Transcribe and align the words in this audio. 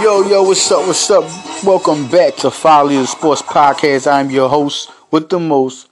Yo, 0.00 0.22
yo, 0.22 0.44
what's 0.44 0.70
up, 0.70 0.86
what's 0.86 1.10
up? 1.10 1.24
Welcome 1.64 2.08
back 2.08 2.36
to 2.36 2.52
Folly 2.52 2.96
of 2.98 3.08
Sports 3.08 3.42
Podcast. 3.42 4.08
I'm 4.08 4.30
your 4.30 4.48
host 4.48 4.92
with 5.10 5.28
the 5.28 5.40
most, 5.40 5.88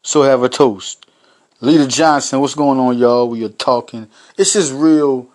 so 0.00 0.22
have 0.22 0.44
a 0.44 0.48
toast. 0.48 1.06
Leader 1.60 1.88
Johnson, 1.88 2.40
what's 2.40 2.54
going 2.54 2.78
on, 2.78 2.96
y'all? 2.96 3.28
We 3.28 3.44
are 3.44 3.48
talking. 3.48 4.08
It's 4.38 4.52
just 4.52 4.72
real, 4.72 5.28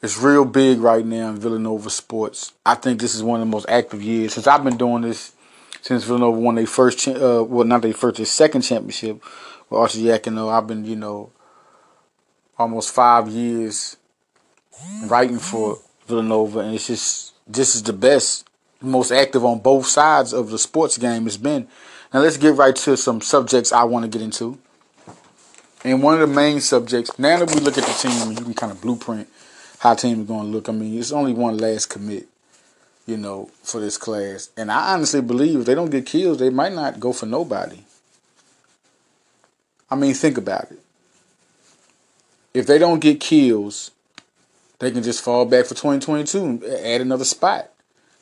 it's 0.00 0.16
real 0.18 0.46
big 0.46 0.80
right 0.80 1.04
now 1.04 1.28
in 1.28 1.36
Villanova 1.36 1.90
sports. 1.90 2.54
I 2.64 2.74
think 2.74 3.02
this 3.02 3.14
is 3.14 3.22
one 3.22 3.42
of 3.42 3.46
the 3.46 3.50
most 3.50 3.68
active 3.68 4.02
years 4.02 4.32
since 4.32 4.46
I've 4.46 4.64
been 4.64 4.78
doing 4.78 5.02
this 5.02 5.34
since 5.82 6.04
Villanova 6.04 6.40
won 6.40 6.54
their 6.54 6.66
first, 6.66 7.06
uh, 7.06 7.44
well, 7.46 7.66
not 7.66 7.82
their 7.82 7.92
first, 7.92 8.16
their 8.16 8.24
second 8.24 8.62
championship 8.62 9.22
with 9.68 9.78
Arcidiacono. 9.78 10.50
I've 10.50 10.66
been, 10.66 10.86
you 10.86 10.96
know, 10.96 11.32
almost 12.58 12.94
five 12.94 13.28
years 13.28 13.98
writing 15.04 15.38
for 15.38 15.80
Villanova, 16.08 16.60
and 16.60 16.74
it's 16.74 16.86
just 16.86 17.34
this 17.46 17.74
is 17.74 17.82
the 17.82 17.92
best, 17.92 18.48
most 18.80 19.12
active 19.12 19.44
on 19.44 19.60
both 19.60 19.86
sides 19.86 20.32
of 20.32 20.50
the 20.50 20.58
sports 20.58 20.98
game 20.98 21.26
it's 21.26 21.36
been. 21.36 21.68
Now 22.12 22.20
let's 22.20 22.36
get 22.36 22.54
right 22.54 22.74
to 22.74 22.96
some 22.96 23.20
subjects 23.20 23.72
I 23.72 23.84
want 23.84 24.04
to 24.04 24.08
get 24.08 24.24
into. 24.24 24.58
And 25.84 26.02
one 26.02 26.14
of 26.14 26.20
the 26.20 26.34
main 26.34 26.60
subjects, 26.60 27.16
now 27.18 27.38
that 27.38 27.54
we 27.54 27.60
look 27.60 27.78
at 27.78 27.84
the 27.84 27.92
team, 27.92 28.32
you 28.32 28.44
can 28.44 28.54
kind 28.54 28.72
of 28.72 28.80
blueprint 28.80 29.28
how 29.78 29.94
team 29.94 30.22
is 30.22 30.26
going 30.26 30.46
to 30.46 30.48
look. 30.48 30.68
I 30.68 30.72
mean, 30.72 30.98
it's 30.98 31.12
only 31.12 31.32
one 31.32 31.56
last 31.56 31.86
commit, 31.86 32.26
you 33.06 33.16
know, 33.16 33.50
for 33.62 33.80
this 33.80 33.96
class. 33.96 34.50
And 34.56 34.72
I 34.72 34.94
honestly 34.94 35.20
believe 35.20 35.60
if 35.60 35.66
they 35.66 35.74
don't 35.74 35.90
get 35.90 36.06
Keels, 36.06 36.38
they 36.38 36.50
might 36.50 36.72
not 36.72 36.98
go 36.98 37.12
for 37.12 37.26
nobody. 37.26 37.84
I 39.90 39.94
mean, 39.94 40.14
think 40.14 40.36
about 40.36 40.70
it. 40.72 40.80
If 42.52 42.66
they 42.66 42.78
don't 42.78 42.98
get 42.98 43.20
Keels, 43.20 43.92
they 44.78 44.90
can 44.90 45.02
just 45.02 45.22
fall 45.22 45.44
back 45.44 45.66
for 45.66 45.74
2022 45.74 46.44
and 46.44 46.64
add 46.64 47.00
another 47.00 47.24
spot. 47.24 47.70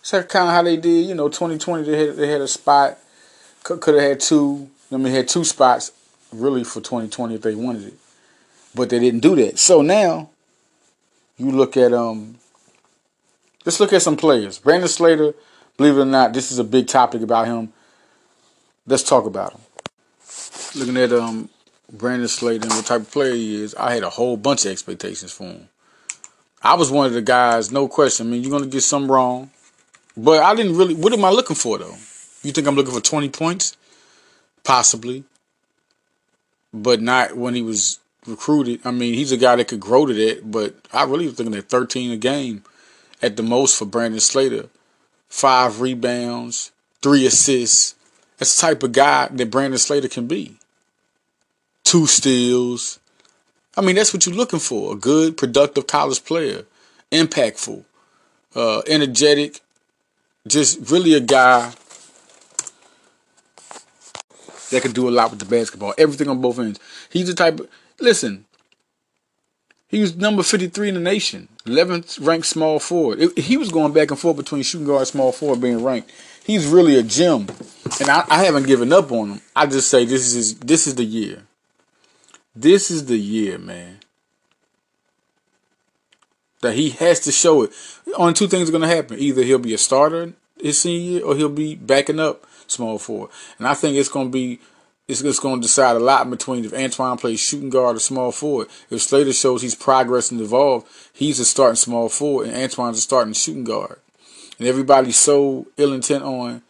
So 0.03 0.23
kind 0.23 0.49
of 0.49 0.55
how 0.55 0.63
they 0.63 0.77
did, 0.77 1.07
you 1.07 1.15
know, 1.15 1.29
2020 1.29 1.85
they 1.85 2.07
had, 2.07 2.17
they 2.17 2.29
had 2.29 2.41
a 2.41 2.49
spot, 2.49 2.99
could, 3.63 3.81
could 3.81 3.95
have 3.95 4.05
had 4.05 4.21
two, 4.21 4.71
I 4.93 4.97
mean, 4.97 5.13
had 5.13 5.29
two 5.29 5.45
spots 5.45 5.93
really 6.33 6.65
for 6.65 6.81
2020 6.81 7.35
if 7.35 7.43
they 7.43 7.55
wanted 7.55 7.89
it. 7.89 7.95
But 8.75 8.91
they 8.91 8.99
didn't 8.99 9.21
do 9.21 9.35
that. 9.37 9.59
So 9.59 9.83
now 9.83 10.31
you 11.39 11.51
look 11.51 11.77
at 11.77 11.93
um 11.93 12.37
let's 13.65 13.81
look 13.81 13.93
at 13.93 14.03
some 14.03 14.17
players. 14.17 14.59
Brandon 14.59 14.89
Slater, 14.89 15.35
believe 15.77 15.97
it 15.97 16.03
or 16.03 16.05
not, 16.05 16.33
this 16.33 16.53
is 16.53 16.59
a 16.59 16.65
big 16.65 16.87
topic 16.87 17.23
about 17.23 17.47
him. 17.47 17.73
Let's 18.87 19.03
talk 19.03 19.27
about 19.27 19.53
him. 19.53 19.61
Looking 20.77 20.97
at 20.97 21.13
um 21.13 21.49
Brandon 21.93 22.29
Slater 22.29 22.65
and 22.65 22.73
what 22.73 22.87
type 22.87 23.03
of 23.03 23.11
player 23.11 23.35
he 23.35 23.63
is, 23.63 23.75
I 23.75 23.95
had 23.95 24.03
a 24.03 24.11
whole 24.11 24.37
bunch 24.37 24.65
of 24.65 24.73
expectations 24.73 25.33
for 25.33 25.45
him. 25.45 25.69
I 26.67 26.75
was 26.75 26.91
one 26.91 27.07
of 27.07 27.13
the 27.13 27.23
guys, 27.23 27.71
no 27.71 27.87
question. 27.87 28.27
I 28.27 28.31
mean, 28.31 28.43
you're 28.43 28.51
gonna 28.51 28.67
get 28.67 28.81
some 28.81 29.11
wrong, 29.11 29.51
but 30.17 30.43
I 30.43 30.53
didn't 30.57 30.77
really. 30.77 30.95
What 30.95 31.13
am 31.13 31.25
I 31.25 31.31
looking 31.31 31.55
for 31.55 31.79
though? 31.79 31.95
You 32.43 32.51
think 32.51 32.67
I'm 32.67 32.75
looking 32.75 32.93
for 32.93 33.01
20 33.01 33.29
points? 33.29 33.77
Possibly, 34.65 35.23
but 36.75 37.01
not 37.01 37.37
when 37.37 37.55
he 37.55 37.63
was 37.63 38.01
recruited. 38.27 38.81
I 38.85 38.91
mean, 38.91 39.15
he's 39.15 39.31
a 39.31 39.37
guy 39.37 39.55
that 39.55 39.69
could 39.69 39.79
grow 39.79 40.07
to 40.07 40.13
that, 40.13 40.51
but 40.51 40.75
I 40.93 41.05
really 41.05 41.27
was 41.27 41.37
thinking 41.37 41.55
at 41.55 41.69
13 41.69 42.11
a 42.11 42.17
game 42.17 42.65
at 43.23 43.37
the 43.37 43.45
most 43.45 43.79
for 43.79 43.85
Brandon 43.85 44.19
Slater. 44.19 44.69
Five 45.29 45.81
rebounds, 45.81 46.73
three 47.01 47.27
assists. 47.27 47.95
That's 48.39 48.57
the 48.57 48.67
type 48.67 48.83
of 48.83 48.91
guy 48.91 49.29
that 49.29 49.51
Brandon 49.53 49.79
Slater 49.79 50.09
can 50.09 50.27
be. 50.27 50.57
Two 51.85 52.09
steals, 52.09 52.99
I 53.77 53.83
mean, 53.83 53.97
that's 53.97 54.15
what 54.15 54.25
you're 54.25 54.35
looking 54.35 54.59
for 54.59 54.93
a 54.93 54.97
good, 54.97 55.37
productive 55.37 55.87
college 55.87 56.25
player, 56.25 56.65
impactful, 57.13 57.85
uh, 58.55 58.83
energetic, 58.87 59.61
just 60.47 60.91
really 60.91 61.15
a 61.15 61.21
guy 61.21 61.73
that 64.71 64.83
can 64.83 64.93
do 64.93 65.09
a 65.09 65.11
lot 65.11 65.31
with 65.31 65.41
the 65.41 65.45
basketball. 65.45 65.95
Everything 65.99 66.29
on 66.29 66.41
both 66.41 66.59
ends. 66.59 66.81
He's 67.11 67.27
the 67.27 67.35
type 67.35 67.61
of, 67.61 67.69
listen, 68.01 68.47
he 69.89 70.01
was 70.01 70.17
number 70.17 70.43
53 70.43 70.89
in 70.89 70.95
the 70.95 71.01
nation, 71.01 71.49
11th 71.67 72.25
ranked 72.27 72.47
small 72.47 72.81
forward. 72.81 73.21
It, 73.21 73.39
he 73.39 73.57
was 73.57 73.71
going 73.71 73.93
back 73.93 74.11
and 74.11 74.19
forth 74.19 74.37
between 74.37 74.63
shooting 74.63 74.87
guard, 74.87 75.07
small 75.07 75.33
forward, 75.33 75.61
being 75.61 75.85
ranked. 75.85 76.11
He's 76.45 76.67
really 76.67 76.97
a 76.97 77.03
gem, 77.03 77.49
and 78.01 78.09
I, 78.09 78.25
I 78.29 78.45
haven't 78.45 78.67
given 78.67 78.93
up 78.93 79.13
on 79.13 79.33
him. 79.33 79.41
I 79.55 79.67
just 79.67 79.89
say 79.89 80.05
this 80.05 80.35
is 80.35 80.59
this 80.61 80.87
is 80.87 80.95
the 80.95 81.05
year. 81.05 81.43
This 82.57 82.91
is 82.91 83.07
the 83.07 83.19
year, 83.19 83.59
man. 83.59 83.99
That 86.63 86.75
he 86.75 86.91
has 86.91 87.21
to 87.21 87.33
show 87.33 87.63
it. 87.63 87.73
Only 88.17 88.33
two 88.33 88.49
things 88.49 88.69
are 88.69 88.73
going 88.73 88.89
to 88.89 88.97
happen. 88.97 89.19
Either 89.19 89.43
he'll 89.43 89.59
be 89.59 89.75
a 89.75 89.79
starter 89.79 90.33
his 90.61 90.81
senior 90.81 91.11
year 91.11 91.25
or 91.25 91.37
he'll 91.37 91.49
be 91.49 91.75
backing 91.75 92.21
up 92.21 92.47
small 92.67 92.99
forward. 92.99 93.31
And 93.59 93.69
I 93.69 93.75
think 93.75 93.97
it's 93.97 94.09
going 94.09 94.29
to 94.29 94.33
be 94.33 94.61
it's, 95.09 95.21
it's 95.21 95.39
going 95.39 95.61
to 95.61 95.67
decide 95.67 95.97
a 95.97 96.01
lot 96.01 96.29
between 96.29 96.65
if 96.65 96.75
Antoine 96.75 97.17
plays 97.17 97.41
shooting 97.41 97.71
guard 97.71 97.97
or 97.97 98.01
small 98.01 98.33
forward. 98.33 98.69
If 98.91 99.03
Slater 99.03 99.33
shows 99.33 99.63
he's 99.63 99.75
progressed 99.75 100.33
and 100.33 100.41
evolved, 100.41 100.89
he's 101.13 101.39
a 101.39 101.45
starting 101.45 101.77
small 101.77 102.09
forward 102.09 102.49
and 102.49 102.57
Antoine's 102.57 102.99
a 102.99 103.03
starting 103.03 103.35
shooting 103.35 103.65
guard. 103.65 104.01
And 104.59 104.67
everybody's 104.67 105.19
so 105.19 105.69
ill 105.77 105.93
intent 105.93 106.25
on 106.25 106.63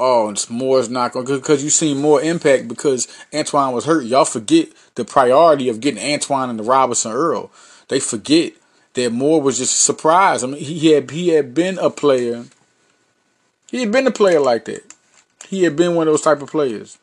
oh, 0.00 0.28
and 0.28 0.50
more 0.50 0.80
is 0.80 0.88
not 0.88 1.12
going 1.12 1.26
because 1.26 1.62
you 1.62 1.70
seen 1.70 1.98
more 1.98 2.20
impact 2.20 2.66
because 2.66 3.06
Antoine 3.32 3.72
was 3.72 3.84
hurt. 3.84 4.06
Y'all 4.06 4.24
forget 4.24 4.68
the 4.94 5.04
priority 5.04 5.68
of 5.68 5.80
getting 5.80 6.02
Antoine 6.02 6.50
and 6.50 6.58
the 6.58 6.64
Robinson 6.64 7.12
Earl. 7.12 7.52
They 7.88 8.00
forget 8.00 8.54
that 8.94 9.12
Moore 9.12 9.40
was 9.40 9.58
just 9.58 9.74
a 9.74 9.84
surprise. 9.84 10.42
I 10.42 10.48
mean, 10.48 10.62
he 10.62 10.92
had 10.92 11.10
he 11.10 11.28
had 11.28 11.54
been 11.54 11.78
a 11.78 11.90
player. 11.90 12.46
He 13.70 13.80
had 13.80 13.92
been 13.92 14.06
a 14.06 14.10
player 14.10 14.40
like 14.40 14.64
that. 14.64 14.94
He 15.46 15.62
had 15.64 15.76
been 15.76 15.94
one 15.94 16.08
of 16.08 16.12
those 16.12 16.22
type 16.22 16.42
of 16.42 16.50
players. 16.50 16.98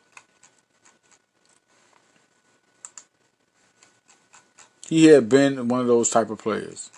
He 4.88 5.06
had 5.06 5.28
been 5.28 5.68
one 5.68 5.80
of 5.80 5.86
those 5.86 6.08
type 6.08 6.30
of 6.30 6.38
players 6.38 6.90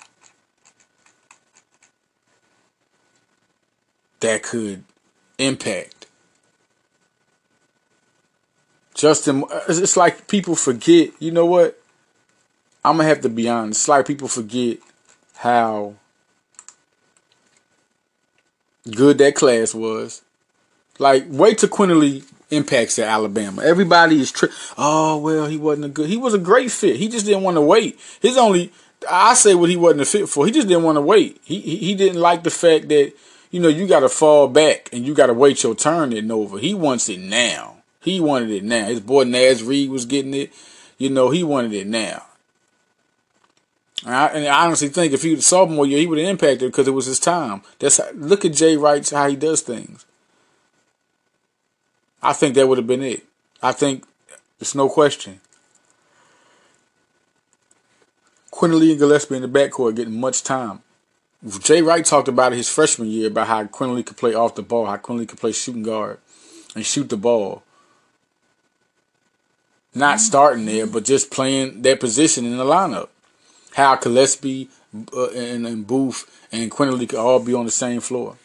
that 4.20 4.42
could 4.42 4.84
impact. 5.40 6.06
Justin, 8.94 9.44
it's 9.68 9.96
like 9.96 10.28
people 10.28 10.54
forget. 10.54 11.10
You 11.18 11.30
know 11.30 11.46
what? 11.46 11.80
I'm 12.84 12.96
gonna 12.96 13.08
have 13.08 13.22
to 13.22 13.28
be 13.28 13.48
honest. 13.48 13.80
It's 13.80 13.88
like 13.88 14.06
people 14.06 14.28
forget 14.28 14.78
how 15.36 15.94
good 18.90 19.18
that 19.18 19.34
class 19.34 19.74
was. 19.74 20.22
Like, 20.98 21.24
wait 21.28 21.58
till 21.58 21.68
Quinerly 21.68 22.24
impacts 22.50 22.98
at 22.98 23.08
Alabama. 23.08 23.62
Everybody 23.62 24.20
is 24.20 24.32
tri- 24.32 24.48
oh 24.76 25.18
well, 25.18 25.46
he 25.46 25.56
wasn't 25.56 25.86
a 25.86 25.88
good. 25.88 26.08
He 26.08 26.16
was 26.16 26.34
a 26.34 26.38
great 26.38 26.70
fit. 26.70 26.96
He 26.96 27.08
just 27.08 27.26
didn't 27.26 27.42
want 27.42 27.56
to 27.56 27.62
wait. 27.62 27.98
His 28.20 28.36
only 28.36 28.72
I 29.08 29.34
say 29.34 29.54
what 29.54 29.70
he 29.70 29.76
wasn't 29.76 30.02
a 30.02 30.04
fit 30.04 30.28
for. 30.28 30.44
He 30.44 30.52
just 30.52 30.68
didn't 30.68 30.84
want 30.84 30.96
to 30.96 31.02
wait. 31.02 31.40
He, 31.44 31.60
he 31.60 31.76
he 31.76 31.94
didn't 31.94 32.20
like 32.20 32.42
the 32.42 32.50
fact 32.50 32.88
that 32.88 33.12
you 33.50 33.60
know, 33.60 33.68
you 33.68 33.86
got 33.86 34.00
to 34.00 34.08
fall 34.08 34.48
back 34.48 34.88
and 34.92 35.04
you 35.04 35.14
got 35.14 35.26
to 35.26 35.34
wait 35.34 35.62
your 35.62 35.74
turn 35.74 36.12
at 36.12 36.30
over. 36.30 36.58
He 36.58 36.74
wants 36.74 37.08
it 37.08 37.20
now. 37.20 37.76
He 38.00 38.20
wanted 38.20 38.50
it 38.50 38.64
now. 38.64 38.86
His 38.86 39.00
boy 39.00 39.24
Naz 39.24 39.62
Reid 39.62 39.90
was 39.90 40.06
getting 40.06 40.34
it. 40.34 40.52
You 40.98 41.10
know, 41.10 41.30
he 41.30 41.42
wanted 41.42 41.72
it 41.72 41.86
now. 41.86 42.24
And 44.04 44.14
I, 44.14 44.26
and 44.28 44.46
I 44.46 44.64
honestly 44.64 44.88
think 44.88 45.12
if 45.12 45.22
he 45.22 45.34
was 45.34 45.46
sophomore 45.46 45.86
year, 45.86 45.98
he 45.98 46.06
would 46.06 46.18
have 46.18 46.28
impacted 46.28 46.70
because 46.70 46.88
it 46.88 46.92
was 46.92 47.06
his 47.06 47.20
time. 47.20 47.62
That's 47.78 47.98
how, 47.98 48.10
look 48.14 48.44
at 48.44 48.54
Jay 48.54 48.76
Wright's 48.76 49.10
how 49.10 49.28
he 49.28 49.36
does 49.36 49.60
things. 49.60 50.06
I 52.22 52.32
think 52.32 52.54
that 52.54 52.68
would 52.68 52.78
have 52.78 52.86
been 52.86 53.02
it. 53.02 53.24
I 53.62 53.72
think 53.72 54.06
there's 54.58 54.74
no 54.74 54.88
question. 54.88 55.40
Quinerly 58.52 58.90
and 58.90 58.98
Gillespie 58.98 59.36
in 59.36 59.42
the 59.42 59.48
backcourt 59.48 59.96
getting 59.96 60.20
much 60.20 60.42
time. 60.42 60.82
Jay 61.60 61.80
Wright 61.80 62.04
talked 62.04 62.28
about 62.28 62.52
it 62.52 62.56
his 62.56 62.68
freshman 62.68 63.08
year 63.08 63.28
about 63.28 63.46
how 63.46 63.64
Quinerly 63.64 64.04
could 64.04 64.18
play 64.18 64.34
off 64.34 64.54
the 64.54 64.62
ball, 64.62 64.86
how 64.86 64.96
Quinerly 64.98 65.26
could 65.26 65.38
play 65.38 65.52
shooting 65.52 65.82
guard 65.82 66.18
and 66.74 66.84
shoot 66.84 67.08
the 67.08 67.16
ball. 67.16 67.62
Not 69.94 70.16
mm-hmm. 70.16 70.18
starting 70.18 70.66
there, 70.66 70.86
but 70.86 71.04
just 71.04 71.30
playing 71.30 71.82
that 71.82 71.98
position 71.98 72.44
in 72.44 72.58
the 72.58 72.64
lineup. 72.64 73.08
How 73.74 73.96
Gillespie 73.96 74.68
uh, 75.14 75.30
and, 75.30 75.66
and 75.66 75.86
Booth 75.86 76.46
and 76.52 76.70
Quinerly 76.70 77.08
could 77.08 77.18
all 77.18 77.40
be 77.40 77.54
on 77.54 77.64
the 77.64 77.70
same 77.70 78.00
floor. 78.00 78.36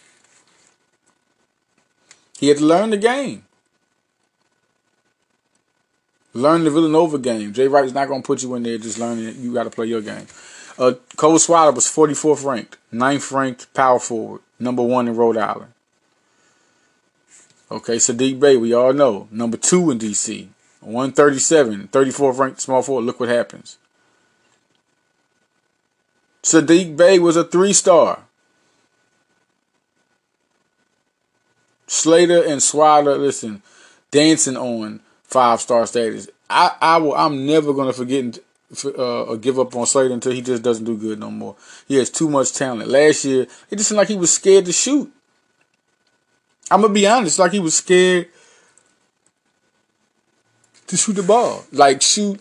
He 2.39 2.47
had 2.47 2.57
to 2.57 2.65
learn 2.65 2.91
the 2.91 2.97
game. 2.97 3.43
Learn 6.33 6.63
the 6.63 6.69
Villanova 6.69 7.17
game. 7.17 7.53
Jay 7.53 7.67
Wright 7.67 7.85
is 7.85 7.93
not 7.93 8.07
going 8.07 8.21
to 8.21 8.27
put 8.27 8.43
you 8.43 8.55
in 8.55 8.63
there 8.63 8.77
just 8.77 8.99
learning 8.99 9.25
it. 9.25 9.35
You 9.37 9.53
got 9.53 9.63
to 9.63 9.69
play 9.69 9.87
your 9.87 10.01
game. 10.01 10.27
Uh, 10.77 10.93
Cole 11.15 11.35
Swider 11.35 11.73
was 11.73 11.85
44th 11.85 12.43
ranked, 12.43 12.77
9th 12.95 13.31
ranked 13.31 13.73
power 13.73 13.99
forward, 13.99 14.41
number 14.59 14.81
one 14.81 15.07
in 15.07 15.15
Rhode 15.15 15.37
Island. 15.37 15.73
Okay, 17.69 17.97
Saddiq 17.97 18.39
Bey, 18.39 18.55
we 18.55 18.73
all 18.73 18.93
know, 18.93 19.27
number 19.31 19.57
two 19.57 19.91
in 19.91 19.99
DC, 19.99 20.47
137, 20.79 21.89
34th 21.89 22.37
ranked 22.39 22.61
small 22.61 22.81
forward. 22.81 23.05
Look 23.05 23.19
what 23.19 23.29
happens. 23.29 23.77
Saddiq 26.41 26.95
Bey 26.95 27.19
was 27.19 27.35
a 27.35 27.43
three 27.43 27.73
star. 27.73 28.23
Slater 31.87 32.43
and 32.43 32.61
Swider, 32.61 33.17
listen, 33.19 33.61
dancing 34.11 34.55
on 34.57 35.01
five 35.23 35.59
star 35.59 35.85
status. 35.85 36.29
I, 36.49 36.75
I 36.79 36.97
will. 36.97 37.15
I'm 37.15 37.45
never 37.45 37.73
gonna 37.73 37.93
forget 37.93 38.39
uh, 38.83 39.23
or 39.23 39.37
give 39.37 39.59
up 39.59 39.75
on 39.75 39.85
Slater 39.85 40.13
until 40.13 40.31
he 40.31 40.41
just 40.41 40.63
doesn't 40.63 40.85
do 40.85 40.97
good 40.97 41.19
no 41.19 41.31
more. 41.31 41.55
He 41.87 41.95
has 41.95 42.09
too 42.09 42.29
much 42.29 42.53
talent. 42.53 42.89
Last 42.89 43.23
year, 43.25 43.47
it 43.69 43.75
just 43.77 43.89
seemed 43.89 43.97
like 43.97 44.07
he 44.07 44.15
was 44.15 44.33
scared 44.33 44.65
to 44.65 44.73
shoot. 44.73 45.11
I'm 46.71 46.81
gonna 46.81 46.93
be 46.93 47.07
honest, 47.07 47.39
like 47.39 47.51
he 47.51 47.59
was 47.59 47.75
scared 47.75 48.27
to 50.87 50.97
shoot 50.97 51.13
the 51.13 51.23
ball, 51.23 51.63
like 51.71 52.01
shoot. 52.01 52.39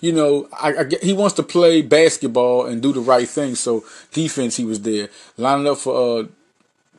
You 0.00 0.12
know, 0.12 0.48
I, 0.52 0.74
I 0.78 0.84
he 1.02 1.12
wants 1.12 1.34
to 1.36 1.42
play 1.42 1.82
basketball 1.82 2.66
and 2.66 2.82
do 2.82 2.92
the 2.92 3.00
right 3.00 3.28
thing. 3.28 3.54
So 3.54 3.84
defense, 4.12 4.56
he 4.56 4.64
was 4.64 4.80
there, 4.80 5.08
lining 5.36 5.66
up 5.66 5.78
for 5.78 6.20
uh, 6.20 6.24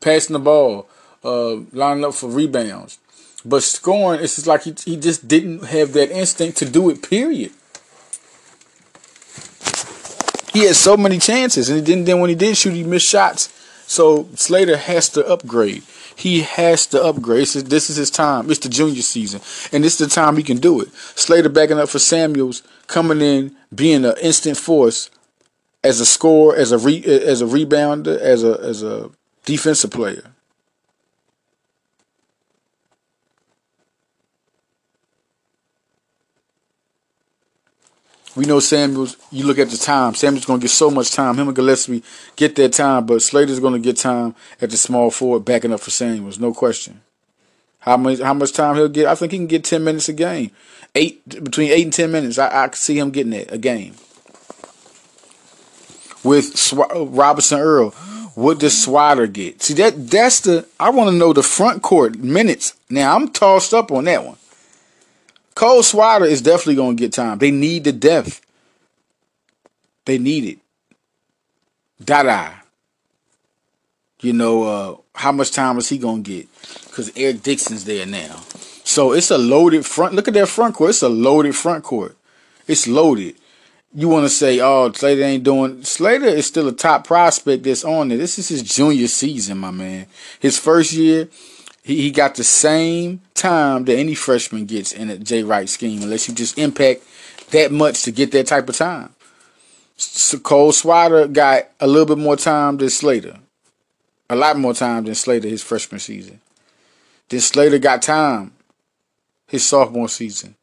passing 0.01 0.33
the 0.33 0.39
ball, 0.39 0.88
uh, 1.24 1.56
lining 1.71 2.06
up 2.06 2.13
for 2.13 2.30
rebounds. 2.30 3.00
But 3.44 3.63
scoring, 3.63 4.21
it's 4.21 4.36
just 4.36 4.48
like 4.48 4.63
he, 4.63 4.75
he 4.86 4.98
just 4.98 5.27
didn't 5.27 5.65
have 5.65 5.94
that 5.94 6.12
instinct 6.12 6.57
to 6.59 6.65
do 6.69 6.89
it, 6.89 7.07
period. 7.07 7.51
He 10.53 10.65
had 10.65 10.75
so 10.75 10.98
many 10.98 11.18
chances, 11.18 11.69
and 11.69 11.86
then, 11.86 12.03
then 12.06 12.19
when 12.19 12.30
he 12.30 12.36
did 12.36 12.57
shoot, 12.57 12.74
he 12.74 12.83
missed 12.83 13.07
shots. 13.07 13.50
So 13.88 14.27
Slater 14.36 14.77
has 14.77 15.09
to 15.09 15.25
upgrade. 15.25 15.83
He 16.15 16.42
has 16.42 16.86
to 16.88 17.03
upgrade. 17.03 17.48
This 17.48 17.89
is, 17.89 17.95
his 17.95 18.09
time. 18.09 18.50
It's 18.50 18.59
the 18.59 18.69
junior 18.69 19.01
season, 19.01 19.42
and 19.71 19.83
this 19.83 20.00
is 20.00 20.07
the 20.07 20.13
time 20.13 20.38
he 20.38 20.44
can 20.44 20.57
do 20.57 20.81
it. 20.81 20.94
Slater 20.94 21.50
backing 21.50 21.80
up 21.80 21.89
for 21.89 22.00
Samuels, 22.00 22.63
coming 22.88 23.21
in, 23.21 23.56
being 23.74 24.06
an 24.06 24.15
instant 24.21 24.57
force 24.57 25.09
as 25.83 26.00
a 26.00 26.06
scorer, 26.06 26.56
as 26.56 26.71
a 26.71 26.77
re, 26.77 27.03
as 27.03 27.42
a 27.42 27.45
rebounder, 27.45 28.18
as 28.19 28.44
a 28.44 28.59
as 28.59 28.83
a 28.83 29.09
defensive 29.45 29.92
player. 29.92 30.24
We 38.36 38.45
know 38.45 38.62
Samuels, 38.62 39.18
you 39.30 39.45
look 39.45 39.60
at 39.60 39.69
the 39.69 39.78
time, 39.78 40.16
Samuels 40.16 40.45
going 40.45 40.60
to 40.60 40.63
get 40.63 40.72
so 40.72 40.89
much 40.89 41.12
time. 41.12 41.38
Him 41.38 41.48
and 41.48 41.56
Gillespie 41.56 42.01
get 42.38 42.56
that 42.56 42.72
time, 42.74 43.06
but 43.06 43.22
Slater's 43.22 43.60
going 43.60 43.74
to 43.74 43.80
get 43.80 43.98
time 43.98 44.36
at 44.62 44.69
the 44.69 44.78
small 44.78 45.12
forward 45.12 45.44
backing 45.44 45.74
up 45.74 45.81
for 45.81 45.89
Samuels, 45.89 46.39
no 46.39 46.54
question. 46.54 47.01
How 47.80 47.98
much 47.98 48.19
how 48.19 48.33
much 48.33 48.54
time 48.54 48.75
he'll 48.75 48.88
get? 48.88 49.07
I 49.07 49.16
think 49.16 49.31
he 49.31 49.38
can 49.39 49.48
get 49.48 49.63
10 49.63 49.83
minutes 49.83 50.07
a 50.07 50.13
game. 50.13 50.51
Eight 50.95 51.28
Between 51.44 51.72
8 51.72 51.83
and 51.83 51.94
10 51.94 52.12
minutes, 52.12 52.38
I, 52.38 52.66
I 52.66 52.69
see 52.72 52.98
him 52.98 53.12
getting 53.12 53.33
it, 53.33 53.51
a 53.51 53.57
game. 53.57 53.95
With 56.24 56.56
Sw- 56.56 56.94
Robinson 56.95 57.60
Earl, 57.60 57.89
what 58.36 58.60
does 58.60 58.74
Swider 58.74 59.31
get? 59.31 59.63
See, 59.63 59.74
that 59.75 60.10
that's 60.10 60.42
the, 60.42 60.68
I 60.80 60.89
want 60.92 61.10
to 61.10 61.16
know 61.16 61.34
the 61.34 61.44
front 61.44 61.81
court 61.81 62.18
minutes. 62.18 62.75
Now, 62.89 63.16
I'm 63.16 63.30
tossed 63.30 63.74
up 63.74 63.92
on 63.92 64.06
that 64.06 64.24
one. 64.24 64.38
Cole 65.56 65.81
Swider 65.81 66.27
is 66.27 66.42
definitely 66.42 66.75
going 66.75 66.98
to 66.98 67.01
get 67.01 67.13
time. 67.13 67.38
They 67.38 67.51
need 67.51 67.83
the 67.83 67.92
depth. 67.92 68.42
They 70.06 70.18
need 70.18 70.45
it. 70.45 70.59
Dada. 72.03 72.62
You 74.21 74.33
know, 74.33 74.63
uh, 74.63 74.98
how 75.15 75.31
much 75.31 75.51
time 75.51 75.77
is 75.77 75.89
he 75.89 75.98
going 75.98 76.24
to 76.24 76.31
get? 76.31 76.48
Because 76.86 77.12
Eric 77.15 77.44
Dixon's 77.44 77.86
there 77.86 78.06
now. 78.06 78.42
So 78.83 79.13
it's 79.13 79.31
a 79.31 79.38
loaded 79.38 79.86
front. 79.86 80.15
Look 80.15 80.27
at 80.27 80.33
that 80.36 80.48
front 80.48 80.75
court. 80.75 80.92
It's 80.92 81.01
a 81.01 81.09
loaded 81.09 81.56
front 81.56 81.83
court. 81.83 82.15
It's 82.68 82.88
loaded. 82.88 83.36
You 83.94 84.07
want 84.07 84.25
to 84.25 84.30
say, 84.30 84.59
oh, 84.62 84.92
Slater 84.92 85.24
ain't 85.24 85.44
doing. 85.44 85.83
Slater 85.83 86.25
is 86.25 86.45
still 86.45 86.68
a 86.68 86.71
top 86.71 87.06
prospect 87.06 87.63
that's 87.63 87.83
on 87.83 88.07
there. 88.07 88.18
This 88.18 88.39
is 88.39 88.48
his 88.48 88.63
junior 88.63 89.07
season, 89.07 89.57
my 89.57 89.71
man. 89.71 90.07
His 90.39 90.57
first 90.57 90.94
year, 90.94 91.27
he, 91.83 92.01
he 92.01 92.12
got 92.12 92.36
the 92.36 92.44
same 92.44 93.22
time 93.33 93.86
that 93.86 93.98
any 93.98 94.16
freshman 94.16 94.66
gets 94.66 94.92
in 94.92 95.10
a 95.10 95.18
Jay 95.18 95.44
Wright 95.44 95.68
scheme, 95.68 96.01
unless 96.04 96.28
you 96.28 96.36
just 96.36 96.57
impact 96.57 97.04
that 97.51 97.72
much 97.72 98.04
to 98.04 98.12
get 98.12 98.31
that 98.31 98.48
type 98.48 98.69
of 98.69 98.75
time. 98.75 99.13
So 99.98 100.39
Cole 100.39 100.72
Swider 100.72 101.31
got 101.31 101.69
a 101.80 101.88
little 101.88 102.06
bit 102.06 102.22
more 102.22 102.36
time 102.36 102.78
than 102.78 102.89
Slater. 102.89 103.38
A 104.30 104.36
lot 104.36 104.57
more 104.57 104.74
time 104.74 105.04
than 105.04 105.16
Slater 105.16 105.48
his 105.48 105.63
freshman 105.63 106.00
season. 106.00 106.39
Then 107.30 107.39
Slater 107.39 107.78
got 107.78 108.01
time 108.01 108.54
his 109.48 109.68
sophomore 109.68 110.10
season. 110.10 110.56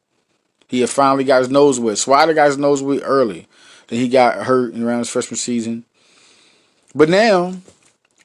He 0.67 0.81
had 0.81 0.91
finally 0.91 1.25
got 1.25 1.41
his 1.41 1.51
nose 1.51 1.79
wet. 1.79 1.97
Swider 1.97 2.35
got 2.35 2.47
his 2.47 2.59
nose 2.59 2.83
wet 2.83 3.03
early. 3.05 3.47
Then 3.89 3.99
he 4.01 4.09
got 4.09 4.45
hurt 4.45 4.77
around 4.77 5.01
his 5.01 5.11
freshman 5.11 5.37
season. 5.37 5.85
But 6.95 7.09
now, 7.09 7.55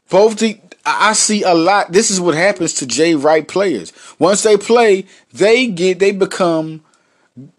both 0.09 0.39
the 0.39 0.59
I 0.85 1.13
see 1.13 1.43
a 1.43 1.53
lot. 1.53 1.91
This 1.91 2.11
is 2.11 2.19
what 2.19 2.35
happens 2.35 2.73
to 2.75 2.85
Jay 2.85 3.15
Wright 3.15 3.47
players. 3.47 3.93
Once 4.19 4.43
they 4.43 4.57
play, 4.57 5.05
they 5.31 5.67
get 5.67 5.99
they 5.99 6.11
become 6.11 6.83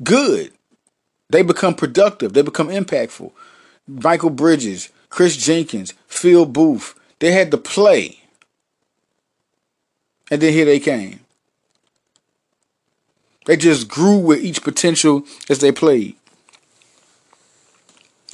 good. 0.03 0.53
They 1.31 1.43
become 1.43 1.75
productive. 1.75 2.35
They 2.35 2.43
become 2.43 2.69
impactful. 2.69 3.33
Mikal 3.91 4.37
Bridges, 4.37 4.91
Chris 5.09 5.37
Jenkins, 5.37 5.95
Phil 6.07 6.47
Booth, 6.47 6.95
they 7.19 7.33
had 7.33 7.51
to 7.51 7.59
play. 7.59 8.21
And 10.31 10.41
then 10.41 10.53
here 10.53 10.65
they 10.65 10.81
came. 10.81 11.21
They 13.47 13.57
just 13.57 13.89
grew 13.89 14.17
with 14.17 14.43
each 14.43 14.63
potential 14.63 15.25
as 15.49 15.59
they 15.59 15.73
played. 15.73 16.17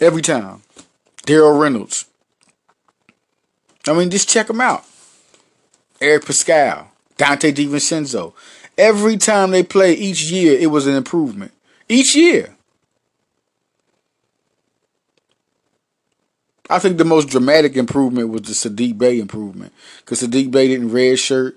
Every 0.00 0.22
time. 0.22 0.62
Darryl 1.26 1.60
Reynolds, 1.60 2.06
I 3.86 3.92
mean, 3.92 4.10
just 4.10 4.28
check 4.28 4.46
them 4.46 4.60
out. 4.60 4.84
Eric 6.00 6.24
Paschall, 6.24 6.86
Donte 7.16 7.52
DiVincenzo. 7.52 8.32
Every 8.78 9.16
time 9.16 9.50
they 9.50 9.62
play 9.62 9.92
each 9.92 10.30
year, 10.30 10.58
it 10.58 10.68
was 10.68 10.86
an 10.86 10.94
improvement. 10.94 11.52
Each 11.88 12.14
year. 12.14 12.56
I 16.70 16.78
think 16.78 16.98
the 16.98 17.04
most 17.04 17.28
dramatic 17.28 17.76
improvement 17.76 18.28
was 18.28 18.42
the 18.42 18.52
Saddiq 18.52 18.96
Bey 18.96 19.18
improvement. 19.18 19.72
Because 19.98 20.22
Saddiq 20.22 20.50
Bey 20.50 20.68
didn't 20.68 20.92
red 20.92 21.18
shirt. 21.18 21.56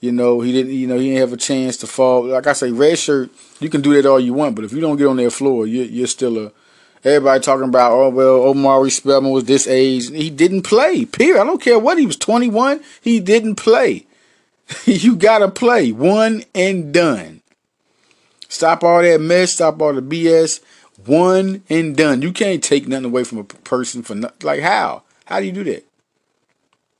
You 0.00 0.12
know, 0.12 0.40
he 0.40 0.52
didn't 0.52 0.72
you 0.72 0.86
know, 0.86 0.98
he 0.98 1.08
didn't 1.08 1.20
have 1.20 1.32
a 1.32 1.36
chance 1.36 1.76
to 1.78 1.86
fall. 1.86 2.26
Like 2.26 2.46
I 2.46 2.52
say, 2.52 2.70
red 2.70 2.98
shirt, 2.98 3.30
you 3.60 3.70
can 3.70 3.80
do 3.80 3.94
that 3.94 4.08
all 4.08 4.20
you 4.20 4.34
want, 4.34 4.56
but 4.56 4.64
if 4.64 4.72
you 4.72 4.80
don't 4.80 4.96
get 4.96 5.06
on 5.06 5.16
that 5.16 5.30
floor, 5.30 5.66
you're, 5.66 5.86
you're 5.86 6.06
still 6.06 6.46
a 6.46 6.52
Everybody 7.04 7.40
talking 7.40 7.68
about, 7.68 7.92
oh, 7.92 8.10
well, 8.10 8.44
Omari 8.44 8.90
Spellman 8.90 9.32
was 9.32 9.44
this 9.44 9.66
age. 9.66 10.08
He 10.10 10.30
didn't 10.30 10.62
play, 10.62 11.04
period. 11.04 11.40
I 11.40 11.44
don't 11.44 11.60
care 11.60 11.78
what 11.78 11.98
he 11.98 12.06
was, 12.06 12.16
21. 12.16 12.80
He 13.00 13.18
didn't 13.18 13.56
play. 13.56 14.06
you 14.84 15.16
got 15.16 15.38
to 15.38 15.48
play. 15.48 15.90
One 15.90 16.44
and 16.54 16.94
done. 16.94 17.42
Stop 18.48 18.84
all 18.84 19.02
that 19.02 19.20
mess. 19.20 19.54
Stop 19.54 19.82
all 19.82 19.92
the 19.92 20.00
BS. 20.00 20.60
One 21.04 21.64
and 21.68 21.96
done. 21.96 22.22
You 22.22 22.32
can't 22.32 22.62
take 22.62 22.86
nothing 22.86 23.06
away 23.06 23.24
from 23.24 23.38
a 23.38 23.44
person 23.44 24.04
for 24.04 24.14
nothing. 24.14 24.46
Like, 24.46 24.60
how? 24.60 25.02
How 25.24 25.40
do 25.40 25.46
you 25.46 25.52
do 25.52 25.64
that? 25.64 25.84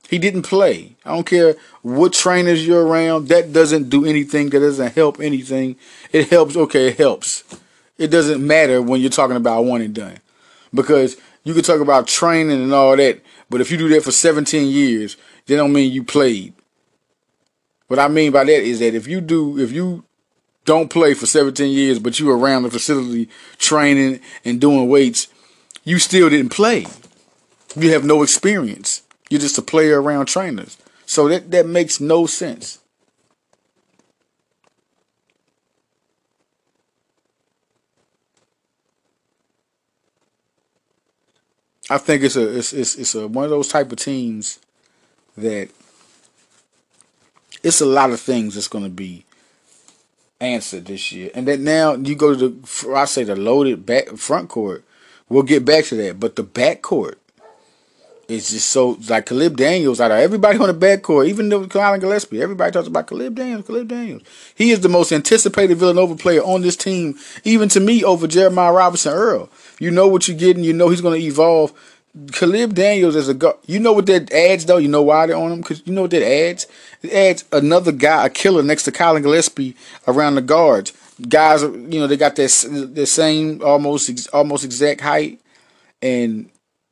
He 0.09 0.17
didn't 0.17 0.41
play. 0.41 0.97
I 1.05 1.11
don't 1.11 1.25
care 1.25 1.55
what 1.81 2.11
trainers 2.11 2.67
you're 2.67 2.85
around. 2.85 3.29
That 3.29 3.53
doesn't 3.53 3.89
do 3.89 4.05
anything. 4.05 4.49
That 4.49 4.59
doesn't 4.59 4.95
help 4.95 5.21
anything. 5.21 5.77
It 6.11 6.27
helps. 6.27 6.57
Okay, 6.57 6.89
it 6.89 6.97
helps 6.97 7.43
it 8.03 8.11
doesn't 8.11 8.45
matter 8.45 8.81
when 8.81 8.99
you're 8.99 9.09
talking 9.09 9.37
about 9.37 9.63
one 9.63 9.81
and 9.81 9.95
done. 9.95 10.17
Because 10.73 11.15
you 11.43 11.53
can 11.53 11.63
talk 11.63 11.79
about 11.79 12.07
training 12.07 12.61
and 12.61 12.73
all 12.73 12.97
that, 12.97 13.21
but 13.49 13.61
if 13.61 13.71
you 13.71 13.77
do 13.77 13.87
that 13.89 14.03
for 14.03 14.11
17 14.11 14.67
years, 14.67 15.15
that 15.45 15.55
don't 15.55 15.71
mean 15.71 15.91
you 15.91 16.03
played. 16.03 16.53
What 17.87 17.99
I 17.99 18.09
mean 18.09 18.31
by 18.31 18.43
that 18.43 18.63
is 18.63 18.79
that 18.79 18.93
if 18.93 19.07
you 19.07 19.21
do, 19.21 19.57
if 19.57 19.71
you 19.71 20.03
don't 20.65 20.89
play 20.89 21.13
for 21.13 21.25
17 21.25 21.71
years, 21.71 21.99
but 21.99 22.19
you 22.19 22.25
were 22.25 22.37
around 22.37 22.63
the 22.63 22.71
facility 22.71 23.29
training 23.57 24.19
and 24.43 24.59
doing 24.59 24.89
weights, 24.89 25.27
you 25.83 25.99
still 25.99 26.29
didn't 26.29 26.49
play. 26.49 26.85
You 27.75 27.91
have 27.91 28.03
no 28.03 28.21
experience. 28.21 29.01
You're 29.29 29.41
just 29.41 29.57
a 29.57 29.61
player 29.61 30.01
around 30.01 30.25
trainers. 30.25 30.77
So 31.05 31.29
that, 31.29 31.51
that 31.51 31.67
makes 31.67 32.01
no 32.01 32.25
sense. 32.25 32.79
I 41.89 41.97
think 41.97 42.23
it's 42.23 42.35
a 42.35 42.57
it's 42.57 42.73
it's, 42.73 42.95
it's 42.95 43.15
a 43.15 43.27
one 43.27 43.43
of 43.43 43.49
those 43.49 43.67
type 43.67 43.91
of 43.91 43.97
teams 43.97 44.59
that 45.37 45.69
it's 47.61 47.81
a 47.81 47.85
lot 47.85 48.11
of 48.11 48.19
things 48.19 48.55
that's 48.55 48.67
going 48.67 48.83
to 48.83 48.89
be 48.89 49.25
answered 50.39 50.85
this 50.85 51.11
year. 51.11 51.31
And 51.33 51.47
then 51.47 51.63
now 51.63 51.93
you 51.95 52.15
go 52.15 52.35
to 52.35 52.49
the 52.49 52.95
I 52.95 53.05
say 53.05 53.23
the 53.23 53.35
loaded 53.35 53.85
back 53.85 54.09
front 54.17 54.49
court. 54.49 54.83
We'll 55.29 55.43
get 55.43 55.65
back 55.65 55.85
to 55.85 55.95
that, 55.95 56.19
but 56.19 56.35
the 56.35 56.43
back 56.43 56.81
court 56.81 57.19
is 58.27 58.51
just 58.51 58.69
so 58.69 58.97
like 59.09 59.25
Caleb 59.25 59.57
Daniels 59.57 59.99
out 59.99 60.11
of 60.11 60.17
everybody 60.17 60.57
on 60.57 60.67
the 60.67 60.73
back 60.73 61.01
court, 61.01 61.27
even 61.27 61.49
though 61.49 61.67
Collin 61.67 61.99
Gillespie, 61.99 62.41
everybody 62.41 62.71
talks 62.71 62.87
about 62.87 63.07
Caleb 63.07 63.35
Daniels, 63.35 63.65
Caleb 63.65 63.87
Daniels. 63.89 64.21
He 64.55 64.71
is 64.71 64.81
the 64.81 64.89
most 64.89 65.11
anticipated 65.11 65.77
Villanova 65.77 66.15
player 66.15 66.41
on 66.41 66.61
this 66.61 66.77
team, 66.77 67.17
even 67.43 67.69
to 67.69 67.79
me 67.79 68.03
over 68.03 68.27
Jeremiah 68.27 68.71
Robinson 68.71 69.13
Earl. 69.13 69.49
You 69.79 69.91
know 69.91 70.07
what 70.07 70.27
you're 70.27 70.37
getting. 70.37 70.63
You 70.63 70.73
know 70.73 70.89
he's 70.89 71.01
going 71.01 71.19
to 71.19 71.25
evolve. 71.25 71.73
Caleb 72.31 72.75
Daniels 72.75 73.15
is 73.15 73.27
a 73.27 73.33
guard. 73.33 73.55
You 73.65 73.79
know 73.79 73.93
what 73.93 74.05
that 74.05 74.31
adds 74.31 74.65
though? 74.65 74.77
You 74.77 74.87
know 74.87 75.01
why 75.01 75.25
they're 75.25 75.35
on 75.35 75.51
him? 75.51 75.61
Because 75.61 75.81
you 75.85 75.93
know 75.93 76.03
what 76.03 76.11
that 76.11 76.23
adds? 76.23 76.67
It 77.01 77.11
adds 77.11 77.45
another 77.51 77.91
guy, 77.91 78.27
a 78.27 78.29
killer 78.29 78.61
next 78.61 78.83
to 78.83 78.91
Collin 78.91 79.23
Gillespie 79.23 79.75
around 80.07 80.35
the 80.35 80.41
guards. 80.41 80.93
Guys, 81.27 81.63
you 81.63 81.99
know, 81.99 82.07
they 82.07 82.17
got 82.17 82.35
that 82.35 82.91
the 82.93 83.05
same 83.07 83.63
almost 83.63 84.29
almost 84.31 84.63
exact 84.63 85.01
height, 85.01 85.41
and 86.01 86.49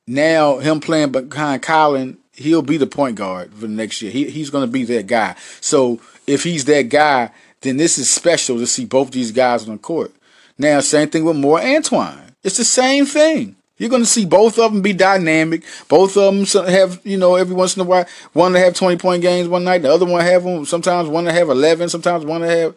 now 0.08 0.58
him 0.58 0.80
playing 0.80 1.12
behind 1.12 1.62
Collin, 1.62 2.18
he'll 2.34 2.64
be 2.64 2.78
the 2.78 2.88
point 2.88 3.16
guard 3.16 3.54
for 3.54 3.62
the 3.62 3.68
next 3.68 4.02
year. 4.02 4.12
He, 4.12 4.30
he's 4.30 4.50
going 4.50 4.66
to 4.66 4.72
be 4.72 4.84
that 4.86 5.06
guy. 5.06 5.36
So 5.60 6.02
if 6.26 6.44
he's 6.44 6.66
that 6.66 6.90
guy, 6.90 7.32
then 7.62 7.78
this 7.78 7.98
is 7.98 8.10
special 8.10 8.58
to 8.58 8.66
see 8.66 8.86
both 8.86 9.12
these 9.12 9.32
guys 9.32 9.68
on 9.68 9.76
the 9.76 9.80
court. 9.80 10.12
Now, 10.58 10.80
same 10.80 11.10
thing 11.10 11.26
with 11.26 11.38
Moore 11.38 11.62
Antoine. 11.62 12.31
It's 12.44 12.58
the 12.58 12.64
same 12.64 13.06
thing. 13.06 13.56
You're 13.78 13.90
going 13.90 14.04
to 14.04 14.08
see 14.08 14.26
both 14.26 14.60
of 14.60 14.72
them 14.72 14.82
be 14.84 14.94
dynamic. 14.94 15.64
Both 15.88 16.16
of 16.16 16.36
them 16.36 16.68
have, 16.68 17.02
you 17.04 17.18
know, 17.18 17.36
every 17.36 17.56
once 17.56 17.76
in 17.76 17.82
a 17.82 17.86
while, 17.86 18.06
one 18.34 18.54
to 18.54 18.60
have 18.60 18.76
20 18.76 18.98
point 18.98 19.24
games 19.24 19.48
one 19.48 19.64
night, 19.64 19.82
the 19.82 19.92
other 19.92 20.06
one 20.06 20.22
have 20.22 20.44
them. 20.44 20.66
Sometimes 20.66 21.10
one 21.10 21.26
to 21.26 21.34
have 21.34 21.50
11, 21.50 21.90
sometimes 21.90 22.24
one 22.24 22.42
to 22.42 22.48
have 22.48 22.76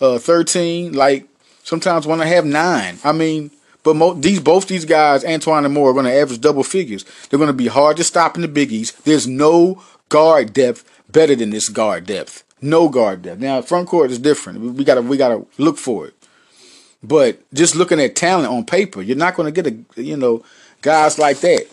uh, 0.00 0.18
13. 0.18 0.92
Like 0.92 1.26
sometimes 1.62 2.06
one 2.06 2.18
to 2.18 2.26
have 2.26 2.44
nine. 2.44 2.98
I 3.02 3.12
mean, 3.12 3.50
but 3.82 3.96
mo- 3.96 4.14
these 4.14 4.40
both 4.40 4.68
these 4.68 4.84
guys, 4.84 5.24
Antoine 5.24 5.64
and 5.64 5.72
Moore, 5.72 5.90
are 5.90 5.94
going 5.94 6.04
to 6.04 6.12
average 6.12 6.40
double 6.42 6.64
figures. 6.64 7.04
They're 7.28 7.38
going 7.38 7.46
to 7.48 7.54
be 7.54 7.68
hard 7.68 7.96
to 7.96 8.04
stop 8.04 8.36
in 8.36 8.42
the 8.42 8.48
biggies. 8.48 8.94
There's 9.04 9.26
no 9.26 9.82
guard 10.10 10.52
depth 10.52 10.84
better 11.10 11.34
than 11.34 11.48
this 11.48 11.70
guard 11.70 12.06
depth. 12.06 12.44
No 12.60 12.88
guard 12.88 13.22
depth. 13.22 13.40
Now 13.40 13.62
front 13.62 13.88
court 13.88 14.10
is 14.10 14.18
different. 14.18 14.60
We 14.76 14.84
gotta 14.84 15.02
we 15.02 15.16
gotta 15.16 15.46
look 15.58 15.78
for 15.78 16.08
it. 16.08 16.14
But 17.02 17.40
just 17.52 17.74
looking 17.74 18.00
at 18.00 18.14
talent 18.14 18.48
on 18.48 18.64
paper, 18.64 19.02
you're 19.02 19.16
not 19.16 19.34
going 19.34 19.52
to 19.52 19.62
get 19.62 19.72
a 19.72 20.02
you 20.02 20.16
know 20.16 20.44
guys 20.80 21.18
like 21.18 21.40
that. 21.40 21.66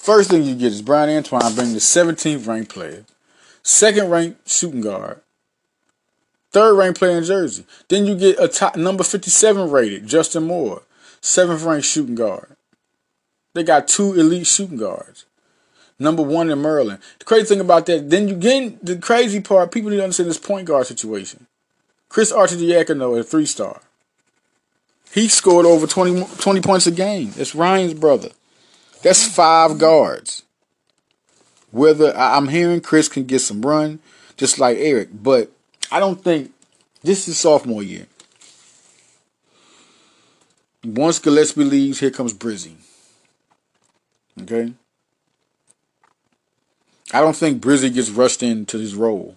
First 0.00 0.30
thing 0.30 0.44
you 0.44 0.54
get 0.54 0.72
is 0.72 0.82
Bryan 0.82 1.16
Antoine 1.16 1.54
bringing 1.54 1.74
the 1.74 1.80
17th 1.80 2.46
ranked 2.46 2.72
player, 2.72 3.04
second 3.62 4.08
ranked 4.08 4.48
shooting 4.48 4.80
guard, 4.80 5.20
third 6.52 6.74
ranked 6.74 6.98
player 6.98 7.18
in 7.18 7.24
Jersey. 7.24 7.64
Then 7.88 8.06
you 8.06 8.16
get 8.16 8.38
a 8.38 8.46
top 8.46 8.76
number 8.76 9.02
57 9.02 9.70
rated 9.70 10.06
Justin 10.06 10.44
Moore, 10.44 10.82
seventh 11.20 11.64
ranked 11.64 11.86
shooting 11.86 12.14
guard. 12.14 12.56
They 13.54 13.64
got 13.64 13.88
two 13.88 14.12
elite 14.14 14.46
shooting 14.46 14.76
guards 14.76 15.24
number 15.98 16.22
one 16.22 16.50
in 16.50 16.60
Maryland. 16.60 17.00
The 17.18 17.24
crazy 17.24 17.46
thing 17.46 17.60
about 17.60 17.86
that, 17.86 18.10
then 18.10 18.28
you 18.28 18.34
get 18.34 18.84
the 18.84 18.96
crazy 18.96 19.40
part, 19.40 19.72
people 19.72 19.90
need 19.90 19.96
to 19.96 20.02
understand 20.02 20.28
this 20.28 20.38
point 20.38 20.66
guard 20.66 20.86
situation. 20.86 21.46
Chris 22.08 22.32
Arcidiacono, 22.32 23.18
a 23.18 23.22
three 23.22 23.46
star. 23.46 23.80
He 25.12 25.28
scored 25.28 25.66
over 25.66 25.86
20, 25.86 26.24
20 26.24 26.60
points 26.60 26.86
a 26.86 26.90
game. 26.90 27.32
It's 27.36 27.54
Ryan's 27.54 27.94
brother. 27.94 28.30
That's 29.02 29.26
five 29.26 29.78
guards. 29.78 30.42
Whether 31.70 32.16
I'm 32.16 32.48
hearing 32.48 32.80
Chris 32.80 33.08
can 33.08 33.24
get 33.24 33.40
some 33.40 33.62
run, 33.62 33.98
just 34.36 34.58
like 34.58 34.76
Eric, 34.78 35.08
but 35.12 35.50
I 35.90 36.00
don't 36.00 36.22
think 36.22 36.52
this 37.02 37.28
is 37.28 37.38
sophomore 37.38 37.82
year. 37.82 38.06
Once 40.84 41.18
Gillespie 41.18 41.64
leaves, 41.64 42.00
here 42.00 42.10
comes 42.10 42.32
Brizzi. 42.32 42.74
Okay? 44.42 44.72
I 47.12 47.20
don't 47.20 47.36
think 47.36 47.62
Brizzi 47.62 47.92
gets 47.92 48.10
rushed 48.10 48.42
into 48.42 48.78
his 48.78 48.94
role. 48.94 49.36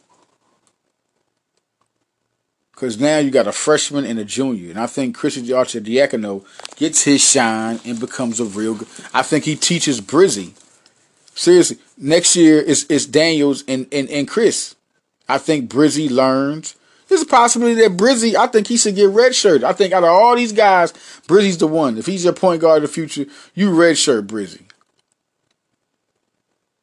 Because 2.71 2.99
now 2.99 3.17
you 3.17 3.29
got 3.29 3.45
a 3.47 3.51
freshman 3.51 4.05
and 4.05 4.17
a 4.17 4.23
junior. 4.23 4.69
And 4.69 4.79
I 4.79 4.87
think 4.87 5.15
Christian 5.15 5.43
Arcidiacono 5.43 6.45
gets 6.77 7.03
his 7.03 7.21
shine 7.21 7.79
and 7.85 7.99
becomes 7.99 8.39
a 8.39 8.45
real 8.45 8.75
good. 8.75 8.87
I 9.13 9.21
think 9.21 9.43
he 9.43 9.55
teaches 9.57 9.99
Brizzi. 9.99 10.53
Seriously, 11.35 11.77
next 11.97 12.35
year 12.35 12.59
is 12.59 12.85
it's 12.89 13.05
Daniels 13.05 13.63
and, 13.67 13.85
and, 13.91 14.09
and 14.09 14.27
Chris. 14.27 14.75
I 15.27 15.37
think 15.37 15.69
Brizzi 15.69 16.09
learns. 16.09 16.75
There's 17.09 17.21
a 17.21 17.25
possibility 17.25 17.81
that 17.81 17.97
Brizzi, 17.97 18.35
I 18.35 18.47
think 18.47 18.67
he 18.67 18.77
should 18.77 18.95
get 18.95 19.09
redshirt. 19.09 19.63
I 19.63 19.73
think 19.73 19.93
out 19.93 20.03
of 20.03 20.09
all 20.09 20.35
these 20.35 20.53
guys, 20.53 20.93
Brizzi's 21.27 21.57
the 21.57 21.67
one. 21.67 21.97
If 21.97 22.05
he's 22.05 22.23
your 22.23 22.33
point 22.33 22.61
guard 22.61 22.83
of 22.83 22.89
the 22.89 22.93
future, 22.93 23.25
you 23.53 23.71
redshirt 23.71 24.27
Brizzi. 24.27 24.68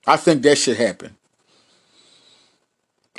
I 0.07 0.17
think 0.17 0.43
that 0.43 0.57
should 0.59 0.77
happen. 0.77 1.17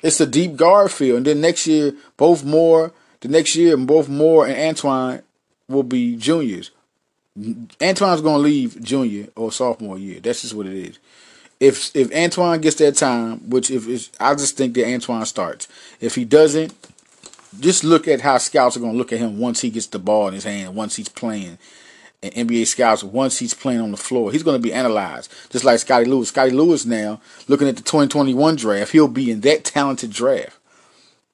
It's 0.03 0.21
a 0.21 0.25
deep 0.25 0.55
guard 0.55 0.91
field, 0.91 1.17
and 1.17 1.25
then 1.25 1.41
next 1.41 1.65
year, 1.67 1.93
both 2.17 2.43
Moore, 2.43 2.93
the 3.21 3.27
next 3.27 3.55
year, 3.55 3.75
both 3.77 4.07
Moore 4.07 4.47
and 4.47 4.55
Antoine 4.55 5.23
will 5.67 5.83
be 5.83 6.15
juniors. 6.15 6.71
Antoine's 7.81 8.21
gonna 8.21 8.37
leave 8.37 8.81
junior 8.81 9.27
or 9.35 9.51
sophomore 9.51 9.97
year. 9.97 10.19
That's 10.19 10.41
just 10.41 10.53
what 10.53 10.67
it 10.67 10.73
is. 10.73 10.99
If 11.59 11.95
if 11.95 12.13
Antoine 12.13 12.61
gets 12.61 12.75
that 12.77 12.95
time, 12.95 13.49
which 13.49 13.71
if 13.71 14.09
I 14.19 14.35
just 14.35 14.57
think 14.57 14.75
that 14.75 14.87
Antoine 14.87 15.25
starts. 15.25 15.67
If 15.99 16.15
he 16.15 16.25
doesn't, 16.25 16.73
just 17.59 17.83
look 17.83 18.07
at 18.07 18.21
how 18.21 18.37
scouts 18.37 18.77
are 18.77 18.79
gonna 18.79 18.97
look 18.97 19.11
at 19.11 19.19
him 19.19 19.39
once 19.39 19.61
he 19.61 19.69
gets 19.69 19.87
the 19.87 19.99
ball 19.99 20.27
in 20.27 20.35
his 20.35 20.43
hand, 20.43 20.75
once 20.75 20.95
he's 20.95 21.09
playing 21.09 21.57
and 22.23 22.33
NBA 22.33 22.65
scouts 22.67 23.03
once 23.03 23.37
he's 23.37 23.53
playing 23.53 23.81
on 23.81 23.91
the 23.91 23.97
floor. 23.97 24.31
He's 24.31 24.43
going 24.43 24.59
to 24.59 24.61
be 24.61 24.73
analyzed, 24.73 25.31
just 25.49 25.63
like 25.63 25.79
Scotty 25.79 26.05
Lewis. 26.05 26.29
Scotty 26.29 26.51
Lewis 26.51 26.85
now, 26.85 27.21
looking 27.47 27.67
at 27.67 27.75
the 27.75 27.83
2021 27.83 28.55
draft, 28.55 28.91
he'll 28.91 29.07
be 29.07 29.29
in 29.31 29.41
that 29.41 29.63
talented 29.63 30.11
draft. 30.11 30.57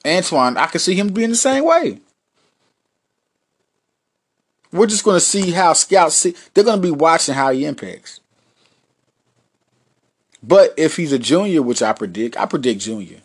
Antoine, 0.05 0.57
I 0.57 0.67
can 0.67 0.79
see 0.79 0.95
him 0.95 1.09
being 1.09 1.29
the 1.29 1.35
same 1.35 1.63
way. 1.63 1.99
We're 4.71 4.87
just 4.87 5.05
going 5.05 5.17
to 5.17 5.21
see 5.21 5.51
how 5.51 5.73
scouts 5.73 6.15
see. 6.15 6.35
They're 6.53 6.63
going 6.63 6.81
to 6.81 6.87
be 6.87 6.91
watching 6.91 7.35
how 7.35 7.51
he 7.51 7.63
impacts. 7.63 8.19
But 10.41 10.73
if 10.75 10.97
he's 10.97 11.13
a 11.13 11.19
junior, 11.19 11.61
which 11.61 11.81
I 11.81 11.93
predict, 11.93 12.37
I 12.37 12.45
predict 12.45 12.81
junior. 12.81 13.19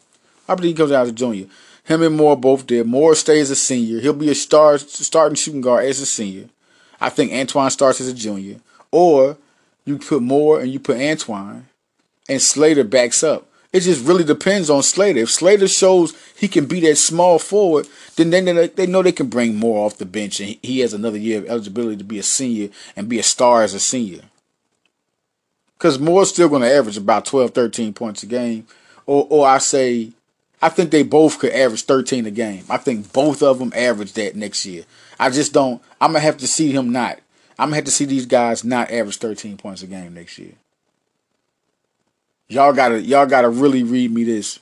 I 0.48 0.54
predict 0.54 0.68
he 0.68 0.74
comes 0.74 0.92
out 0.92 1.02
as 1.02 1.08
a 1.08 1.12
junior. 1.12 1.46
Him 1.84 2.02
and 2.02 2.16
Moore 2.16 2.36
both 2.36 2.66
did. 2.66 2.86
Moore 2.86 3.14
stays 3.14 3.50
a 3.50 3.56
senior. 3.56 4.00
He'll 4.00 4.12
be 4.12 4.30
a 4.30 4.34
star 4.34 4.78
starting 4.78 5.34
shooting 5.34 5.62
guard 5.62 5.86
as 5.86 6.00
a 6.00 6.06
senior. 6.06 6.50
I 7.00 7.08
think 7.08 7.32
Antoine 7.32 7.70
starts 7.70 8.00
as 8.00 8.08
a 8.08 8.14
junior. 8.14 8.56
Or 8.90 9.36
you 9.84 9.98
put 9.98 10.22
Moore 10.22 10.60
and 10.60 10.70
you 10.70 10.80
put 10.80 10.98
Antoine 10.98 11.66
and 12.28 12.42
Slater 12.42 12.84
backs 12.84 13.22
up. 13.22 13.46
It 13.72 13.80
just 13.80 14.06
really 14.06 14.24
depends 14.24 14.70
on 14.70 14.82
Slater. 14.82 15.20
If 15.20 15.30
Slater 15.30 15.68
shows 15.68 16.14
he 16.36 16.48
can 16.48 16.66
be 16.66 16.80
that 16.80 16.96
small 16.96 17.38
forward, 17.38 17.86
then 18.16 18.30
they, 18.30 18.68
they 18.68 18.86
know 18.86 19.02
they 19.02 19.12
can 19.12 19.28
bring 19.28 19.56
more 19.56 19.84
off 19.84 19.98
the 19.98 20.06
bench 20.06 20.40
and 20.40 20.56
he 20.62 20.80
has 20.80 20.94
another 20.94 21.18
year 21.18 21.38
of 21.38 21.46
eligibility 21.46 21.98
to 21.98 22.04
be 22.04 22.18
a 22.18 22.22
senior 22.22 22.70
and 22.96 23.08
be 23.08 23.18
a 23.18 23.22
star 23.22 23.62
as 23.62 23.74
a 23.74 23.80
senior. 23.80 24.22
Because 25.76 25.98
Moore's 25.98 26.30
still 26.30 26.48
going 26.48 26.62
to 26.62 26.72
average 26.72 26.96
about 26.96 27.26
12, 27.26 27.50
13 27.52 27.92
points 27.92 28.22
a 28.22 28.26
game. 28.26 28.66
Or, 29.06 29.26
or 29.30 29.46
I 29.46 29.58
say, 29.58 30.10
I 30.60 30.70
think 30.70 30.90
they 30.90 31.02
both 31.02 31.38
could 31.38 31.52
average 31.52 31.84
13 31.84 32.26
a 32.26 32.30
game. 32.30 32.64
I 32.68 32.78
think 32.78 33.12
both 33.12 33.42
of 33.42 33.58
them 33.58 33.72
average 33.76 34.14
that 34.14 34.34
next 34.34 34.66
year. 34.66 34.84
I 35.18 35.30
just 35.30 35.52
don't. 35.52 35.82
I'm 36.00 36.12
gonna 36.12 36.20
have 36.20 36.38
to 36.38 36.46
see 36.46 36.72
him 36.72 36.90
not. 36.90 37.18
I'm 37.58 37.68
gonna 37.68 37.76
have 37.76 37.84
to 37.86 37.90
see 37.90 38.04
these 38.04 38.26
guys 38.26 38.64
not 38.64 38.90
average 38.90 39.18
13 39.18 39.56
points 39.56 39.82
a 39.82 39.86
game 39.86 40.14
next 40.14 40.38
year. 40.38 40.52
Y'all 42.48 42.72
gotta 42.72 43.02
y'all 43.02 43.26
gotta 43.26 43.48
really 43.48 43.82
read 43.82 44.10
me 44.10 44.24
this. 44.24 44.60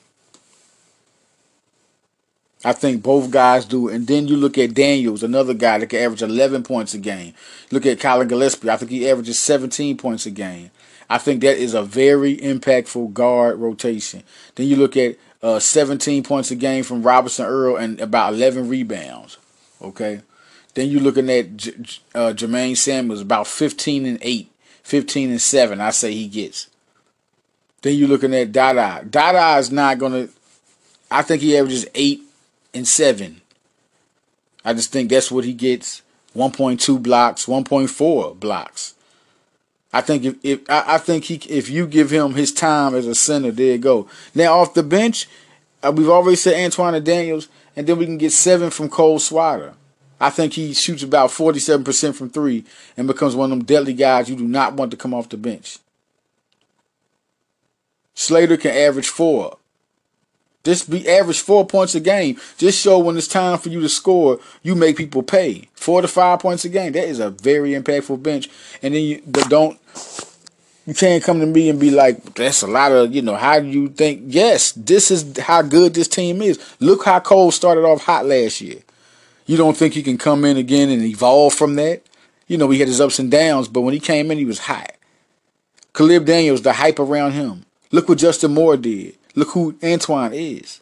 I 2.65 2.73
think 2.73 3.03
both 3.03 3.29
guys 3.29 3.65
do. 3.65 3.87
And 3.87 4.07
then 4.07 4.27
you 4.27 4.35
look 4.35 4.57
at 4.57 4.73
Daniels, 4.73 5.23
another 5.23 5.53
guy 5.53 5.77
that 5.77 5.87
can 5.87 5.99
average 5.99 6.23
11 6.23 6.63
points 6.63 6.93
a 6.93 6.97
game. 6.97 7.33
Look 7.71 7.85
at 7.85 7.99
Collin 7.99 8.27
Gillespie. 8.27 8.69
I 8.69 8.77
think 8.77 8.91
he 8.91 9.09
averages 9.09 9.39
17 9.39 9.95
points 9.97 10.25
a 10.25 10.31
game. 10.31 10.71
I 11.09 11.17
think 11.17 11.41
that 11.41 11.57
is 11.57 11.73
a 11.73 11.83
very 11.83 12.35
impactful 12.37 13.13
guard 13.13 13.59
rotation. 13.59 14.23
Then 14.55 14.67
you 14.67 14.75
look 14.75 14.97
at 14.97 15.17
uh, 15.41 15.59
17 15.59 16.23
points 16.23 16.51
a 16.51 16.55
game 16.55 16.83
from 16.83 17.03
Robinson 17.03 17.45
Earl 17.45 17.77
and 17.77 18.01
about 18.01 18.33
11 18.33 18.67
rebounds. 18.67 19.37
Okay. 19.81 20.21
Then 20.77 20.89
you're 20.91 21.01
looking 21.01 21.27
at 21.31 21.57
J- 21.57 21.71
uh, 22.13 22.33
Jermaine 22.33 22.77
Samuels, 22.77 23.21
about 23.21 23.47
15 23.47 24.05
and 24.05 24.19
8, 24.21 24.51
15 24.83 25.31
and 25.31 25.41
7, 25.41 25.81
I 25.81 25.89
say 25.89 26.13
he 26.13 26.27
gets. 26.27 26.69
Then 27.81 27.95
you're 27.95 28.07
looking 28.07 28.35
at 28.35 28.51
Dada. 28.51 29.03
Dada 29.03 29.57
is 29.57 29.71
not 29.71 29.97
going 29.97 30.11
to, 30.11 30.33
I 31.09 31.23
think 31.23 31.41
he 31.41 31.57
averages 31.57 31.87
8 31.95 32.21
and 32.75 32.87
7. 32.87 33.41
I 34.63 34.73
just 34.75 34.91
think 34.91 35.09
that's 35.09 35.31
what 35.31 35.45
he 35.45 35.53
gets 35.53 36.03
1.2 36.35 37.01
blocks, 37.01 37.47
1.4 37.47 38.39
blocks. 38.39 38.93
I 39.91 40.01
think 40.01 40.25
if, 40.25 40.35
if 40.43 40.69
I, 40.69 40.99
think 40.99 41.23
he 41.23 41.37
if 41.49 41.71
you 41.71 41.87
give 41.87 42.11
him 42.11 42.35
his 42.35 42.53
time 42.53 42.93
as 42.93 43.07
a 43.07 43.15
center, 43.15 43.49
there 43.49 43.71
you 43.71 43.77
go. 43.79 44.07
Now 44.35 44.59
off 44.59 44.75
the 44.75 44.83
bench, 44.83 45.27
uh, 45.81 45.91
we've 45.91 46.07
already 46.07 46.35
said 46.35 46.63
Antoine 46.63 47.03
Daniels, 47.03 47.47
and 47.75 47.87
then 47.87 47.97
we 47.97 48.05
can 48.05 48.19
get 48.19 48.31
seven 48.31 48.69
from 48.69 48.89
Cole 48.89 49.17
Swider. 49.17 49.73
I 50.19 50.29
think 50.29 50.53
he 50.53 50.73
shoots 50.73 51.03
about 51.03 51.29
47% 51.29 52.15
from 52.15 52.29
three 52.29 52.63
and 52.95 53.07
becomes 53.07 53.35
one 53.35 53.51
of 53.51 53.57
them 53.57 53.65
deadly 53.65 53.93
guys 53.93 54.29
you 54.29 54.35
do 54.35 54.47
not 54.47 54.73
want 54.73 54.91
to 54.91 54.97
come 54.97 55.13
off 55.13 55.29
the 55.29 55.37
bench. 55.37 55.79
Slater 58.15 58.57
can 58.57 58.75
average 58.75 59.09
four. 59.09 59.57
Just 60.63 60.89
be 60.89 61.07
average 61.07 61.39
four 61.39 61.65
points 61.65 61.95
a 61.95 61.99
game. 61.99 62.37
Just 62.57 62.81
show 62.81 62.99
when 62.99 63.15
it's 63.15 63.27
time 63.27 63.57
for 63.57 63.69
you 63.69 63.79
to 63.79 63.87
score, 63.87 64.39
you 64.63 64.75
make 64.75 64.97
people 64.97 65.23
pay. 65.23 65.69
Four 65.75 66.01
to 66.01 66.07
five 66.07 66.39
points 66.39 66.65
a 66.65 66.69
game. 66.69 66.91
That 66.93 67.05
is 67.07 67.19
a 67.19 67.29
very 67.29 67.71
impactful 67.71 68.21
bench. 68.21 68.49
And 68.81 68.93
then 68.93 69.03
you 69.03 69.21
don't 69.47 69.79
you 70.87 70.93
can't 70.93 71.23
come 71.23 71.41
to 71.41 71.45
me 71.45 71.69
and 71.69 71.79
be 71.79 71.91
like, 71.91 72.33
that's 72.33 72.63
a 72.63 72.67
lot 72.67 72.93
of, 72.93 73.13
you 73.13 73.21
know, 73.21 73.35
how 73.35 73.59
do 73.59 73.67
you 73.67 73.89
think? 73.89 74.23
Yes, 74.25 74.71
this 74.71 75.11
is 75.11 75.37
how 75.37 75.61
good 75.61 75.93
this 75.93 76.07
team 76.07 76.41
is. 76.41 76.59
Look 76.79 77.03
how 77.03 77.19
Cole 77.19 77.51
started 77.51 77.83
off 77.83 78.03
hot 78.03 78.25
last 78.25 78.61
year. 78.61 78.79
You 79.47 79.57
don't 79.57 79.75
think 79.75 79.93
he 79.93 80.03
can 80.03 80.17
come 80.17 80.45
in 80.45 80.57
again 80.57 80.89
and 80.89 81.01
evolve 81.01 81.53
from 81.53 81.75
that? 81.75 82.03
You 82.47 82.57
know, 82.57 82.69
he 82.69 82.79
had 82.79 82.87
his 82.87 83.01
ups 83.01 83.17
and 83.17 83.31
downs, 83.31 83.67
but 83.67 83.81
when 83.81 83.93
he 83.93 83.99
came 83.99 84.29
in, 84.29 84.37
he 84.37 84.45
was 84.45 84.59
hot. 84.59 84.91
Caleb 85.93 86.25
Daniels, 86.25 86.61
the 86.61 86.73
hype 86.73 86.99
around 86.99 87.31
him. 87.31 87.65
Look 87.91 88.07
what 88.09 88.19
Justin 88.19 88.53
Moore 88.53 88.77
did. 88.77 89.15
Look 89.35 89.49
who 89.49 89.75
Antoine 89.83 90.33
is. 90.33 90.81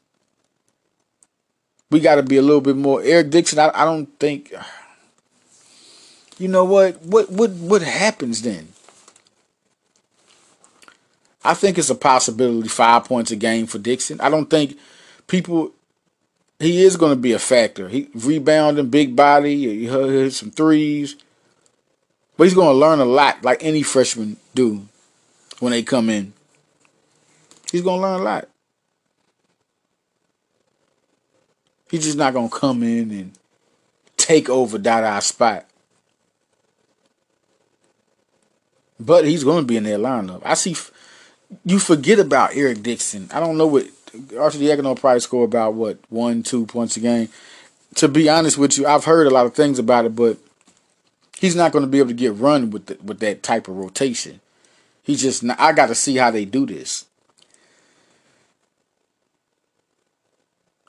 We 1.92 2.00
got 2.00 2.16
to 2.16 2.24
be 2.24 2.38
a 2.38 2.42
little 2.42 2.62
bit 2.62 2.76
more. 2.76 3.02
Eric 3.04 3.30
Dixon, 3.30 3.60
I, 3.60 3.72
I 3.74 3.86
don't 3.86 4.08
think. 4.20 4.54
You 6.38 6.48
know 6.48 6.66
what? 6.66 7.02
What 7.04 7.32
what 7.32 7.52
what 7.52 7.82
happens 7.82 8.42
then? 8.42 8.70
I 11.44 11.54
think 11.54 11.78
it's 11.78 11.92
a 11.92 11.96
possibility 11.96 12.68
five 12.68 13.06
points 13.06 13.32
a 13.32 13.36
game 13.36 13.68
for 13.68 13.78
Dixon. 13.78 14.20
I 14.20 14.30
don't 14.30 14.50
think 14.50 14.78
people. 15.28 15.72
He 16.60 16.84
is 16.84 16.98
going 16.98 17.12
to 17.12 17.20
be 17.22 17.34
a 17.34 17.40
factor. 17.40 17.90
He 17.90 18.10
rebounding, 18.14 18.90
big 18.90 19.16
body, 19.16 19.56
he 19.58 19.86
hit 19.88 20.34
some 20.34 20.52
threes, 20.52 21.16
but 22.38 22.46
he's 22.46 22.54
going 22.54 22.74
to 22.74 22.80
learn 22.80 23.00
a 23.00 23.06
lot, 23.06 23.44
like 23.44 23.64
any 23.64 23.84
freshman 23.84 24.38
do 24.54 24.88
when 25.60 25.72
they 25.72 25.84
come 25.84 26.10
in. 26.10 26.34
He's 27.72 27.82
gonna 27.82 28.02
learn 28.02 28.22
a 28.22 28.24
lot. 28.24 28.48
He's 31.90 32.06
just 32.06 32.18
not 32.18 32.34
gonna 32.34 32.50
come 32.50 32.84
in 32.84 33.12
and 33.12 33.32
take 34.18 34.50
over 34.50 34.78
Dada's 34.78 35.26
spot. 35.26 35.66
But 39.00 39.26
he's 39.26 39.44
gonna 39.44 39.66
be 39.66 39.78
in 39.78 39.84
their 39.84 39.98
lineup. 39.98 40.42
I 40.46 40.54
see. 40.54 40.76
You 41.66 41.80
forget 41.80 42.20
about 42.20 42.56
Eric 42.56 42.82
Dixon. 42.82 43.30
I 43.34 43.40
don't 43.40 43.58
know 43.58 43.68
what 43.68 43.88
Arcidiacono 44.16 45.00
probably 45.00 45.20
score 45.20 45.46
about 45.46 45.74
what 45.74 46.00
one, 46.10 46.44
two 46.44 46.66
points 46.66 46.98
a 46.98 47.00
game. 47.00 47.30
To 47.96 48.08
be 48.08 48.28
honest 48.30 48.58
with 48.58 48.78
you, 48.78 48.86
I've 48.86 49.06
heard 49.06 49.28
a 49.28 49.32
lot 49.32 49.46
of 49.46 49.54
things 49.54 49.80
about 49.80 50.06
it, 50.06 50.16
but 50.16 50.38
he's 51.40 51.56
not 51.56 51.72
going 51.72 51.84
to 51.84 51.90
be 51.90 52.00
able 52.00 52.10
to 52.10 52.14
get 52.14 52.36
run 52.36 52.70
with 52.72 52.88
the, 52.88 52.98
with 53.04 53.20
that 53.20 53.44
type 53.44 53.68
of 53.68 53.78
rotation. 53.78 54.42
He 55.04 55.16
just 55.16 55.44
I 55.60 55.72
got 55.72 55.88
to 55.88 55.96
see 55.96 56.16
how 56.18 56.32
they 56.32 56.46
do 56.46 56.66
this. 56.66 57.06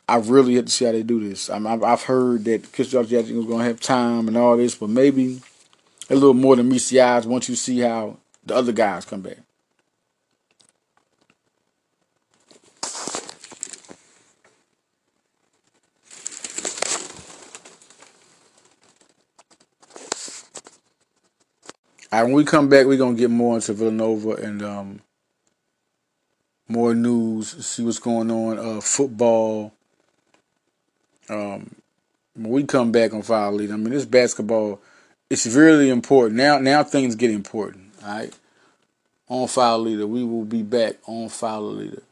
I 0.09 0.17
really 0.17 0.55
have 0.55 0.67
to 0.67 0.71
see 0.71 0.85
how 0.85 0.93
they 0.93 1.03
do 1.03 1.29
this. 1.29 1.51
I 1.51 1.59
have 1.59 2.05
heard 2.05 2.45
that 2.45 2.73
Chris 2.73 2.91
George 2.91 3.11
was 3.11 3.31
going 3.31 3.59
to 3.59 3.65
have 3.65 3.81
time 3.81 4.29
and 4.29 4.37
all 4.37 4.57
this, 4.57 4.77
but 4.77 4.89
maybe 4.89 5.41
a 6.09 6.15
little 6.15 6.35
more 6.35 6.55
than 6.55 6.69
meets 6.69 6.91
the 6.91 7.01
eyes 7.01 7.27
once 7.27 7.49
you 7.49 7.57
see 7.57 7.81
how 7.81 8.17
the 8.45 8.55
other 8.55 8.73
guys 8.73 9.05
come 9.05 9.23
back. 9.23 9.39
All 22.13 22.21
right, 22.21 22.25
when 22.25 22.35
we 22.35 22.45
come 22.45 22.69
back, 22.69 22.87
we're 22.87 22.99
gonna 22.99 23.17
get 23.17 23.31
more 23.31 23.57
into 23.57 23.73
Villanova 23.73 24.33
and 24.35 24.63
um, 24.63 25.01
more 26.69 26.95
news, 26.95 27.67
see 27.67 27.83
what's 27.83 27.99
going 27.99 28.31
on, 28.31 28.59
uh, 28.59 28.81
football, 28.81 29.73
um, 31.29 31.75
when 32.35 32.51
we 32.53 32.65
come 32.65 32.93
back 32.93 33.13
on 33.13 33.23
Fire 33.23 33.51
Leader, 33.51 33.75
I 33.75 33.77
mean, 33.77 33.91
this 33.91 34.05
basketball, 34.05 34.81
it's 35.29 35.47
really 35.47 35.91
important. 35.91 36.37
Now, 36.37 36.59
now 36.59 36.85
things 36.85 37.17
get 37.17 37.31
important. 37.31 37.93
All 38.05 38.09
right, 38.09 38.33
on 39.29 39.49
File 39.49 39.81
Leader, 39.81 40.07
we 40.07 40.23
will 40.23 40.45
be 40.45 40.63
back 40.63 40.97
on 41.07 41.29
File 41.29 41.73
Leader. 41.73 42.03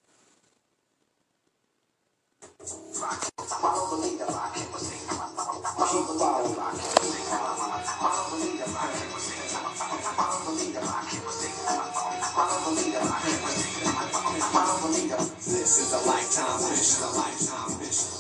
This 15.45 15.79
is 15.81 15.93
a 15.93 15.99
lifetime 16.07 16.61
mission. 16.71 17.03
A 17.03 17.11
lifetime 17.19 17.79
mission. 17.81 18.11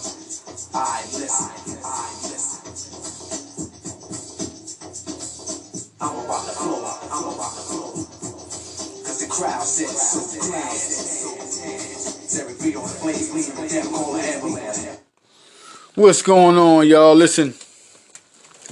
I 0.74 1.02
listen. 1.14 1.78
I 1.85 2.11
listen. 2.24 2.62
I'm 6.00 6.16
about 6.24 6.44
to 6.46 6.52
flow. 6.59 6.83
I'm 7.12 7.24
about 7.35 7.54
to 7.54 7.62
flow. 7.62 7.92
Cause 9.04 9.18
the 9.20 9.28
crowd 9.30 9.62
sits 9.62 10.02
so 10.11 10.50
dance. 10.50 12.40
Every 12.40 12.74
on 12.74 12.88
the. 12.88 12.94
What's 15.94 16.22
going 16.22 16.57
on, 16.57 16.88
y'all? 16.88 17.14
Listen, 17.14 17.54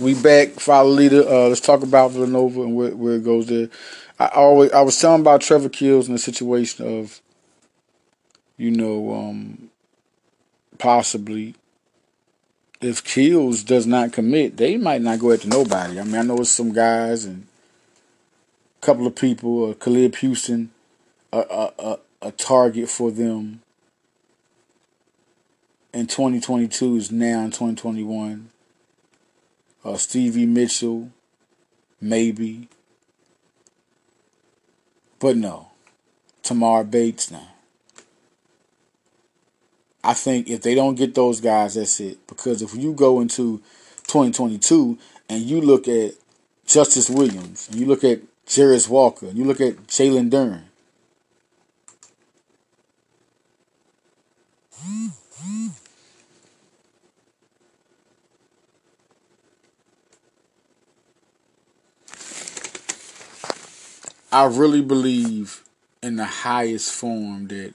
we 0.01 0.15
back. 0.15 0.51
Follow 0.61 0.91
leader. 0.91 1.23
Uh, 1.27 1.49
let's 1.49 1.61
talk 1.61 1.83
about 1.83 2.13
Villanova 2.13 2.63
and 2.63 2.75
where, 2.75 2.95
where 2.95 3.15
it 3.17 3.25
goes 3.25 3.47
there. 3.47 3.69
I 4.19 4.29
always 4.29 4.73
I 4.73 4.83
was 4.83 5.01
telling 5.01 5.21
about 5.21 5.41
Trevor 5.41 5.69
Keels 5.69 6.07
and 6.07 6.15
the 6.15 6.21
situation 6.21 7.01
of, 7.01 7.21
you 8.57 8.71
know, 8.71 9.13
um, 9.15 9.71
possibly 10.79 11.55
if 12.83 13.05
Keels 13.05 13.63
does 13.63 13.87
not 13.87 14.13
commit, 14.13 14.57
they 14.57 14.77
might 14.77 15.03
not 15.03 15.21
go 15.21 15.33
after 15.33 15.49
nobody. 15.49 16.01
I 16.01 16.05
mean, 16.05 16.17
I 16.17 16.23
know 16.23 16.39
it's 16.39 16.51
some 16.51 16.73
guys 16.73 17.25
and 17.25 17.47
a 18.83 18.85
couple 18.85 19.07
of 19.07 19.15
people, 19.15 19.71
uh, 19.71 20.11
Houston, 20.17 20.71
a, 21.33 21.99
a 22.21 22.33
target 22.33 22.89
for 22.89 23.11
them 23.11 23.63
in 25.93 26.07
2022 26.07 26.97
is 26.97 27.13
now 27.13 27.41
in 27.41 27.51
2021. 27.51 28.51
Uh, 29.85 29.97
Stevie 29.97 30.47
Mitchell, 30.47 31.11
maybe. 32.01 32.69
But 35.19 35.37
no. 35.37 35.69
Tamar 36.43 36.85
Bates 36.85 37.31
now. 37.31 37.49
I 40.05 40.15
think 40.15 40.49
if 40.51 40.63
they 40.63 40.75
don't 40.75 40.97
get 40.97 41.15
those 41.15 41.41
guys, 41.41 41.75
that's 41.75 42.01
it. 42.01 42.27
Because 42.27 42.61
if 42.63 42.75
you 42.75 42.93
go 42.93 43.21
into 43.21 43.59
2022 44.09 44.99
and 45.29 45.43
you 45.43 45.61
look 45.61 45.87
at 45.87 46.15
Justice 46.67 47.09
Williams, 47.09 47.69
and 47.71 47.81
you 47.81 47.87
look 47.87 48.03
at 48.03 48.21
Jarace 48.47 48.89
Walker, 48.89 49.27
and 49.27 49.37
you 49.37 49.45
look 49.45 49.61
at 49.61 49.77
Jalen 49.87 50.31
Duren, 50.31 50.63
I 64.33 64.47
really 64.47 64.81
believe 64.81 65.63
in 66.03 66.17
the 66.17 66.25
highest 66.25 66.91
form 66.91 67.49
that 67.49 67.75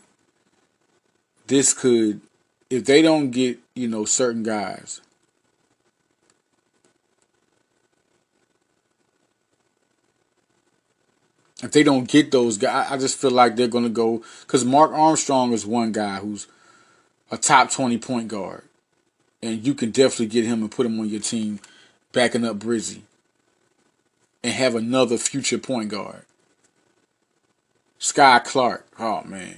this 1.45 1.73
could, 1.73 2.19
if 2.71 2.83
they 2.83 3.03
don't 3.03 3.29
get, 3.29 3.59
you 3.75 3.87
know, 3.87 4.05
certain 4.05 4.41
guys, 4.41 4.99
if 11.61 11.71
they 11.71 11.83
don't 11.83 12.07
get 12.07 12.31
those 12.31 12.57
guys, 12.57 12.87
I 12.91 12.97
just 12.97 13.19
feel 13.19 13.31
like 13.31 13.55
they're 13.55 13.67
going 13.67 13.83
to 13.83 13.89
go 13.91 14.23
because 14.41 14.65
Mark 14.65 14.91
Armstrong 14.91 15.53
is 15.53 15.65
one 15.65 15.91
guy 15.91 16.17
who's 16.17 16.47
a 17.29 17.37
top 17.37 17.71
20 17.71 17.99
point 17.99 18.27
guard. 18.29 18.63
And 19.43 19.63
you 19.63 19.75
can 19.75 19.91
definitely 19.91 20.27
get 20.27 20.45
him 20.45 20.61
and 20.61 20.71
put 20.71 20.87
him 20.87 20.99
on 20.99 21.07
your 21.07 21.19
team, 21.19 21.59
backing 22.11 22.43
up 22.43 22.57
Brizzi, 22.57 23.01
and 24.43 24.53
have 24.53 24.73
another 24.73 25.19
future 25.19 25.59
point 25.59 25.89
guard. 25.89 26.23
Skyy 27.99 28.43
Clark, 28.43 28.87
oh 28.99 29.23
man. 29.23 29.57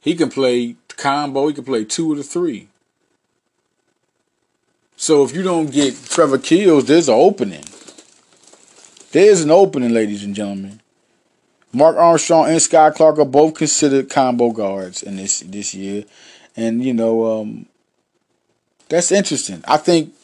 He 0.00 0.14
can 0.14 0.28
play 0.28 0.76
combo. 0.96 1.48
He 1.48 1.54
can 1.54 1.64
play 1.64 1.84
two 1.84 2.12
of 2.12 2.18
the 2.18 2.24
three. 2.24 2.68
So 4.96 5.24
if 5.24 5.34
you 5.34 5.42
don't 5.42 5.70
get 5.70 5.96
Trevor 6.06 6.38
Keels, 6.38 6.84
there's 6.84 7.08
an 7.08 7.14
opening. 7.14 7.64
There's 9.12 9.42
an 9.42 9.50
opening, 9.50 9.92
ladies 9.92 10.24
and 10.24 10.34
gentlemen. 10.34 10.80
Mark 11.72 11.96
Armstrong 11.96 12.46
and 12.46 12.56
Skyy 12.58 12.94
Clark 12.94 13.18
are 13.18 13.24
both 13.24 13.54
considered 13.54 14.08
combo 14.08 14.50
guards 14.50 15.02
in 15.02 15.16
this 15.16 15.40
this 15.40 15.74
year, 15.74 16.04
and 16.56 16.84
you 16.84 16.94
know 16.94 17.40
um, 17.40 17.66
that's 18.88 19.10
interesting. 19.10 19.62
I 19.66 19.78
think 19.78 20.14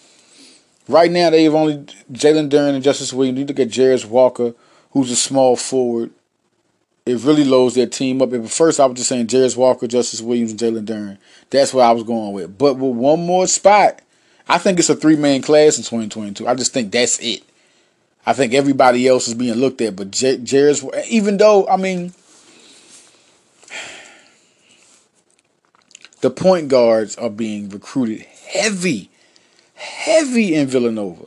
right 0.88 1.10
now 1.10 1.30
they've 1.30 1.54
only 1.54 1.78
Jalen 2.12 2.48
Duren 2.50 2.74
and 2.74 2.84
Justice 2.84 3.12
Williams. 3.12 3.40
You 3.40 3.46
look 3.46 3.58
at 3.58 3.68
Jarace 3.68 4.06
Walker, 4.06 4.54
who's 4.92 5.10
a 5.10 5.16
small 5.16 5.56
forward 5.56 6.12
it 7.06 7.22
really 7.24 7.44
loads 7.44 7.74
their 7.74 7.86
team 7.86 8.20
up. 8.22 8.32
At 8.32 8.48
first, 8.50 8.78
I 8.78 8.86
was 8.86 8.96
just 8.96 9.08
saying 9.08 9.26
Jarace 9.26 9.56
Walker, 9.56 9.86
Justice 9.86 10.20
Williams, 10.20 10.50
and 10.52 10.60
Jalen 10.60 10.84
Duren. 10.84 11.18
That's 11.50 11.72
what 11.72 11.84
I 11.84 11.92
was 11.92 12.02
going 12.02 12.32
with. 12.32 12.58
But 12.58 12.74
with 12.74 12.96
one 12.96 13.24
more 13.24 13.46
spot, 13.46 14.00
I 14.48 14.58
think 14.58 14.78
it's 14.78 14.90
a 14.90 14.96
three 14.96 15.16
man 15.16 15.42
class 15.42 15.76
in 15.76 15.84
2022. 15.84 16.46
I 16.46 16.54
just 16.54 16.72
think 16.72 16.92
that's 16.92 17.18
it. 17.20 17.42
I 18.26 18.32
think 18.32 18.52
everybody 18.52 19.08
else 19.08 19.28
is 19.28 19.34
being 19.34 19.54
looked 19.54 19.80
at, 19.80 19.96
but 19.96 20.10
J- 20.10 20.38
Jarace, 20.38 21.06
even 21.06 21.38
though 21.38 21.66
I 21.68 21.76
mean, 21.76 22.12
the 26.20 26.30
point 26.30 26.68
guards 26.68 27.16
are 27.16 27.30
being 27.30 27.70
recruited 27.70 28.20
heavy, 28.20 29.10
heavy 29.74 30.54
in 30.54 30.66
Villanova 30.66 31.24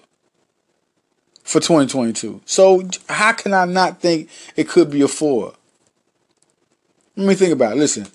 for 1.44 1.60
2022. 1.60 2.42
So 2.46 2.84
how 3.10 3.32
can 3.34 3.54
I 3.54 3.66
not 3.66 4.00
think 4.02 4.30
it 4.56 4.70
could 4.70 4.92
be 4.92 5.02
a 5.02 5.08
four? 5.08 5.54
Let 7.16 7.28
me 7.28 7.36
think 7.36 7.54
about 7.54 7.74
it. 7.74 7.80
Listen, 7.80 8.08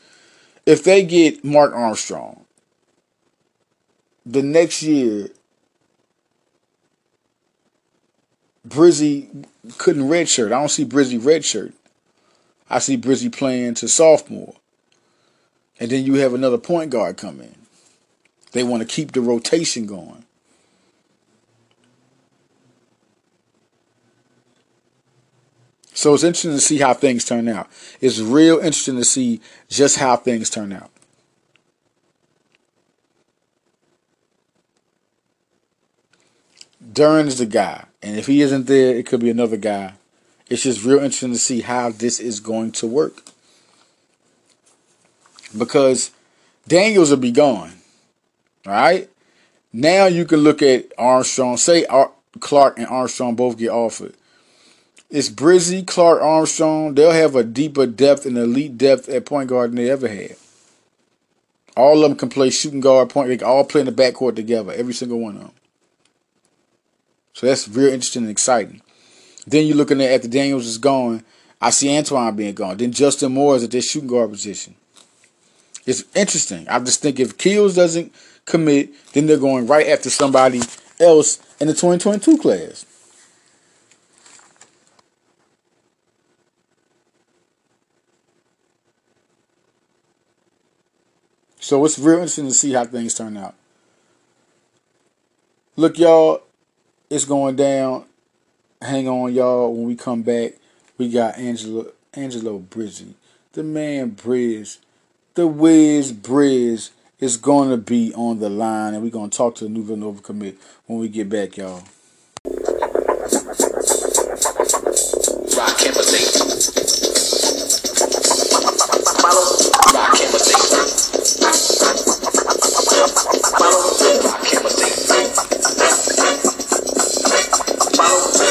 if 0.67 0.83
they 0.85 1.03
get 1.03 1.45
Mark 1.45 1.73
Armstrong, 1.73 2.45
the 4.27 4.43
next 4.43 4.83
year, 4.83 5.29
Brizzi 8.67 9.47
couldn't 9.79 10.09
redshirt. 10.09 10.47
I 10.47 10.61
don't 10.61 10.69
see 10.69 10.85
Brizzi 10.85 11.19
redshirt. 11.19 11.73
I 12.69 12.81
see 12.81 12.99
Brizzi 12.99 13.33
playing 13.33 13.75
to 13.75 13.89
sophomore. 13.89 14.55
And 15.81 15.91
then 15.91 16.05
you 16.05 16.15
have 16.15 16.35
another 16.35 16.59
point 16.59 16.91
guard 16.91 17.17
come 17.17 17.41
in. 17.41 17.55
They 18.53 18.63
want 18.63 18.83
to 18.83 18.89
keep 18.89 19.13
the 19.13 19.21
rotation 19.21 19.87
going. 19.87 20.25
So 25.99 26.15
it's 26.15 26.23
interesting 26.23 26.53
to 26.53 26.61
see 26.61 26.79
how 26.79 26.95
things 26.95 27.25
turn 27.25 27.49
out. 27.49 27.69
It's 28.01 28.21
real 28.21 28.59
interesting 28.59 28.99
to 28.99 29.05
see 29.05 29.41
just 29.69 29.99
how 29.99 30.15
things 30.15 30.49
turn 30.49 30.73
out. 30.73 30.93
Duren 36.93 37.27
is 37.27 37.39
the 37.39 37.47
guy. 37.47 37.87
And 38.01 38.17
if 38.17 38.29
he 38.29 38.43
isn't 38.43 38.69
there, 38.69 38.95
it 38.95 39.07
could 39.07 39.19
be 39.19 39.29
another 39.29 39.57
guy. 39.57 39.95
It's 40.49 40.63
just 40.63 40.85
real 40.85 40.99
interesting 40.99 41.33
to 41.33 41.39
see 41.39 41.63
how 41.63 41.91
this 41.91 42.21
is 42.21 42.39
going 42.39 42.71
to 42.73 42.87
work. 42.87 43.25
Because 45.59 46.13
Daniels 46.69 47.11
will 47.11 47.17
be 47.17 47.33
gone. 47.33 47.73
All 48.65 48.73
right? 48.73 49.11
Now 49.73 50.07
you 50.07 50.27
can 50.27 50.39
look 50.39 50.63
at 50.63 50.93
Armstrong. 50.97 51.57
Say 51.57 51.87
Clark 52.39 52.79
and 52.79 52.87
Armstrong 52.87 53.35
both 53.35 53.59
get 53.59 53.71
offered. 53.71 54.15
It's 55.11 55.31
Brizzi, 55.31 55.87
Clark, 55.87 56.21
Armstrong. 56.21 56.94
They'll 56.94 57.12
have 57.12 57.35
a 57.35 57.42
deeper 57.42 57.87
depth 57.87 58.27
and 58.27 58.37
elite 58.37 58.77
depth 58.77 59.09
at 59.09 59.25
point 59.25 59.49
guard 59.49 59.71
than 59.71 59.77
they 59.77 59.90
ever 59.90 60.07
had. 60.07 60.37
All 61.77 62.03
of 62.05 62.11
them 62.11 62.18
can 62.18 62.29
play 62.29 62.51
shooting 62.51 62.81
guard, 62.81 63.09
point. 63.09 63.29
They 63.29 63.44
all 63.44 63.64
play 63.64 63.81
in 63.81 63.87
the 63.87 63.92
backcourt 63.92 64.37
together. 64.37 64.73
Every 64.73 64.92
single 64.92 65.18
one 65.21 65.37
of 65.37 65.42
them. 65.42 65.53
So 67.33 67.47
that's 67.47 67.68
real 67.68 67.87
interesting 67.92 68.23
and 68.23 68.31
exciting. 68.31 68.83
Then 69.47 69.66
you're 69.66 69.77
looking 69.77 70.01
at 70.03 70.11
after 70.11 70.29
Daniels 70.29 70.66
is 70.66 70.77
gone, 70.77 71.25
I 71.61 71.71
see 71.71 71.97
Antoine 71.97 72.37
being 72.37 72.55
gone. 72.55 72.77
Then 72.77 72.92
Justin 72.92 73.33
Moore 73.33 73.57
is 73.57 73.64
at 73.64 73.71
their 73.71 73.81
shooting 73.81 74.09
guard 74.09 74.31
position. 74.31 74.75
It's 75.87 76.05
interesting. 76.14 76.68
I 76.68 76.81
just 76.81 77.01
think 77.01 77.18
if 77.18 77.38
Keels 77.38 77.77
doesn't 77.77 78.12
commit, 78.44 78.90
then 79.14 79.27
they're 79.27 79.38
going 79.38 79.66
right 79.66 79.87
after 79.87 80.11
somebody 80.11 80.61
else 81.01 81.38
in 81.61 81.68
the 81.68 81.73
2022 81.73 82.37
class. 82.38 82.85
So 91.69 91.85
it's 91.85 91.99
real 91.99 92.15
interesting 92.15 92.47
to 92.47 92.55
see 92.55 92.73
how 92.73 92.87
things 92.87 93.13
turn 93.13 93.37
out. 93.37 93.55
Look, 95.77 95.99
y'all, 95.99 96.41
it's 97.11 97.27
going 97.27 97.57
down. 97.57 98.07
Hang 98.81 99.07
on, 99.07 99.35
y'all. 99.35 99.75
When 99.75 99.87
we 99.87 99.95
come 99.95 100.23
back, 100.23 100.53
we 100.97 101.11
got 101.11 101.37
Angelo 101.37 101.93
Angelo 102.15 102.59
Brizzi, 102.59 103.13
the 103.53 103.63
man 103.63 104.13
Briz, 104.13 104.79
the 105.35 105.47
Wiz 105.47 106.11
Briz 106.15 106.89
is 107.21 107.37
to 107.69 107.77
be 107.77 108.15
on 108.15 108.39
the 108.39 108.49
line, 108.49 108.95
and 108.95 109.03
we're 109.03 109.11
to 109.29 109.37
talk 109.37 109.55
to 109.57 109.65
the 109.65 109.71
New 109.71 109.85
Villanova 109.85 110.23
commit 110.23 110.57
when 110.87 110.99
we 110.99 111.11
get 111.11 111.29
back, 111.29 111.59
y'all. 111.59 111.83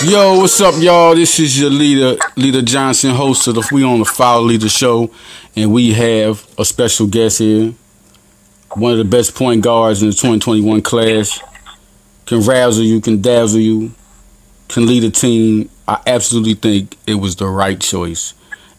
Yo, 0.10 0.40
what's 0.40 0.62
up, 0.62 0.74
y'all? 0.78 1.14
This 1.14 1.38
is 1.38 1.60
your 1.60 1.70
leader, 1.70 2.18
Leader 2.38 2.62
Johnson, 2.62 3.14
host 3.14 3.46
of 3.48 3.56
the 3.56 3.70
We 3.74 3.84
on 3.84 4.00
the 4.00 4.06
Foul 4.06 4.44
Leader 4.44 4.70
Show, 4.70 5.12
and 5.54 5.74
we 5.74 5.92
have 5.92 6.48
a 6.58 6.64
special 6.64 7.08
guest 7.08 7.40
here, 7.40 7.74
one 8.76 8.94
of 8.94 9.00
the 9.00 9.04
best 9.04 9.36
point 9.36 9.62
guards 9.62 10.02
in 10.02 10.08
the 10.08 10.14
2021 10.14 10.82
class. 10.82 11.42
Can 12.26 12.40
razzle 12.40 12.86
you, 12.86 13.02
can 13.02 13.22
dazzle 13.22 13.60
you, 13.60 13.92
can 14.70 14.86
lead 14.86 15.04
a 15.04 15.10
team. 15.10 15.70
I 15.86 16.00
absolutely 16.08 16.54
think 16.54 16.96
it 17.06 17.16
was 17.16 17.36
the 17.36 17.48
right 17.48 17.78
choice. 17.78 18.34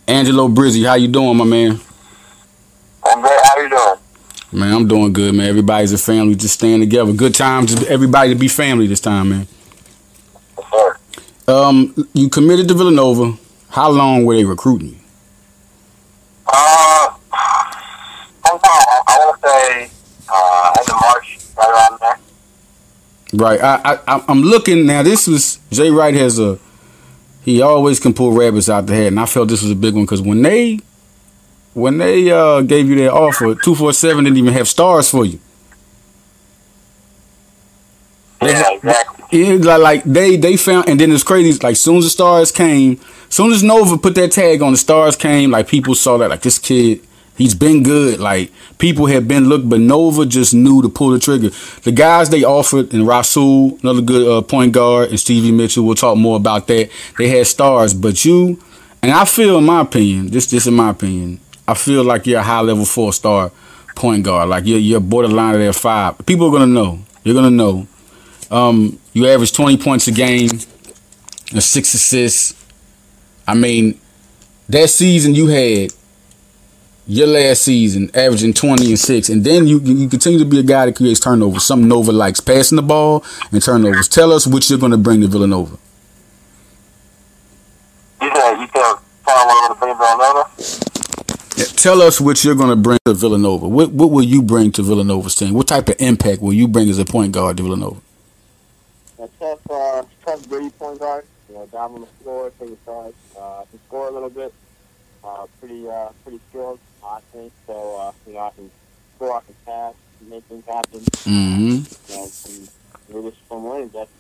Angelo 0.06 0.48
Brizzi, 0.48 0.86
how 0.86 0.94
you 0.94 1.08
doing, 1.08 1.36
my 1.36 1.44
man? 1.44 1.78
I'm 3.04 3.20
good. 3.20 3.40
How 3.44 3.58
you 3.58 3.68
doing? 3.68 4.60
Man, 4.62 4.74
I'm 4.74 4.88
doing 4.88 5.12
good, 5.12 5.34
man. 5.34 5.46
Everybody's 5.46 5.92
a 5.92 5.98
family, 5.98 6.36
just 6.36 6.54
staying 6.54 6.80
together. 6.80 7.12
Good 7.12 7.34
time, 7.34 7.66
just 7.66 7.82
everybody 7.82 8.32
to 8.32 8.34
be 8.34 8.48
family 8.48 8.86
this 8.86 9.00
time, 9.00 9.28
man. 9.28 9.46
Um, 11.48 11.94
you 12.12 12.28
committed 12.28 12.68
to 12.68 12.74
Villanova. 12.74 13.38
How 13.70 13.88
long 13.88 14.26
were 14.26 14.36
they 14.36 14.44
recruiting 14.44 14.88
you? 14.90 14.98
Uh, 16.46 17.14
sometime 18.46 18.60
I 18.62 19.16
want 19.18 19.40
to 19.40 19.48
say 19.48 19.90
uh, 20.28 20.72
end 20.78 20.88
of 20.90 21.00
March, 21.00 21.38
right 21.56 21.70
around 21.70 22.00
there. 22.00 22.18
Right. 23.32 23.60
I, 23.62 23.98
I 24.06 24.24
I'm 24.28 24.42
looking 24.42 24.84
now. 24.86 25.02
This 25.02 25.26
was 25.26 25.58
Jay 25.70 25.90
Wright 25.90 26.14
has 26.14 26.38
a 26.38 26.58
he 27.42 27.62
always 27.62 27.98
can 27.98 28.12
pull 28.12 28.32
rabbits 28.32 28.68
out 28.68 28.86
the 28.86 28.94
head, 28.94 29.06
and 29.08 29.20
I 29.20 29.24
felt 29.24 29.48
this 29.48 29.62
was 29.62 29.70
a 29.70 29.76
big 29.76 29.94
one 29.94 30.04
because 30.04 30.20
when 30.20 30.42
they 30.42 30.80
when 31.72 31.96
they 31.96 32.30
uh, 32.30 32.60
gave 32.60 32.88
you 32.90 32.96
their 32.96 33.12
offer, 33.14 33.54
two 33.54 33.74
four 33.74 33.94
seven 33.94 34.24
didn't 34.24 34.36
even 34.36 34.52
have 34.52 34.68
stars 34.68 35.08
for 35.08 35.24
you. 35.24 35.38
Yeah, 38.42 38.70
exactly. 38.72 39.17
Yeah, 39.30 39.52
like, 39.60 39.80
like 39.80 40.04
they 40.04 40.36
they 40.36 40.56
found, 40.56 40.88
and 40.88 40.98
then 40.98 41.12
it's 41.12 41.22
crazy. 41.22 41.58
Like 41.62 41.76
soon 41.76 41.98
as 41.98 42.04
the 42.04 42.10
stars 42.10 42.50
came, 42.50 42.98
soon 43.28 43.52
as 43.52 43.62
Nova 43.62 43.98
put 43.98 44.14
that 44.14 44.32
tag 44.32 44.62
on, 44.62 44.72
the 44.72 44.78
stars 44.78 45.16
came. 45.16 45.50
Like 45.50 45.68
people 45.68 45.94
saw 45.94 46.16
that, 46.18 46.30
like 46.30 46.40
this 46.40 46.58
kid, 46.58 47.02
he's 47.36 47.54
been 47.54 47.82
good. 47.82 48.20
Like 48.20 48.50
people 48.78 49.04
had 49.04 49.28
been 49.28 49.50
looked, 49.50 49.68
but 49.68 49.80
Nova 49.80 50.24
just 50.24 50.54
knew 50.54 50.80
to 50.80 50.88
pull 50.88 51.10
the 51.10 51.18
trigger. 51.18 51.50
The 51.82 51.92
guys 51.92 52.30
they 52.30 52.42
offered, 52.42 52.94
and 52.94 53.06
Rasul, 53.06 53.78
another 53.82 54.00
good 54.00 54.26
uh, 54.26 54.40
point 54.40 54.72
guard, 54.72 55.10
and 55.10 55.20
Stevie 55.20 55.52
Mitchell. 55.52 55.84
We'll 55.84 55.94
talk 55.94 56.16
more 56.16 56.38
about 56.38 56.66
that. 56.68 56.88
They 57.18 57.28
had 57.28 57.46
stars, 57.46 57.92
but 57.92 58.24
you, 58.24 58.58
and 59.02 59.12
I 59.12 59.26
feel, 59.26 59.58
in 59.58 59.64
my 59.64 59.82
opinion, 59.82 60.28
this 60.28 60.50
this 60.50 60.66
in 60.66 60.72
my 60.72 60.88
opinion, 60.88 61.38
I 61.66 61.74
feel 61.74 62.02
like 62.02 62.26
you're 62.26 62.40
a 62.40 62.42
high 62.42 62.62
level 62.62 62.86
four 62.86 63.12
star 63.12 63.52
point 63.94 64.24
guard. 64.24 64.48
Like 64.48 64.64
you're 64.64 64.78
you're 64.78 65.00
borderline 65.00 65.52
of 65.52 65.60
their 65.60 65.74
five. 65.74 66.16
People 66.24 66.46
are 66.46 66.52
gonna 66.52 66.66
know. 66.66 67.00
You're 67.24 67.34
gonna 67.34 67.50
know 67.50 67.86
um, 68.50 68.98
you 69.18 69.26
average 69.28 69.52
20 69.52 69.78
points 69.78 70.06
a 70.06 70.12
game, 70.12 70.48
and 71.52 71.62
six 71.62 71.92
assists. 71.92 72.54
I 73.46 73.54
mean, 73.54 74.00
that 74.68 74.90
season 74.90 75.34
you 75.34 75.48
had 75.48 75.92
your 77.06 77.26
last 77.26 77.62
season 77.62 78.10
averaging 78.14 78.52
20 78.52 78.86
and 78.88 78.98
6 78.98 79.28
and 79.30 79.42
then 79.42 79.66
you 79.66 79.80
you 79.80 80.08
continue 80.10 80.38
to 80.38 80.44
be 80.44 80.60
a 80.60 80.62
guy 80.62 80.84
that 80.84 80.94
creates 80.94 81.18
turnovers. 81.20 81.64
Something 81.64 81.88
nova 81.88 82.12
likes 82.12 82.38
passing 82.38 82.76
the 82.76 82.82
ball 82.82 83.24
and 83.50 83.62
turnovers. 83.62 84.08
Tell 84.08 84.30
us 84.30 84.46
what 84.46 84.68
you're 84.68 84.78
going 84.78 84.92
to 84.92 84.98
bring 84.98 85.22
to 85.22 85.26
villanova. 85.26 85.78
You 88.20 88.30
said 88.34 88.60
you 88.60 88.68
said 88.74 88.94
tell, 89.26 89.74
bring 89.76 89.96
villanova? 89.96 90.50
Yeah, 91.56 91.64
tell 91.64 92.02
us 92.02 92.20
what 92.20 92.44
you're 92.44 92.54
going 92.54 92.68
to 92.68 92.76
bring 92.76 92.98
to 93.06 93.14
villanova. 93.14 93.66
What, 93.66 93.90
what 93.90 94.10
will 94.10 94.22
you 94.22 94.42
bring 94.42 94.70
to 94.72 94.82
villanova's 94.82 95.34
team 95.34 95.54
what 95.54 95.66
type 95.66 95.88
of 95.88 95.96
impact 96.00 96.42
will 96.42 96.52
you 96.52 96.68
bring 96.68 96.90
as 96.90 96.98
a 96.98 97.06
point 97.06 97.32
guard 97.32 97.56
to 97.56 97.62
villanova 97.62 98.02
tough, 99.38 99.70
uh, 99.70 100.02
tough 100.24 100.48
gritty 100.48 100.70
point 100.70 100.98
guard. 100.98 101.24
You 101.48 101.54
know, 101.54 101.66
down 101.66 101.94
on 101.94 102.00
the 102.02 102.06
floor, 102.22 102.52
take 102.60 102.70
a 102.70 102.76
charge, 102.84 103.14
uh, 103.38 103.62
can 103.70 103.80
score 103.86 104.08
a 104.08 104.10
little 104.10 104.30
bit. 104.30 104.52
Uh, 105.24 105.46
pretty, 105.58 105.88
uh, 105.88 106.10
pretty 106.22 106.40
skilled, 106.50 106.78
I 107.04 107.20
think. 107.32 107.52
So, 107.66 107.96
uh, 107.98 108.12
you 108.26 108.34
know, 108.34 108.40
I 108.40 108.50
can 108.50 108.70
score, 109.16 109.36
I 109.36 109.40
can 109.40 109.54
pass, 109.64 109.94
make 110.28 110.44
things 110.44 110.64
happen. 110.66 111.00
Mm-hmm. 111.00 112.12
You 112.12 112.16
know, 112.16 112.28
and 112.48 112.68
really 113.08 113.32
from 113.48 113.64
winning. 113.64 113.90
That's, 113.92 114.10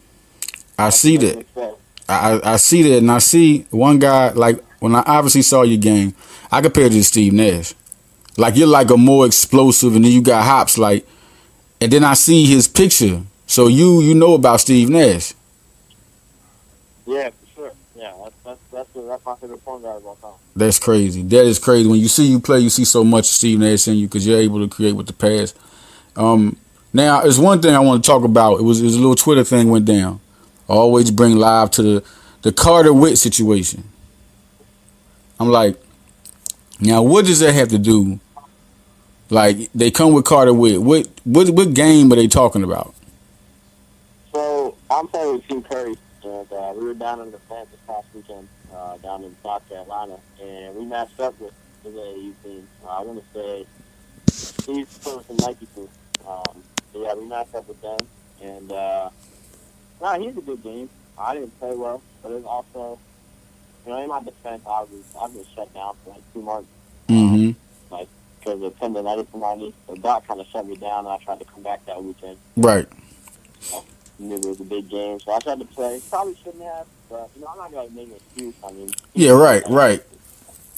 I 0.78 0.90
see 0.90 1.16
that. 1.18 1.76
I, 2.08 2.40
I 2.42 2.56
see 2.56 2.82
that, 2.82 2.98
and 2.98 3.10
I 3.10 3.18
see 3.18 3.66
one 3.70 3.98
guy 3.98 4.30
like 4.30 4.64
when 4.80 4.94
I 4.94 5.02
obviously 5.06 5.42
saw 5.42 5.62
your 5.62 5.78
game, 5.78 6.14
I 6.50 6.62
compared 6.62 6.92
you 6.92 7.00
to 7.00 7.04
Steve 7.04 7.32
Nash. 7.34 7.74
Like 8.36 8.56
you're 8.56 8.68
like 8.68 8.90
a 8.90 8.96
more 8.96 9.26
explosive, 9.26 9.94
and 9.94 10.04
then 10.04 10.12
you 10.12 10.22
got 10.22 10.44
hops. 10.44 10.78
Like, 10.78 11.06
and 11.80 11.92
then 11.92 12.04
I 12.04 12.14
see 12.14 12.46
his 12.46 12.66
picture. 12.66 13.22
So 13.48 13.66
you 13.66 14.02
you 14.02 14.14
know 14.14 14.34
about 14.34 14.60
Steve 14.60 14.90
Nash. 14.90 15.32
Yeah, 17.06 17.30
for 17.30 17.46
sure. 17.56 17.72
Yeah, 17.96 18.12
that's 18.22 18.34
that's 18.44 18.60
that's, 18.70 18.88
that's 18.94 19.24
my 19.24 19.34
favorite 19.36 19.64
point 19.64 19.82
guard 19.82 19.96
of 19.96 20.06
all 20.06 20.16
time. 20.16 20.38
That's 20.54 20.78
crazy. 20.78 21.22
That 21.22 21.46
is 21.46 21.58
crazy. 21.58 21.88
When 21.88 21.98
you 21.98 22.08
see 22.08 22.26
you 22.26 22.40
play, 22.40 22.60
you 22.60 22.68
see 22.68 22.84
so 22.84 23.02
much 23.02 23.22
of 23.24 23.34
Steve 23.34 23.58
Nash 23.58 23.88
in 23.88 23.96
you 23.96 24.06
because 24.06 24.26
you're 24.26 24.38
able 24.38 24.60
to 24.60 24.68
create 24.68 24.92
with 24.92 25.06
the 25.06 25.14
pass. 25.14 25.54
Um, 26.14 26.58
now, 26.92 27.22
there's 27.22 27.40
one 27.40 27.62
thing 27.62 27.74
I 27.74 27.80
want 27.80 28.04
to 28.04 28.06
talk 28.06 28.22
about. 28.22 28.60
It 28.60 28.64
was, 28.64 28.80
it 28.80 28.84
was 28.84 28.94
a 28.94 28.98
little 28.98 29.14
Twitter 29.14 29.44
thing 29.44 29.70
went 29.70 29.86
down. 29.86 30.20
I 30.68 30.74
always 30.74 31.10
bring 31.10 31.36
live 31.36 31.70
to 31.72 31.82
the 31.82 32.04
the 32.42 32.52
Carter 32.52 32.92
Whitt 32.92 33.16
situation. 33.16 33.84
I'm 35.40 35.48
like, 35.48 35.76
now 36.80 37.02
what 37.02 37.24
does 37.24 37.40
that 37.40 37.54
have 37.54 37.68
to 37.68 37.78
do? 37.78 38.20
Like 39.30 39.72
they 39.74 39.90
come 39.90 40.12
with 40.12 40.26
Carter 40.26 40.52
Whitt. 40.52 40.82
What 40.82 41.08
what 41.24 41.48
what 41.48 41.72
game 41.72 42.12
are 42.12 42.16
they 42.16 42.28
talking 42.28 42.62
about? 42.62 42.94
So 44.88 44.98
I'm 44.98 45.08
playing 45.08 45.32
with 45.34 45.48
Team 45.48 45.62
Curry, 45.62 45.96
and 46.24 46.52
uh, 46.52 46.72
we 46.74 46.86
were 46.86 46.94
down 46.94 47.20
in 47.20 47.30
the 47.30 47.38
plant 47.38 47.70
this 47.70 47.80
past 47.86 48.06
weekend, 48.14 48.48
uh, 48.74 48.96
down 48.98 49.22
in 49.22 49.36
South 49.42 49.68
Carolina, 49.68 50.16
and 50.42 50.74
we 50.76 50.86
matched 50.86 51.20
up 51.20 51.38
with 51.38 51.52
the 51.82 51.90
AAU 51.90 52.32
team. 52.42 52.68
Uh, 52.82 52.88
I 52.88 53.02
want 53.02 53.22
to 53.22 53.38
say 53.38 53.66
he's 54.66 54.98
playing 54.98 55.18
with 55.18 55.28
the 55.28 55.46
Nike 55.46 55.66
team. 55.74 55.88
Um, 56.26 56.62
so 56.92 57.02
yeah, 57.02 57.14
we 57.14 57.26
matched 57.26 57.54
up 57.54 57.68
with 57.68 57.80
them, 57.82 57.98
and 58.42 58.72
uh, 58.72 59.10
nah, 60.00 60.18
he's 60.18 60.36
a 60.36 60.40
good 60.40 60.62
game. 60.62 60.88
I 61.18 61.34
didn't 61.34 61.58
play 61.58 61.74
well, 61.74 62.02
but 62.22 62.32
it's 62.32 62.46
also, 62.46 62.98
you 63.84 63.92
know, 63.92 64.02
in 64.02 64.08
my 64.08 64.22
defense, 64.22 64.62
I 64.66 64.80
was 64.80 64.90
I've 65.20 65.34
been 65.34 65.44
shut 65.54 65.72
down 65.74 65.96
for 66.02 66.10
like 66.10 66.22
two 66.32 66.40
months. 66.40 66.70
Mm-hmm. 67.08 67.92
Like 67.92 68.08
because 68.38 68.62
of 68.62 68.78
tendonitis 68.78 69.26
in 69.34 69.40
my 69.40 69.54
knee, 69.54 69.74
so 69.86 69.96
Doc 69.96 70.26
kind 70.26 70.40
of 70.40 70.46
shut 70.46 70.66
me 70.66 70.76
down, 70.76 71.00
and 71.00 71.08
I 71.08 71.18
tried 71.18 71.40
to 71.40 71.44
come 71.44 71.62
back 71.62 71.84
that 71.84 72.02
weekend. 72.02 72.38
Right. 72.56 72.88
It 74.20 74.44
was 74.44 74.60
a 74.60 74.64
big 74.64 74.88
game, 74.88 75.20
so 75.20 75.32
I 75.32 75.38
tried 75.38 75.60
to 75.60 75.64
play. 75.64 76.00
Probably 76.10 76.34
shouldn't 76.42 76.64
have, 76.64 76.86
but 77.08 77.30
you 77.36 77.42
know, 77.42 77.48
I'm 77.48 77.58
not 77.58 77.72
gonna 77.72 77.90
make 77.90 78.08
an 78.08 78.16
excuse. 78.16 78.54
I 78.66 78.72
mean, 78.72 78.90
Yeah. 79.14 79.30
Right. 79.32 79.62
Right. 79.68 80.02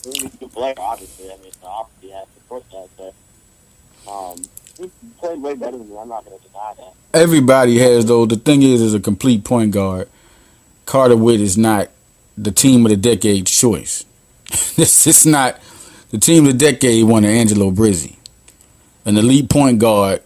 He's 0.04 0.24
a 0.24 0.28
good 0.28 0.78
obviously. 0.78 1.26
I 1.32 1.36
mean, 1.38 1.52
obviously 1.62 2.10
has 2.10 2.26
to 2.26 2.34
support 2.34 2.64
that. 2.70 2.88
But 2.96 4.10
um, 4.10 4.36
he 4.78 4.90
played 5.18 5.40
way 5.40 5.54
better 5.54 5.78
than 5.78 5.88
me. 5.88 5.96
I'm 5.98 6.08
not 6.08 6.24
gonna 6.24 6.38
deny 6.38 6.74
that. 6.76 6.92
Everybody 7.14 7.78
has 7.78 8.04
though. 8.06 8.26
The 8.26 8.36
thing 8.36 8.62
is, 8.62 8.82
is 8.82 8.94
a 8.94 9.00
complete 9.00 9.42
point 9.44 9.72
guard. 9.72 10.08
Carter 10.84 11.16
Whitt 11.16 11.40
is 11.40 11.56
not 11.56 11.88
the 12.36 12.50
team 12.50 12.84
of 12.84 12.90
the 12.90 12.96
decade 12.96 13.46
choice. 13.46 14.04
this 14.76 15.06
is 15.06 15.24
not 15.24 15.58
the 16.10 16.18
team 16.18 16.46
of 16.46 16.52
the 16.52 16.58
decade. 16.58 17.04
One 17.06 17.24
Angelo 17.24 17.70
Brizzi, 17.70 18.16
an 19.06 19.16
elite 19.16 19.48
point 19.48 19.78
guard 19.78 20.22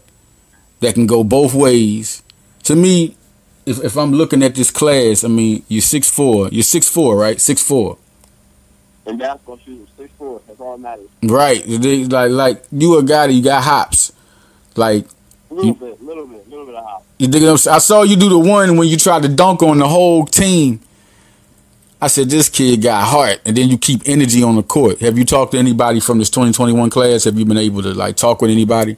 that 0.81 0.95
can 0.95 1.07
go 1.07 1.23
both 1.23 1.55
ways. 1.55 2.23
To 2.65 2.75
me, 2.77 3.17
if 3.67 3.83
if 3.83 3.97
I'm 3.97 4.13
looking 4.13 4.43
at 4.43 4.55
this 4.55 4.71
class, 4.71 5.25
I 5.25 5.29
mean, 5.29 5.63
you're 5.69 5.83
six 5.83 6.09
four. 6.11 6.49
You're 6.49 6.63
six 6.63 6.89
four, 6.89 7.17
right? 7.17 7.41
Six 7.41 7.63
four. 7.63 7.99
And 9.07 9.19
basketball 9.19 9.59
shooters, 9.59 9.89
six 9.97 10.11
four. 10.19 10.41
That's 10.47 10.61
all 10.61 10.77
that 10.77 10.83
matters. 10.83 11.09
Right. 11.23 11.63
They, 11.67 12.05
like 12.05 12.31
like 12.31 12.65
you 12.73 12.99
a 12.99 13.03
guy 13.03 13.27
that 13.27 13.33
you 13.33 13.43
got 13.43 13.63
hops. 13.65 14.13
Like 14.77 15.07
A 15.51 15.55
little 15.55 15.75
bit, 15.75 16.03
little 16.03 16.27
bit, 16.27 16.49
little 16.49 16.67
bit 16.67 16.75
of 16.75 16.85
house. 16.85 17.03
You 17.19 17.29
dig 17.29 17.43
what 17.43 17.67
I'm? 17.67 17.75
I 17.75 17.79
saw 17.79 18.03
you 18.03 18.17
do 18.17 18.29
the 18.29 18.39
one 18.39 18.77
when 18.77 18.89
you 18.89 18.97
tried 18.97 19.23
to 19.23 19.29
dunk 19.29 19.63
on 19.63 19.79
the 19.79 19.89
whole 19.89 20.27
team. 20.27 20.81
I 22.01 22.09
said 22.09 22.29
this 22.29 22.49
kid 22.51 22.83
got 22.83 23.05
heart, 23.05 23.41
and 23.47 23.57
then 23.57 23.69
you 23.71 23.79
keep 23.79 24.03
energy 24.07 24.43
on 24.43 24.57
the 24.57 24.63
court. 24.63 25.01
Have 25.01 25.17
you 25.17 25.25
talked 25.25 25.53
to 25.53 25.59
anybody 25.59 26.01
from 26.01 26.19
this 26.19 26.29
2021 26.29 26.91
class? 26.91 27.25
Have 27.25 27.39
you 27.39 27.47
been 27.47 27.57
able 27.57 27.83
to 27.83 27.95
like 27.95 28.17
talk 28.17 28.43
with 28.43 28.51
anybody? 28.51 28.97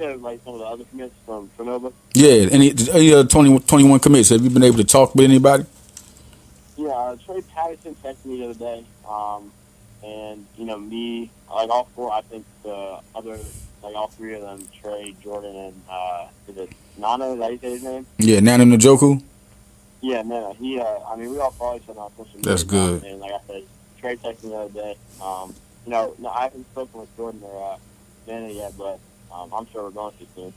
Said 0.00 0.22
like 0.22 0.40
some 0.46 0.54
of 0.54 0.60
the 0.60 0.64
other 0.64 0.84
commits 0.84 1.14
from 1.26 1.50
Fernova. 1.58 1.92
Yeah, 2.14 2.48
any 2.50 2.72
any 2.90 3.12
other 3.12 3.28
20, 3.28 3.58
21 3.58 4.00
commits? 4.00 4.30
Have 4.30 4.40
you 4.42 4.48
been 4.48 4.62
able 4.62 4.78
to 4.78 4.84
talk 4.84 5.14
with 5.14 5.26
anybody? 5.26 5.66
Yeah, 6.78 6.88
uh, 6.88 7.16
Trey 7.16 7.42
Patterson 7.42 7.94
texted 8.02 8.24
me 8.24 8.38
the 8.38 8.44
other 8.46 8.58
day, 8.58 8.84
um, 9.06 9.52
and 10.02 10.46
you 10.56 10.64
know 10.64 10.78
me, 10.78 11.30
like 11.54 11.68
all 11.68 11.86
four. 11.94 12.10
I 12.10 12.22
think 12.22 12.46
the 12.62 13.00
other, 13.14 13.38
like 13.82 13.94
all 13.94 14.06
three 14.06 14.32
of 14.36 14.40
them, 14.40 14.66
Trey, 14.80 15.14
Jordan, 15.22 15.54
and 15.54 15.82
uh, 15.90 16.28
is 16.48 16.56
it 16.56 16.70
Nana? 16.96 17.32
Is 17.32 17.38
that 17.38 17.44
how 17.44 17.50
you 17.50 17.58
say 17.58 17.70
his 17.72 17.82
name? 17.82 18.06
Yeah, 18.16 18.40
Nana 18.40 18.64
Njoku. 18.64 19.22
Yeah, 20.00 20.22
no, 20.22 20.54
he. 20.54 20.80
Uh, 20.80 21.00
I 21.06 21.16
mean, 21.16 21.30
we 21.30 21.38
all 21.40 21.50
follow 21.50 21.76
each 21.76 21.86
other 21.90 22.00
on 22.00 22.10
social 22.12 22.36
media. 22.36 22.50
That's 22.50 22.62
good. 22.62 23.04
And 23.04 23.20
like 23.20 23.32
I 23.32 23.40
said, 23.46 23.62
Trey 24.00 24.16
texted 24.16 24.44
me 24.44 24.48
the 24.48 24.56
other 24.56 24.72
day. 24.72 24.96
Um, 25.22 25.54
you 25.84 25.92
know, 25.92 26.14
no, 26.18 26.30
I 26.30 26.44
haven't 26.44 26.64
spoken 26.70 27.00
with 27.00 27.14
Jordan 27.18 27.42
or 27.44 27.74
uh, 27.74 27.76
Nana 28.26 28.48
yet, 28.48 28.72
but 28.78 28.98
um, 29.40 29.50
I'm 29.54 29.66
sure 29.72 29.90
we're 29.90 30.10
to 30.10 30.26
soon. 30.34 30.52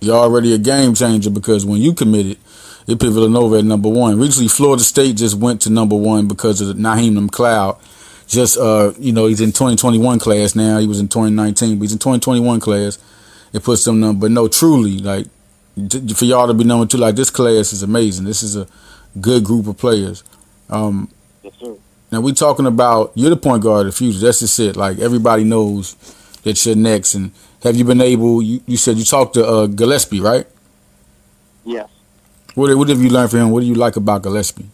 You're 0.00 0.16
already 0.16 0.54
a 0.54 0.58
game 0.58 0.94
changer 0.94 1.30
because 1.30 1.64
when 1.64 1.80
you 1.80 1.92
committed, 1.94 2.38
it 2.86 3.00
put 3.00 3.10
Villanova 3.10 3.58
at 3.58 3.64
number 3.64 3.88
one. 3.88 4.18
Recently, 4.18 4.48
Florida 4.48 4.82
State 4.82 5.16
just 5.16 5.36
went 5.36 5.60
to 5.62 5.70
number 5.70 5.96
one 5.96 6.28
because 6.28 6.60
of 6.60 6.76
Naheem 6.76 7.18
McLeod. 7.28 7.78
Just 8.28 8.58
uh, 8.58 8.92
you 8.98 9.12
know, 9.12 9.26
he's 9.26 9.40
in 9.40 9.50
2021 9.50 10.18
class 10.18 10.54
now. 10.54 10.78
He 10.78 10.86
was 10.86 11.00
in 11.00 11.08
2019, 11.08 11.78
but 11.78 11.82
he's 11.82 11.92
in 11.92 11.98
2021 11.98 12.60
class. 12.60 12.98
It 13.52 13.62
puts 13.62 13.84
them 13.84 14.00
number. 14.00 14.22
But 14.22 14.32
no, 14.32 14.48
truly, 14.48 14.98
like 14.98 15.26
for 16.14 16.24
y'all 16.24 16.46
to 16.46 16.54
be 16.54 16.64
number 16.64 16.86
two, 16.86 16.98
like 16.98 17.14
this 17.16 17.30
class 17.30 17.72
is 17.72 17.82
amazing. 17.82 18.24
This 18.24 18.42
is 18.42 18.56
a 18.56 18.66
good 19.20 19.44
group 19.44 19.66
of 19.66 19.76
players. 19.76 20.24
Um, 20.68 21.10
Yes, 21.42 21.54
sir. 21.60 21.76
now 22.10 22.20
we 22.20 22.32
talking 22.32 22.66
about 22.66 23.12
you're 23.14 23.30
the 23.30 23.36
point 23.36 23.62
guard 23.62 23.86
of 23.86 23.92
the 23.92 23.96
future. 23.96 24.18
That's 24.18 24.40
just 24.40 24.58
it. 24.58 24.76
Like 24.76 24.98
everybody 24.98 25.44
knows 25.44 25.94
that 26.42 26.64
you're 26.66 26.76
next. 26.76 27.14
And 27.14 27.32
have 27.62 27.76
you 27.76 27.84
been 27.84 28.00
able? 28.00 28.42
You, 28.42 28.60
you 28.66 28.76
said 28.76 28.96
you 28.96 29.04
talked 29.04 29.34
to 29.34 29.46
uh, 29.46 29.66
Gillespie, 29.66 30.20
right? 30.20 30.46
Yes. 31.64 31.88
What 32.54 32.76
what 32.76 32.88
have 32.88 33.00
you 33.00 33.10
learned 33.10 33.30
from 33.30 33.40
him? 33.40 33.50
What 33.50 33.60
do 33.60 33.66
you 33.66 33.74
like 33.74 33.96
about 33.96 34.22
Gillespie? 34.22 34.68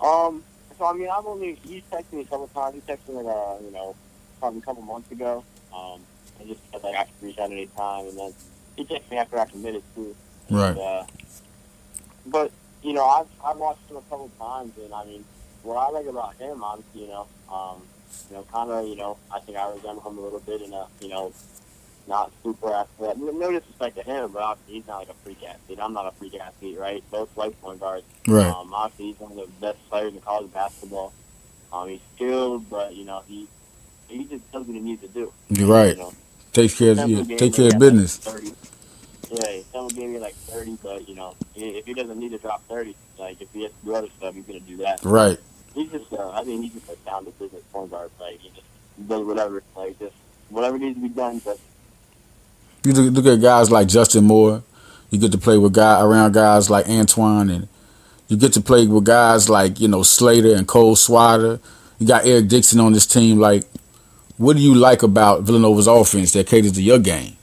Um. 0.00 0.42
So 0.78 0.86
I 0.86 0.92
mean, 0.94 1.08
I've 1.10 1.26
only 1.26 1.58
he 1.66 1.82
texted 1.92 2.12
me 2.12 2.22
a 2.22 2.24
couple 2.24 2.48
times. 2.48 2.74
He 2.74 2.80
texted 2.92 3.08
me, 3.08 3.28
uh, 3.28 3.62
you 3.62 3.70
know, 3.72 3.94
probably 4.38 4.60
a 4.60 4.62
couple 4.62 4.82
months 4.82 5.10
ago. 5.12 5.44
Um, 5.74 6.00
and 6.38 6.48
just 6.48 6.60
said 6.72 6.82
like 6.82 6.96
I 6.96 7.04
could 7.04 7.22
reach 7.22 7.38
out 7.38 7.50
any 7.50 7.66
time, 7.66 8.06
and 8.06 8.18
then 8.18 8.34
he 8.76 8.84
texted 8.84 9.10
me 9.10 9.18
after 9.18 9.38
I 9.38 9.44
committed 9.44 9.82
too. 9.94 10.16
Right. 10.50 10.70
And, 10.70 10.78
uh, 10.78 11.04
but 12.26 12.52
you 12.82 12.92
know, 12.92 13.04
I've 13.04 13.28
I've 13.44 13.58
watched 13.58 13.90
him 13.90 13.96
a 13.96 14.02
couple 14.02 14.30
times, 14.38 14.72
and 14.82 14.92
I 14.94 15.04
mean, 15.04 15.24
what 15.62 15.76
I 15.76 15.90
like 15.90 16.06
about 16.06 16.34
him, 16.36 16.64
honestly, 16.64 17.02
you 17.02 17.08
know, 17.08 17.26
um, 17.52 17.82
you 18.30 18.36
know, 18.36 18.44
kind 18.52 18.70
of, 18.70 18.86
you 18.86 18.96
know, 18.96 19.16
I 19.32 19.40
think 19.40 19.56
I 19.56 19.70
resemble 19.70 20.02
him 20.02 20.18
a 20.18 20.20
little 20.20 20.40
bit 20.40 20.62
in 20.62 20.72
a, 20.72 20.86
you 21.00 21.08
know, 21.08 21.32
not 22.08 22.32
super 22.42 22.72
athletic. 22.72 23.18
No 23.18 23.52
disrespect 23.52 23.96
to 23.96 24.02
him, 24.02 24.32
but 24.32 24.42
obviously 24.42 24.74
he's 24.74 24.86
not 24.86 24.98
like 24.98 25.08
a 25.10 25.14
freak 25.24 25.42
athlete. 25.44 25.78
I'm 25.80 25.92
not 25.92 26.06
a 26.06 26.12
freak 26.12 26.34
athlete, 26.34 26.78
right? 26.78 27.02
Both 27.10 27.36
like 27.36 27.60
point 27.60 27.80
guards. 27.80 28.04
Right. 28.26 28.46
Um, 28.46 28.72
obviously 28.74 29.06
he's 29.06 29.20
one 29.20 29.32
of 29.32 29.38
the 29.38 29.46
best 29.60 29.78
players 29.88 30.12
in 30.14 30.20
college 30.20 30.52
basketball. 30.52 31.12
Um, 31.72 31.88
he's 31.88 32.00
skilled, 32.16 32.68
but 32.68 32.94
you 32.94 33.04
know, 33.04 33.22
he 33.26 33.46
he 34.08 34.24
just 34.24 34.50
does 34.50 34.66
what 34.66 34.74
he 34.74 34.80
needs 34.80 35.02
to 35.02 35.08
do. 35.08 35.32
You're 35.50 35.68
right. 35.68 35.96
You 35.96 36.02
know, 36.02 36.12
Takes 36.52 36.76
care 36.76 36.92
of 36.92 37.08
yeah, 37.08 37.36
take 37.36 37.54
care 37.54 37.66
of 37.66 37.72
like, 37.74 37.78
business. 37.78 38.16
30. 38.16 38.52
Yeah, 39.30 39.62
someone 39.70 39.94
gave 39.94 40.08
me 40.08 40.18
like 40.18 40.34
30, 40.34 40.78
but 40.82 41.08
you 41.08 41.14
know, 41.14 41.36
if 41.54 41.86
he 41.86 41.94
doesn't 41.94 42.18
need 42.18 42.32
to 42.32 42.38
drop 42.38 42.66
30, 42.66 42.96
like 43.18 43.40
if 43.40 43.52
he 43.52 43.62
has 43.62 43.70
to 43.70 43.84
do 43.84 43.94
other 43.94 44.08
stuff, 44.18 44.34
he's 44.34 44.44
gonna 44.44 44.58
do 44.60 44.78
that. 44.78 45.04
Right. 45.04 45.38
He's 45.74 45.90
just, 45.90 46.12
uh, 46.12 46.30
I 46.30 46.42
mean, 46.44 46.62
he's 46.62 46.72
just 46.74 46.90
a 46.90 46.96
sound 47.04 47.26
business 47.38 47.62
point 47.72 47.90
guard. 47.90 48.10
Like 48.20 48.38
he 48.40 48.48
just 48.50 48.66
does 49.08 49.24
whatever, 49.24 49.62
like 49.76 49.98
just 49.98 50.14
whatever 50.48 50.78
needs 50.78 50.96
to 50.96 51.02
be 51.02 51.08
done. 51.08 51.40
But 51.44 51.58
You 52.84 52.92
look, 52.92 53.26
at 53.26 53.40
guys 53.40 53.70
like 53.70 53.88
Justin 53.88 54.24
Moore. 54.24 54.62
You 55.10 55.18
get 55.18 55.32
to 55.32 55.38
play 55.38 55.58
with 55.58 55.74
guy 55.74 56.00
around 56.00 56.34
guys 56.34 56.70
like 56.70 56.88
Antoine, 56.88 57.50
and 57.50 57.68
you 58.28 58.36
get 58.36 58.52
to 58.52 58.60
play 58.60 58.86
with 58.86 59.04
guys 59.04 59.48
like 59.48 59.80
you 59.80 59.88
know 59.88 60.02
Slater 60.02 60.54
and 60.54 60.66
Cole 60.66 60.96
Swider. 60.96 61.60
You 61.98 62.06
got 62.06 62.26
Eric 62.26 62.48
Dixon 62.48 62.80
on 62.80 62.92
this 62.92 63.06
team. 63.06 63.38
Like, 63.38 63.64
what 64.38 64.56
do 64.56 64.62
you 64.62 64.74
like 64.74 65.02
about 65.02 65.42
Villanova's 65.42 65.86
offense 65.86 66.32
that 66.32 66.46
caters 66.46 66.72
to 66.72 66.82
your 66.82 66.98
game? 66.98 67.36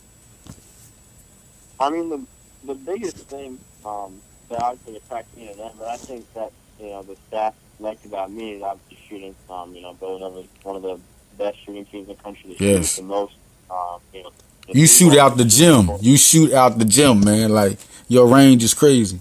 I 1.79 1.89
mean, 1.89 2.09
the 2.09 2.25
the 2.65 2.75
biggest 2.75 3.17
thing 3.29 3.59
um, 3.85 4.19
that 4.49 4.63
I 4.63 4.75
think 4.75 4.97
attracts 4.97 5.35
me 5.35 5.47
to 5.49 5.57
them, 5.57 5.71
but 5.77 5.87
I 5.87 5.97
think 5.97 6.33
that 6.33 6.51
you 6.79 6.87
know 6.87 7.03
the 7.03 7.15
staff 7.27 7.53
liked 7.79 8.05
about 8.05 8.31
me 8.31 8.53
is 8.53 8.63
obviously 8.63 8.97
shooting. 9.07 9.35
Um, 9.49 9.73
you 9.75 9.81
know, 9.81 9.93
Villanova 9.93 10.39
is 10.39 10.47
one 10.63 10.75
of 10.75 10.81
the 10.81 10.99
best 11.37 11.57
shooting 11.65 11.85
teams 11.85 12.09
in 12.09 12.15
the 12.15 12.21
country. 12.21 12.49
That 12.53 12.61
Yes. 12.63 12.95
the 12.95 13.03
most. 13.03 13.33
Um, 13.69 13.99
you 14.13 14.23
know, 14.23 14.31
You 14.69 14.87
shoot 14.87 15.17
out 15.17 15.37
the 15.37 15.45
gym. 15.45 15.91
You 16.01 16.17
shoot 16.17 16.51
out 16.53 16.77
the 16.79 16.85
gym, 16.85 17.23
man. 17.23 17.51
Like 17.51 17.77
your 18.07 18.27
range 18.27 18.63
is 18.63 18.73
crazy. 18.73 19.19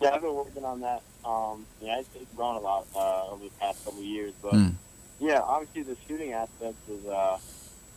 Yeah, 0.00 0.10
I've 0.14 0.20
been 0.22 0.34
working 0.34 0.64
on 0.64 0.80
that. 0.80 1.02
Um, 1.24 1.66
yeah, 1.80 1.98
it's, 1.98 2.08
it's 2.14 2.32
grown 2.36 2.56
a 2.56 2.60
lot 2.60 2.86
uh, 2.94 3.30
over 3.30 3.44
the 3.44 3.50
past 3.58 3.84
couple 3.84 4.00
of 4.00 4.04
years, 4.06 4.32
but 4.42 4.52
Mm. 4.54 4.74
yeah, 5.18 5.40
obviously 5.40 5.82
the 5.82 5.96
shooting 6.06 6.32
aspect 6.32 6.76
is, 6.88 7.04
uh, 7.06 7.38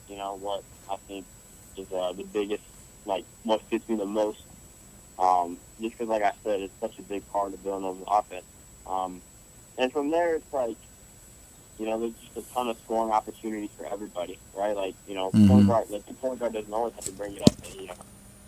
you 0.08 0.16
know, 0.16 0.36
what 0.38 0.64
I 0.90 0.96
think 1.08 1.26
is 1.78 1.92
uh, 1.92 2.14
the 2.14 2.24
biggest, 2.24 2.64
like, 3.06 3.26
what 3.44 3.62
fits 3.70 3.88
me 3.88 3.96
the 3.98 4.06
most. 4.06 4.40
Um, 5.20 5.58
just 5.82 5.98
because, 5.98 6.08
like 6.08 6.24
I 6.24 6.32
said, 6.44 6.62
it's 6.62 6.74
such 6.80 6.98
a 6.98 7.02
big 7.04 7.28
part 7.32 7.54
of 7.54 7.60
Villanova's 7.60 8.04
offense. 8.08 8.46
Um, 8.90 9.22
and 9.78 9.92
from 9.94 10.10
there, 10.12 10.36
it's 10.36 10.52
like, 10.54 10.76
you 11.78 11.86
know, 11.86 12.00
there's 12.00 12.14
just 12.34 12.38
a 12.50 12.54
ton 12.54 12.68
of 12.68 12.78
scoring 12.84 13.12
opportunities 13.14 13.70
for 13.78 13.86
everybody, 13.86 14.38
right? 14.54 14.76
Like, 14.76 14.96
you 15.08 15.16
know, 15.16 15.32
Mhm. 15.32 15.48
point 15.48 15.68
guard, 15.68 15.90
like 15.90 16.06
the 16.06 16.14
point 16.16 16.40
guard 16.40 16.54
doesn't 16.54 16.74
always 16.74 16.94
have 16.96 17.06
to 17.06 17.12
bring 17.14 17.36
it 17.36 17.42
up 17.42 17.54
and, 17.64 17.82
you 17.82 17.88
know, 17.88 17.94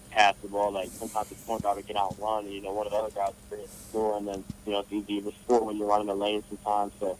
pass 0.10 0.36
the 0.42 0.50
ball. 0.50 0.72
Like 0.72 0.90
sometimes 1.00 1.30
the 1.30 1.36
point 1.36 1.64
guard 1.64 1.78
will 1.78 1.84
get 1.84 1.96
out 1.96 2.12
and 2.12 2.20
run, 2.20 2.46
and, 2.46 2.54
you 2.54 2.62
know, 2.62 2.74
one 2.74 2.88
of 2.88 2.92
the 2.92 2.98
other 2.98 3.12
guys 3.12 3.28
will 3.30 3.50
bring 3.50 3.62
it 3.62 3.70
to 3.70 3.90
score, 3.90 4.18
and 4.18 4.28
then, 4.28 4.44
you 4.66 4.74
know, 4.74 4.80
it's 4.80 4.92
easy 4.92 5.22
to 5.22 5.32
score 5.46 5.64
when 5.64 5.78
you're 5.78 5.88
running 5.88 6.08
the 6.08 6.16
lane 6.16 6.44
sometimes. 6.50 6.92
So 7.00 7.18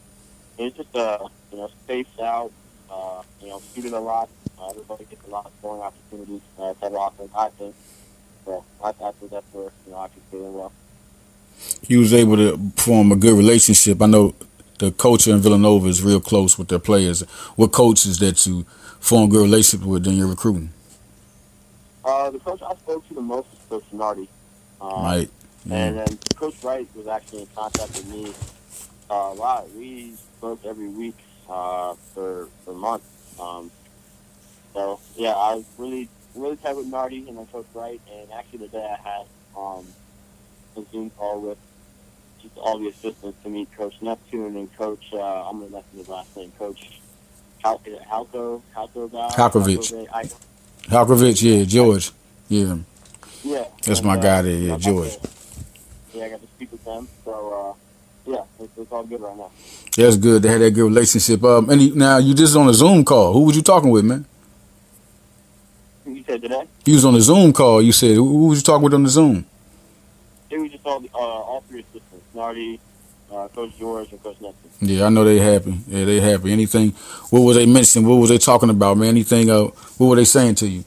it's 0.58 0.76
just, 0.76 0.94
uh, 0.94 1.26
you 1.50 1.58
know, 1.58 1.68
spaced 1.84 2.20
out, 2.20 2.52
uh, 2.90 3.22
you 3.40 3.48
know, 3.48 3.62
shooting 3.74 3.94
a 3.94 4.00
lot. 4.00 4.28
Uh, 4.58 4.68
everybody 4.68 5.06
gets 5.06 5.26
a 5.26 5.30
lot 5.30 5.46
of 5.46 5.52
scoring 5.60 5.80
opportunities 5.82 6.42
uh, 6.58 6.74
type 6.74 6.92
of 6.92 6.94
offense, 7.14 7.30
I 7.34 7.48
think. 7.50 7.74
So 8.44 8.64
I, 8.84 8.88
I 8.88 9.12
think 9.12 9.30
that's 9.30 9.46
where, 9.52 9.72
you 9.86 9.92
know, 9.92 9.98
I 9.98 10.08
can 10.08 10.20
fit 10.30 10.40
in 10.40 10.52
well. 10.52 10.72
He 11.82 11.96
was 11.96 12.12
able 12.12 12.36
to 12.36 12.58
form 12.76 13.12
a 13.12 13.16
good 13.16 13.36
relationship. 13.36 14.00
I 14.00 14.06
know 14.06 14.34
the 14.78 14.90
coach 14.92 15.26
in 15.26 15.38
Villanova 15.40 15.88
is 15.88 16.02
real 16.02 16.20
close 16.20 16.58
with 16.58 16.68
their 16.68 16.78
players. 16.78 17.22
What 17.56 17.72
coaches 17.72 18.18
that 18.18 18.44
you 18.46 18.64
form 19.00 19.24
a 19.24 19.28
good 19.28 19.42
relationship 19.42 19.86
with 19.86 20.06
in 20.06 20.14
your 20.14 20.28
recruiting? 20.28 20.70
Uh, 22.04 22.30
the 22.30 22.38
coach 22.40 22.60
I 22.62 22.74
spoke 22.74 23.06
to 23.08 23.14
the 23.14 23.20
most 23.20 23.48
is 23.52 23.58
Coach 23.68 23.84
Nardi. 23.92 24.28
Um, 24.80 25.02
Right. 25.02 25.30
And 25.70 25.98
then 25.98 26.18
Coach 26.34 26.56
Wright 26.64 26.88
was 26.96 27.06
actually 27.06 27.42
in 27.42 27.46
contact 27.54 27.92
with 27.92 28.06
me 28.08 28.32
uh, 29.08 29.30
a 29.32 29.34
lot. 29.34 29.70
We 29.72 30.14
spoke 30.36 30.64
every 30.64 30.88
week 30.88 31.16
uh, 31.48 31.94
for 32.14 32.48
for 32.64 32.74
months. 32.74 33.06
Um, 33.40 33.70
so 34.74 34.98
yeah, 35.16 35.30
I 35.30 35.54
was 35.54 35.64
really 35.78 36.08
really 36.34 36.56
tight 36.56 36.76
with 36.76 36.86
Nardi 36.86 37.28
and 37.28 37.38
then 37.38 37.46
Coach 37.46 37.66
Wright. 37.74 38.00
And 38.12 38.32
actually, 38.32 38.66
the 38.66 38.68
day 38.68 38.84
I 38.84 39.08
had 39.08 39.26
um, 39.56 39.86
Zoom 40.90 41.10
call 41.10 41.40
with 41.40 41.58
just 42.42 42.56
all 42.56 42.78
the 42.78 42.88
assistants 42.88 43.38
to 43.42 43.48
meet 43.48 43.68
Coach 43.76 43.94
Neptune 44.00 44.56
and 44.56 44.74
Coach. 44.76 45.04
Uh, 45.12 45.48
I'm 45.48 45.60
gonna 45.60 45.70
mess 45.70 45.84
with 45.92 46.00
his 46.00 46.08
last 46.08 46.36
name, 46.36 46.52
Coach. 46.58 47.00
Hal- 47.62 47.80
Halko, 48.10 48.60
Halko 48.74 49.12
guy, 49.12 49.28
Halkovich. 49.36 49.92
Halko- 50.08 50.34
Halkovich, 50.88 51.42
yeah, 51.42 51.64
George. 51.64 52.10
Yeah. 52.48 52.76
yeah, 53.44 53.64
That's 53.84 54.00
and, 54.00 54.08
my 54.08 54.14
uh, 54.14 54.20
guy 54.20 54.42
there, 54.42 54.52
yeah, 54.52 54.76
George. 54.78 55.16
Yeah, 56.12 56.24
I 56.24 56.28
got 56.30 56.40
to 56.40 56.46
speak 56.48 56.72
with 56.72 56.84
them. 56.84 57.08
So, 57.24 57.76
uh, 58.26 58.30
yeah, 58.30 58.42
it's, 58.64 58.72
it's 58.76 58.92
all 58.92 59.04
good 59.04 59.20
right 59.20 59.36
now. 59.36 59.50
That's 59.96 60.16
good 60.16 60.42
They 60.42 60.48
had 60.48 60.60
that 60.60 60.70
good 60.72 60.84
relationship. 60.84 61.42
Um, 61.44 61.70
and 61.70 61.80
he, 61.80 61.90
now 61.92 62.18
you 62.18 62.34
just 62.34 62.56
on 62.56 62.68
a 62.68 62.74
Zoom 62.74 63.04
call. 63.04 63.32
Who 63.32 63.40
was 63.42 63.56
you 63.56 63.62
talking 63.62 63.90
with, 63.90 64.04
man? 64.04 64.26
You 66.06 66.24
said 66.26 66.42
today? 66.42 66.64
You 66.84 66.94
was 66.94 67.04
on 67.04 67.14
a 67.14 67.20
Zoom 67.20 67.52
call. 67.52 67.80
You 67.80 67.92
said 67.92 68.16
who, 68.16 68.26
who 68.26 68.46
was 68.48 68.58
you 68.58 68.62
talking 68.64 68.82
with 68.82 68.94
on 68.94 69.02
the 69.04 69.08
Zoom? 69.08 69.46
It 70.52 70.58
was 70.60 70.70
just 70.70 70.84
all 70.86 71.00
the, 71.00 71.08
uh, 71.14 71.18
all 71.18 71.64
three 71.68 71.80
assistants, 71.80 72.24
Nardi, 72.34 72.78
uh, 73.32 73.48
Coach 73.48 73.72
George, 73.78 74.10
and 74.12 74.22
Coach 74.22 74.36
Nelson. 74.40 74.58
Yeah, 74.80 75.06
I 75.06 75.08
know 75.08 75.24
they 75.24 75.38
happy. 75.38 75.78
Yeah, 75.88 76.04
they 76.04 76.20
happy. 76.20 76.52
Anything? 76.52 76.90
What 77.30 77.40
was 77.40 77.56
they 77.56 77.64
mentioning? 77.66 78.06
What 78.08 78.16
was 78.16 78.28
they 78.28 78.36
talking 78.38 78.68
about, 78.68 78.98
man? 78.98 79.08
Anything? 79.08 79.48
Uh, 79.50 79.64
what 79.96 80.08
were 80.08 80.16
they 80.16 80.24
saying 80.26 80.56
to 80.56 80.68
you? 80.68 80.84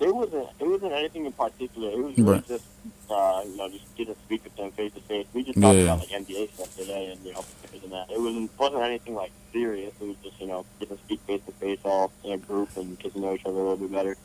It 0.00 0.14
wasn't 0.14 0.48
it 0.60 0.66
wasn't 0.68 0.92
anything 0.92 1.24
in 1.26 1.32
particular. 1.32 1.90
It 1.90 1.98
was 1.98 2.16
really 2.18 2.22
Right. 2.32 2.46
just 2.48 2.64
uh, 3.10 3.42
you 3.46 3.56
know 3.56 3.68
just 3.70 3.84
getting 3.96 4.14
to 4.14 4.20
speak 4.22 4.44
with 4.44 4.54
them 4.56 4.70
face 4.72 4.92
to 4.94 5.00
face. 5.00 5.26
We 5.32 5.42
just 5.44 5.56
Yeah. 5.58 5.62
talked 5.72 5.78
about 5.80 5.98
like 6.00 6.10
NBA 6.12 6.54
stuff 6.54 6.76
today, 6.76 7.06
and 7.12 7.24
you 7.24 7.32
know 7.32 7.44
than 7.80 7.90
that, 7.90 8.10
it 8.10 8.20
wasn't 8.20 8.50
wasn't 8.58 8.82
anything 8.82 9.14
like 9.14 9.32
serious. 9.52 9.92
It 10.00 10.06
was 10.06 10.16
just 10.22 10.40
you 10.40 10.46
know 10.46 10.64
getting 10.78 10.96
to 10.98 11.02
speak 11.04 11.20
face 11.26 11.40
to 11.46 11.52
face 11.52 11.78
all 11.84 12.12
in 12.22 12.32
a 12.32 12.36
group 12.36 12.68
and 12.76 12.98
get 12.98 13.12
to 13.14 13.20
know 13.20 13.34
each 13.34 13.44
other 13.46 13.54
a 13.58 13.62
little 13.62 13.76
bit 13.78 13.92
better. 13.92 14.16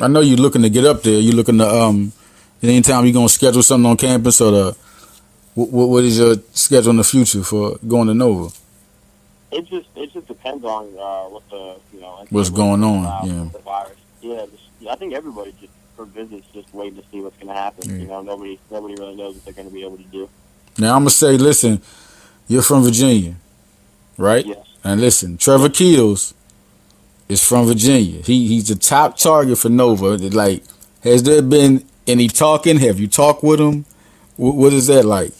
I 0.00 0.08
know 0.08 0.20
you're 0.20 0.36
looking 0.36 0.62
to 0.62 0.70
get 0.70 0.84
up 0.84 1.02
there. 1.02 1.18
You're 1.20 1.34
looking 1.36 1.58
to 1.58 1.68
um, 1.68 2.12
anytime 2.68 3.04
you're 3.04 3.14
gonna 3.14 3.28
schedule 3.28 3.62
something 3.62 3.90
on 3.90 3.96
campus 3.96 4.40
or 4.40 4.50
the, 4.50 4.76
what, 5.54 5.70
what 5.70 5.88
what 5.88 6.04
is 6.04 6.18
your 6.18 6.36
schedule 6.52 6.90
in 6.90 6.96
the 6.96 7.04
future 7.04 7.42
for 7.42 7.78
going 7.86 8.08
to 8.08 8.14
Nova? 8.14 8.54
It 9.50 9.66
just 9.66 9.88
it 9.94 10.12
just 10.12 10.26
depends 10.26 10.64
on 10.64 10.86
uh, 10.98 11.28
what 11.30 11.48
the 11.50 11.76
you 11.92 12.00
know 12.00 12.24
What's 12.30 12.50
going 12.50 12.82
on, 12.82 13.04
uh, 13.04 13.20
yeah. 13.24 13.48
The 13.52 13.58
virus. 13.60 13.96
Yeah, 14.20 14.46
just, 14.50 14.88
I 14.90 14.96
think 14.96 15.14
everybody 15.14 15.54
just 15.60 15.72
for 15.96 16.04
visits 16.06 16.46
just 16.52 16.72
waiting 16.74 17.00
to 17.00 17.08
see 17.10 17.20
what's 17.20 17.36
going 17.36 17.48
to 17.48 17.54
happen. 17.54 17.88
Yeah. 17.88 17.96
You 17.96 18.06
know, 18.08 18.22
nobody 18.22 18.58
nobody 18.70 18.94
really 18.94 19.16
knows 19.16 19.34
what 19.34 19.44
they're 19.44 19.54
going 19.54 19.68
to 19.68 19.74
be 19.74 19.84
able 19.84 19.96
to 19.96 20.04
do. 20.04 20.28
Now 20.78 20.96
I'm 20.96 21.02
gonna 21.02 21.10
say, 21.10 21.36
listen, 21.36 21.80
you're 22.48 22.62
from 22.62 22.82
Virginia, 22.82 23.36
right? 24.18 24.44
Yes. 24.44 24.66
And 24.82 25.00
listen, 25.00 25.38
Trevor 25.38 25.68
Keels 25.68 26.34
is 27.28 27.46
from 27.46 27.66
Virginia. 27.66 28.22
He 28.22 28.48
he's 28.48 28.68
the 28.68 28.74
top 28.74 29.16
target 29.16 29.58
for 29.58 29.68
Nova. 29.68 30.16
Like, 30.16 30.64
has 31.02 31.22
there 31.22 31.42
been 31.42 31.84
any 32.06 32.28
talking? 32.28 32.78
Have 32.78 32.98
you 32.98 33.08
talked 33.08 33.42
with 33.42 33.60
him? 33.60 33.84
What, 34.36 34.54
what 34.56 34.72
is 34.72 34.86
that 34.88 35.04
like? 35.04 35.32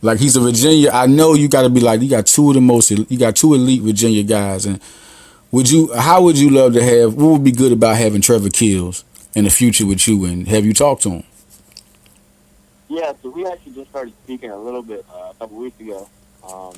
Like 0.00 0.18
he's 0.18 0.36
a 0.36 0.40
Virginia. 0.40 0.90
I 0.92 1.06
know 1.06 1.34
you 1.34 1.48
got 1.48 1.62
to 1.62 1.70
be 1.70 1.80
like 1.80 2.00
you 2.00 2.10
got 2.10 2.26
two 2.26 2.48
of 2.48 2.54
the 2.54 2.60
most. 2.60 2.90
You 2.90 3.18
got 3.18 3.36
two 3.36 3.54
elite 3.54 3.82
Virginia 3.82 4.22
guys, 4.24 4.66
and 4.66 4.80
would 5.52 5.70
you? 5.70 5.92
How 5.94 6.22
would 6.22 6.36
you 6.38 6.50
love 6.50 6.72
to 6.74 6.82
have? 6.82 7.14
What 7.14 7.32
would 7.32 7.44
be 7.44 7.52
good 7.52 7.72
about 7.72 7.96
having 7.96 8.20
Trevor 8.20 8.50
Keels 8.50 9.04
in 9.34 9.44
the 9.44 9.50
future 9.50 9.86
with 9.86 10.06
you? 10.08 10.24
And 10.24 10.48
have 10.48 10.64
you 10.64 10.74
talked 10.74 11.02
to 11.02 11.10
him? 11.10 11.24
Yeah, 12.88 13.12
so 13.22 13.30
we 13.30 13.46
actually 13.46 13.72
just 13.72 13.90
started 13.90 14.12
speaking 14.24 14.50
a 14.50 14.58
little 14.58 14.82
bit 14.82 15.06
uh, 15.10 15.30
a 15.30 15.34
couple 15.38 15.56
weeks 15.56 15.80
ago. 15.80 16.08
Um, 16.46 16.74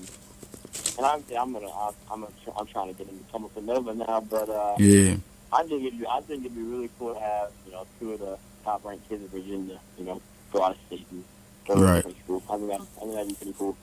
and 0.99 1.07
I'm 1.07 1.25
I'm 1.39 1.53
gonna 1.53 1.67
I'm 1.67 1.95
I'm, 2.11 2.21
gonna, 2.21 2.33
I'm 2.57 2.67
trying 2.67 2.89
to 2.89 2.95
get 2.95 3.09
him 3.09 3.19
to 3.19 3.33
come 3.33 3.45
up 3.45 3.55
to 3.55 3.63
Nova 3.63 3.95
now, 3.95 4.21
but 4.21 4.49
uh, 4.49 4.77
Yeah, 4.79 5.17
I 5.53 5.63
think 5.63 5.85
it'd 5.85 5.99
be 5.99 6.07
I 6.07 6.21
think 6.21 6.45
it'd 6.45 6.55
be 6.55 6.63
really 6.63 6.91
cool 6.99 7.15
to 7.15 7.21
have 7.21 7.51
you 7.67 7.73
know 7.73 7.87
two 7.99 8.13
of 8.13 8.21
the 8.21 8.39
top 8.65 8.85
ranked 8.85 9.09
kids 9.09 9.23
in 9.23 9.29
Virginia, 9.29 9.79
you 9.99 10.05
know, 10.05 10.23
go 10.53 10.65
out 10.65 10.73
of 10.73 10.79
state 10.87 11.07
and 11.11 11.25
go 11.69 11.75
Right. 11.75 11.99
I 11.99 12.03
think 12.03 12.17
that 12.27 12.81
I 12.97 13.01
think 13.01 13.13
that'd 13.15 13.29
be 13.29 13.35
pretty 13.35 13.55
cool. 13.59 13.77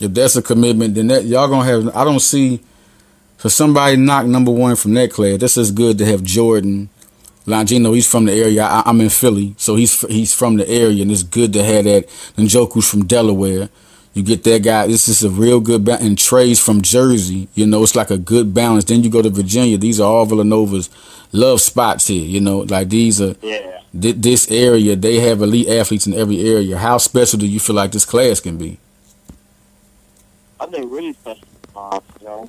if 0.00 0.12
that's 0.14 0.36
a 0.36 0.42
commitment, 0.42 0.94
then 0.94 1.08
that 1.08 1.24
y'all 1.24 1.48
gonna 1.48 1.64
have. 1.64 1.96
I 1.96 2.04
don't 2.04 2.20
see 2.20 2.60
for 3.38 3.48
somebody 3.50 3.96
knock 3.96 4.26
number 4.26 4.50
one 4.52 4.76
from 4.76 4.94
that 4.94 5.10
class. 5.12 5.38
This 5.40 5.56
is 5.56 5.70
good 5.70 5.98
to 5.98 6.06
have 6.06 6.22
Jordan 6.22 6.88
Longino. 7.46 7.94
He's 7.94 8.06
from 8.08 8.26
the 8.26 8.32
area. 8.34 8.64
I, 8.64 8.82
I'm 8.86 9.00
in 9.00 9.10
Philly, 9.10 9.54
so 9.58 9.76
he's 9.76 10.00
he's 10.02 10.34
from 10.34 10.56
the 10.56 10.68
area, 10.68 11.02
and 11.02 11.10
it's 11.12 11.22
good 11.22 11.52
to 11.54 11.64
have 11.64 11.84
that. 11.84 12.08
Njoku's 12.36 12.88
from 12.88 13.04
Delaware. 13.06 13.68
You 14.14 14.22
get 14.22 14.44
that 14.44 14.62
guy. 14.62 14.86
This 14.86 15.08
is 15.08 15.22
a 15.24 15.30
real 15.30 15.60
good 15.60 15.84
ba- 15.84 15.98
and 16.00 16.16
Trey's 16.16 16.58
from 16.58 16.80
Jersey. 16.82 17.48
You 17.54 17.66
know, 17.66 17.82
it's 17.82 17.94
like 17.96 18.10
a 18.10 18.16
good 18.18 18.54
balance. 18.54 18.84
Then 18.84 19.02
you 19.04 19.10
go 19.10 19.20
to 19.22 19.28
Virginia. 19.30 19.76
These 19.76 20.00
are 20.00 20.10
all 20.10 20.24
Villanova's 20.24 20.88
love 21.36 21.60
spots 21.60 22.06
here. 22.08 22.24
You 22.24 22.40
know, 22.40 22.58
like 22.60 22.88
these 22.88 23.20
are 23.20 23.34
Yeah. 23.42 23.80
thi- 23.98 24.12
this 24.12 24.50
area. 24.50 24.96
They 24.96 25.16
have 25.20 25.42
elite 25.42 25.68
athletes 25.68 26.06
in 26.06 26.14
every 26.14 26.40
area. 26.48 26.76
How 26.78 26.98
special 26.98 27.38
do 27.38 27.46
you 27.46 27.60
feel 27.60 27.76
like 27.76 27.92
this 27.92 28.04
class 28.04 28.40
can 28.40 28.56
be? 28.56 28.78
I 30.58 30.66
think 30.66 30.90
really 30.90 31.12
special. 31.12 31.44
Uh, 31.76 32.00
you 32.20 32.26
know, 32.26 32.48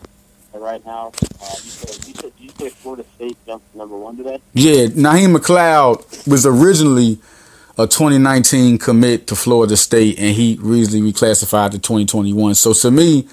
right 0.54 0.84
now, 0.86 1.12
uh, 1.42 1.56
you 1.64 1.70
said 1.70 2.08
you 2.08 2.14
said 2.16 2.32
you 2.40 2.50
said 2.58 2.72
Florida 2.72 3.04
State 3.16 3.38
jumped 3.46 3.76
number 3.76 3.98
one 3.98 4.16
today. 4.16 4.40
Yeah, 4.54 4.86
Naheem 4.88 5.36
McLeod 5.36 6.28
was 6.28 6.46
originally 6.46 7.20
a 7.78 7.86
2019 7.86 8.78
commit 8.78 9.28
to 9.28 9.36
Florida 9.36 9.76
State, 9.76 10.18
and 10.18 10.34
he 10.36 10.58
recently 10.62 11.12
reclassified 11.12 11.72
to 11.72 11.80
2021. 11.80 12.56
So 12.56 12.74
to 12.74 12.90
me, 12.90 13.28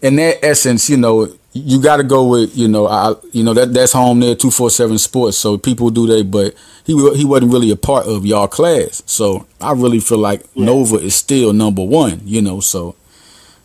in 0.00 0.16
that 0.16 0.42
essence, 0.44 0.88
you 0.88 0.96
know, 0.96 1.28
you 1.52 1.82
got 1.82 1.96
to 1.96 2.04
go 2.04 2.26
with 2.28 2.56
you 2.56 2.68
know, 2.68 2.86
I 2.86 3.14
you 3.32 3.42
know 3.42 3.54
that 3.54 3.72
that's 3.74 3.92
home 3.92 4.20
there, 4.20 4.34
247 4.34 4.98
Sports. 4.98 5.36
So 5.36 5.58
people 5.58 5.90
do 5.90 6.06
that 6.06 6.30
but 6.30 6.54
he 6.84 6.92
he 7.16 7.24
wasn't 7.24 7.52
really 7.52 7.70
a 7.70 7.76
part 7.76 8.06
of 8.06 8.24
y'all 8.24 8.46
class. 8.48 9.02
So 9.06 9.46
I 9.60 9.72
really 9.72 10.00
feel 10.00 10.18
like 10.18 10.44
Yeah. 10.54 10.66
Nova 10.66 10.96
is 10.96 11.14
still 11.14 11.52
number 11.52 11.82
one. 11.84 12.20
You 12.24 12.42
know, 12.42 12.60
so 12.60 12.94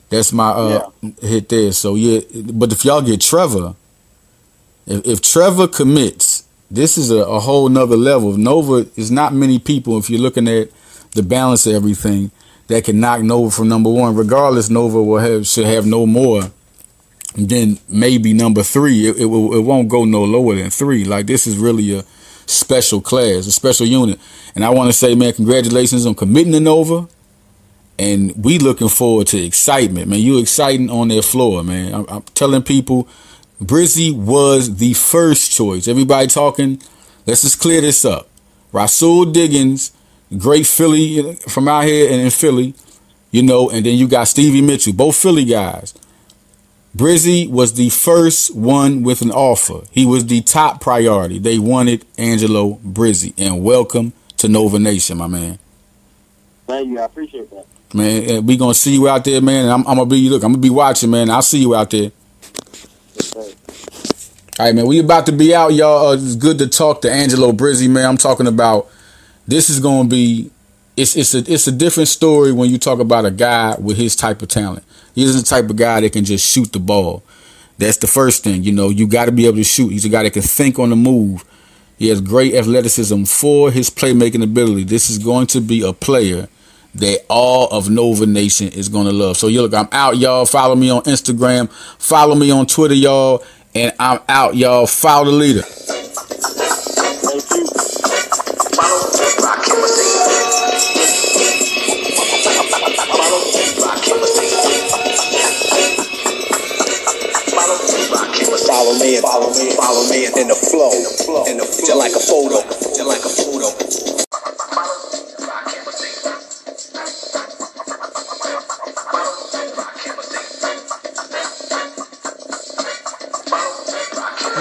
that's 0.10 0.34
my 0.34 0.50
uh 0.50 0.90
hit 1.22 1.50
there. 1.50 1.72
So 1.72 1.96
yeah, 1.96 2.22
but 2.54 2.72
if 2.72 2.84
y'all 2.86 3.02
get 3.02 3.22
Trevor, 3.22 3.76
if, 4.88 5.06
if 5.06 5.22
Trevor 5.22 5.68
commits, 5.68 6.44
this 6.72 6.98
is 6.98 7.12
a, 7.12 7.18
a 7.18 7.40
whole 7.40 7.70
nother 7.70 7.98
level. 7.98 8.36
Nova 8.36 8.88
is 8.96 9.12
not 9.12 9.34
many 9.34 9.60
people. 9.60 9.98
If 9.98 10.10
you're 10.10 10.22
looking 10.22 10.48
at 10.48 10.70
the 11.12 11.24
balance 11.24 11.66
of 11.68 11.74
everything, 11.76 12.32
that 12.68 12.84
can 12.84 13.00
knock 13.00 13.22
Nova 13.22 13.52
from 13.52 13.68
number 13.70 13.92
one. 13.92 14.16
Regardless, 14.16 14.70
Nova 14.72 15.02
will 15.04 15.20
have 15.20 15.46
should 15.46 15.66
have 15.66 15.86
no 15.86 16.06
more 16.08 16.52
than 17.36 17.80
maybe 17.90 18.34
number 18.34 18.64
three. 18.64 19.08
It, 19.08 19.18
it 19.18 19.26
it 19.26 19.62
won't 19.62 19.90
go 19.90 20.06
no 20.06 20.24
lower 20.24 20.56
than 20.56 20.70
three. 20.70 21.06
Like 21.06 21.28
this 21.28 21.48
is 21.48 21.58
really 21.58 21.98
a 21.98 22.04
special 22.46 23.02
class, 23.02 23.48
a 23.48 23.52
special 23.52 23.86
unit. 23.86 24.20
And 24.56 24.64
I 24.64 24.70
want 24.70 24.90
to 24.90 24.94
say, 24.94 25.16
man, 25.16 25.34
congratulations 25.34 26.06
on 26.06 26.16
committing 26.16 26.54
to 26.54 26.60
Nova. 26.60 27.08
And 27.98 28.44
we 28.44 28.60
looking 28.60 28.90
forward 28.90 29.28
to 29.28 29.38
excitement, 29.38 30.10
man. 30.10 30.20
You 30.20 30.40
exciting 30.40 30.90
on 30.90 31.08
their 31.08 31.22
floor, 31.22 31.64
man. 31.64 31.94
I'm, 31.94 32.06
I'm 32.10 32.22
telling 32.34 32.62
people, 32.62 33.08
Brizzi 33.62 34.14
was 34.14 34.78
the 34.78 34.94
first 34.94 35.52
choice. 35.52 35.88
Everybody 35.88 36.28
talking. 36.28 36.82
Let's 37.26 37.42
just 37.42 37.60
clear 37.60 37.82
this 37.82 38.04
up. 38.04 38.28
Rahsool 38.74 39.32
Diggins, 39.32 39.94
great 40.38 40.68
Philly 40.68 41.36
from 41.36 41.70
out 41.70 41.86
here 41.86 42.12
and 42.12 42.22
in 42.22 42.30
Philly, 42.30 42.74
you 43.32 43.42
know, 43.42 43.70
and 43.70 43.86
then 43.86 43.96
you 43.98 44.08
got 44.08 44.26
Stevie 44.26 44.62
Mitchell, 44.62 44.94
both 44.94 45.16
Philly 45.16 45.46
guys. 45.46 45.94
Brizzi 46.96 47.50
was 47.50 47.74
the 47.74 47.90
first 47.90 48.56
one 48.56 49.04
with 49.04 49.22
an 49.22 49.30
offer. 49.32 49.82
He 49.92 50.06
was 50.06 50.28
the 50.28 50.40
top 50.42 50.80
priority. 50.80 51.40
They 51.40 51.60
wanted 51.60 52.06
Angelo 52.18 52.76
Brizzi. 52.86 53.34
And 53.38 53.66
welcome 53.66 54.14
to 54.38 54.48
Nova 54.48 54.80
Nation, 54.80 55.18
my 55.18 55.28
man. 55.28 55.60
Thank 56.68 56.88
you. 56.88 57.00
I 57.00 57.04
appreciate 57.04 57.50
that. 57.52 57.66
Man, 57.94 58.46
we 58.46 58.56
gonna 58.56 58.74
see 58.74 58.94
you 58.94 59.10
out 59.10 59.26
there, 59.26 59.42
man. 59.42 59.70
I'm, 59.70 59.86
I'm, 59.86 59.98
gonna 59.98 60.06
be 60.06 60.30
look. 60.30 60.42
I'm 60.44 60.54
gonna 60.54 60.62
be 60.62 60.70
watching, 60.70 61.10
man. 61.10 61.30
I'll 61.30 61.42
see 61.42 61.60
you 61.60 61.76
out 61.76 61.90
there. 61.90 62.12
All 63.36 63.46
right, 64.60 64.74
man. 64.74 64.88
We 64.88 65.00
about 65.00 65.26
to 65.26 65.34
be 65.34 65.54
out, 65.54 65.74
y'all. 65.74 66.08
Uh, 66.08 66.14
it's 66.14 66.36
good 66.38 66.58
to 66.60 66.68
talk 66.68 67.02
to 67.02 67.12
Angelo 67.12 67.52
Brizzi, 67.52 67.90
man. 67.90 68.06
I'm 68.06 68.18
talking 68.18 68.48
about 68.48 68.90
this 69.46 69.70
is 69.70 69.82
gonna 69.82 70.08
be. 70.08 70.50
It's 70.96 71.18
it's 71.18 71.34
a 71.36 71.40
it's 71.40 71.68
a 71.68 71.74
different 71.74 72.08
story 72.08 72.54
when 72.54 72.70
you 72.70 72.78
talk 72.78 73.00
about 73.00 73.26
a 73.26 73.32
guy 73.32 73.76
with 73.80 73.98
his 73.98 74.16
type 74.16 74.42
of 74.42 74.48
talent. 74.48 74.84
He's 75.16 75.36
the 75.36 75.48
type 75.48 75.70
of 75.70 75.78
guy 75.78 76.02
that 76.02 76.14
can 76.14 76.26
just 76.26 76.46
shoot 76.46 76.72
the 76.74 76.80
ball. 76.80 77.24
That's 77.78 77.98
the 77.98 78.08
first 78.08 78.44
thing. 78.44 78.64
You 78.64 78.74
know, 78.74 78.90
you 78.90 79.08
got 79.08 79.26
to 79.26 79.32
be 79.32 79.48
able 79.48 79.58
to 79.58 79.64
shoot. 79.64 79.90
He's 79.90 80.06
a 80.06 80.10
guy 80.10 80.24
that 80.24 80.34
can 80.34 80.42
think 80.42 80.78
on 80.78 80.90
the 80.90 80.96
move. 80.96 81.44
He 81.98 82.10
has 82.10 82.20
great 82.20 82.54
athleticism 82.54 83.24
for 83.24 83.72
his 83.72 83.90
playmaking 83.90 84.44
ability. 84.44 84.84
This 84.84 85.10
is 85.10 85.18
going 85.18 85.48
to 85.48 85.62
be 85.62 85.82
a 85.82 85.94
player 85.94 86.50
that 86.96 87.26
all 87.30 87.68
of 87.70 87.90
Nova 87.90 88.26
Nation 88.26 88.68
is 88.70 88.90
going 88.90 89.06
to 89.06 89.14
love. 89.14 89.38
So, 89.38 89.48
you 89.48 89.62
look, 89.62 89.74
I'm 89.74 89.90
out, 89.92 90.18
y'all. 90.18 90.46
Follow 90.46 90.76
me 90.76 90.90
on 90.90 91.04
Instagram. 91.04 91.72
Follow 91.98 92.36
me 92.36 92.52
on 92.52 92.66
Twitter, 92.66 92.94
y'all. 92.94 93.44
And 93.74 93.94
I'm 94.00 94.20
out, 94.28 94.56
y'all. 94.56 94.88
Follow 94.88 95.26
the 95.26 95.32
leader. 95.32 95.64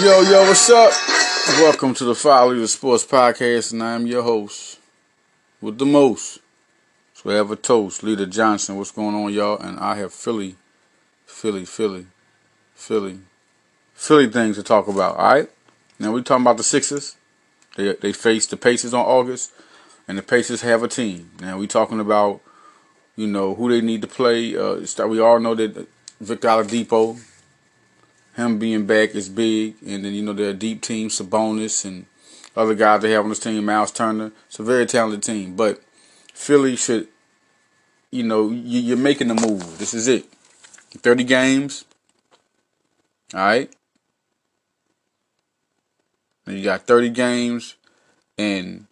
Yo, 0.05 0.21
yo, 0.21 0.43
what's 0.43 0.69
up? 0.69 0.93
Welcome 1.63 1.95
to 1.95 2.05
the 2.05 2.15
Follow 2.15 2.53
Leader 2.53 2.67
Sports 2.67 3.07
Podcast, 3.07 3.73
and 3.73 3.83
I 3.83 3.95
am 3.95 4.07
your 4.07 4.23
host 4.23 4.79
with 5.63 5.79
the 5.79 5.87
most. 5.87 6.41
So 7.15 7.31
a 7.31 7.57
toast, 7.57 8.03
Leader 8.03 8.27
Johnson. 8.27 8.77
What's 8.77 8.91
going 8.91 9.15
on, 9.15 9.33
y'all? 9.33 9.59
And 9.59 9.81
I 9.81 9.97
have 9.97 10.13
Philly, 10.13 10.57
Philly, 11.25 11.65
Philly, 11.65 12.05
Philly, 12.75 13.21
Philly 13.95 14.27
things 14.27 14.57
to 14.57 14.63
talk 14.63 14.89
about. 14.89 15.17
All 15.17 15.25
right. 15.25 15.51
Now 15.99 16.13
we 16.13 16.23
talking 16.23 16.45
about 16.45 16.59
the 16.59 16.65
Sixers. 16.65 17.17
They 17.77 17.95
they 17.95 18.13
face 18.13 18.47
the 18.47 18.59
Pacers 18.59 18.93
on 18.93 19.07
August, 19.07 19.53
and 20.07 20.19
the 20.19 20.23
Pacers 20.23 20.61
have 20.61 20.83
a 20.83 20.89
team. 20.89 21.31
Now 21.41 21.57
we 21.57 21.67
talking 21.67 21.99
about, 21.99 22.43
you 23.17 23.27
know, 23.27 23.55
who 23.55 23.71
they 23.71 23.81
need 23.81 24.03
to 24.03 24.09
play. 24.09 24.55
Uh, 24.55 24.85
we 25.09 25.19
all 25.19 25.41
know 25.41 25.55
that 25.55 25.89
Victor 26.21 26.49
Oladipo, 26.49 27.19
him 28.37 28.59
being 28.59 28.87
back 28.87 29.15
is 29.15 29.29
big, 29.29 29.77
and 29.87 30.05
then 30.05 30.13
you 30.13 30.23
know 30.23 30.33
they're 30.33 30.51
a 30.51 30.55
deep 30.55 30.83
team, 30.83 31.09
Sabonis 31.09 31.85
and 31.85 32.07
other 32.57 32.75
guys 32.75 33.03
they 33.03 33.13
have 33.13 33.25
on 33.25 33.31
this 33.31 33.41
team, 33.41 33.65
Miles 33.65 33.91
Turner. 33.91 34.33
It's 34.47 34.59
a 34.59 34.63
very 34.63 34.87
talented 34.87 35.23
team, 35.23 35.57
but 35.57 35.81
Philly 36.33 36.77
should, 36.77 37.09
you 38.11 38.23
know, 38.23 38.51
you, 38.51 38.81
you're 38.81 38.97
making 38.97 39.29
the 39.29 39.35
move. 39.35 39.79
This 39.79 39.95
is 39.95 40.09
it. 40.09 40.27
Thirty 40.99 41.25
games. 41.25 41.85
All 43.35 43.41
right. 43.41 43.75
And 46.47 46.59
you 46.59 46.65
got 46.65 46.87
30 46.87 47.11
games, 47.11 47.75
and 48.39 48.87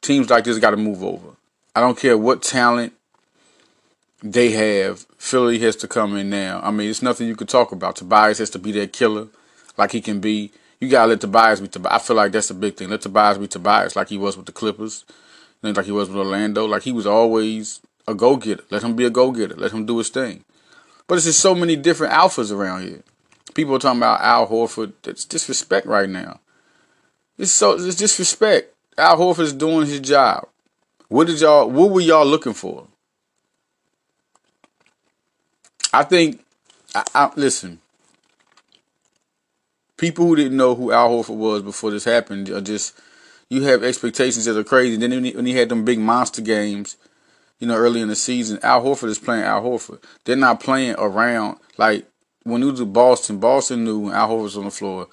teams 0.00 0.30
like 0.30 0.44
this 0.44 0.58
got 0.58 0.70
to 0.70 0.76
move 0.76 1.04
over. 1.04 1.36
I 1.74 1.80
don't 1.80 1.98
care 1.98 2.16
what 2.16 2.42
talent 2.42 2.94
they 4.22 4.50
have. 4.52 5.06
Philly 5.18 5.58
has 5.60 5.76
to 5.76 5.88
come 5.88 6.16
in 6.16 6.30
now. 6.30 6.60
I 6.62 6.70
mean, 6.70 6.90
it's 6.90 7.02
nothing 7.02 7.28
you 7.28 7.36
could 7.36 7.48
talk 7.48 7.72
about. 7.72 7.96
Tobias 7.96 8.38
has 8.38 8.50
to 8.50 8.58
be 8.58 8.72
that 8.72 8.92
killer, 8.92 9.28
like 9.76 9.92
he 9.92 10.00
can 10.00 10.20
be. 10.20 10.52
You 10.80 10.88
gotta 10.88 11.08
let 11.08 11.20
Tobias 11.20 11.60
be 11.60 11.68
Tobias. 11.68 12.02
I 12.02 12.04
feel 12.04 12.16
like 12.16 12.32
that's 12.32 12.50
a 12.50 12.54
big 12.54 12.76
thing. 12.76 12.90
Let 12.90 13.02
Tobias 13.02 13.38
be 13.38 13.48
Tobias, 13.48 13.96
like 13.96 14.08
he 14.08 14.18
was 14.18 14.36
with 14.36 14.46
the 14.46 14.52
Clippers, 14.52 15.04
like 15.62 15.84
he 15.86 15.92
was 15.92 16.08
with 16.08 16.18
Orlando. 16.18 16.66
Like 16.66 16.82
he 16.82 16.92
was 16.92 17.06
always 17.06 17.80
a 18.06 18.14
go 18.14 18.36
getter. 18.36 18.62
Let 18.70 18.82
him 18.82 18.94
be 18.94 19.04
a 19.04 19.10
go 19.10 19.30
getter. 19.32 19.56
Let 19.56 19.72
him 19.72 19.86
do 19.86 19.98
his 19.98 20.10
thing. 20.10 20.44
But 21.06 21.16
it's 21.16 21.24
just 21.24 21.40
so 21.40 21.54
many 21.54 21.76
different 21.76 22.12
alphas 22.12 22.52
around 22.52 22.82
here. 22.82 23.02
People 23.54 23.76
are 23.76 23.78
talking 23.78 24.00
about 24.00 24.20
Al 24.20 24.48
Horford. 24.48 24.92
That's 25.02 25.24
disrespect 25.24 25.86
right 25.86 26.08
now. 26.08 26.40
It's 27.38 27.52
so 27.52 27.72
it's 27.72 27.96
disrespect. 27.96 28.74
Al 28.98 29.18
Horford 29.18 29.40
is 29.40 29.52
doing 29.52 29.86
his 29.86 30.00
job. 30.00 30.48
What 31.08 31.26
did 31.26 31.40
y'all? 31.40 31.70
What 31.70 31.90
were 31.90 32.00
y'all 32.00 32.26
looking 32.26 32.54
for? 32.54 32.88
I 35.96 36.02
think. 36.02 36.44
I, 36.94 37.04
I 37.14 37.30
listen. 37.36 37.80
People 39.96 40.26
who 40.26 40.36
didn't 40.36 40.58
know 40.58 40.74
who 40.74 40.92
Al 40.92 41.08
Horford 41.08 41.36
was 41.36 41.62
before 41.62 41.90
this 41.90 42.04
happened 42.04 42.50
are 42.50 42.60
just 42.60 43.00
you 43.48 43.62
have 43.62 43.82
expectations 43.82 44.44
that 44.44 44.58
are 44.58 44.64
crazy. 44.64 44.98
Then 44.98 45.10
when 45.10 45.24
he, 45.24 45.30
when 45.32 45.46
he 45.46 45.54
had 45.54 45.70
them 45.70 45.86
big 45.86 45.98
monster 45.98 46.42
games, 46.42 46.98
you 47.58 47.66
know, 47.66 47.76
early 47.76 48.02
in 48.02 48.08
the 48.08 48.16
season, 48.16 48.58
Al 48.62 48.84
Horford 48.84 49.08
is 49.08 49.18
playing 49.18 49.44
Al 49.44 49.62
Horford. 49.62 50.02
They're 50.24 50.36
not 50.36 50.60
playing 50.60 50.96
around 50.98 51.56
like 51.78 52.06
when 52.42 52.62
it 52.62 52.66
was 52.66 52.80
with 52.80 52.92
Boston. 52.92 53.38
Boston 53.38 53.84
knew 53.84 54.00
when 54.00 54.14
Al 54.14 54.28
Horford 54.28 54.42
was 54.42 54.56
on 54.58 54.64
the 54.64 54.70
floor, 54.70 55.08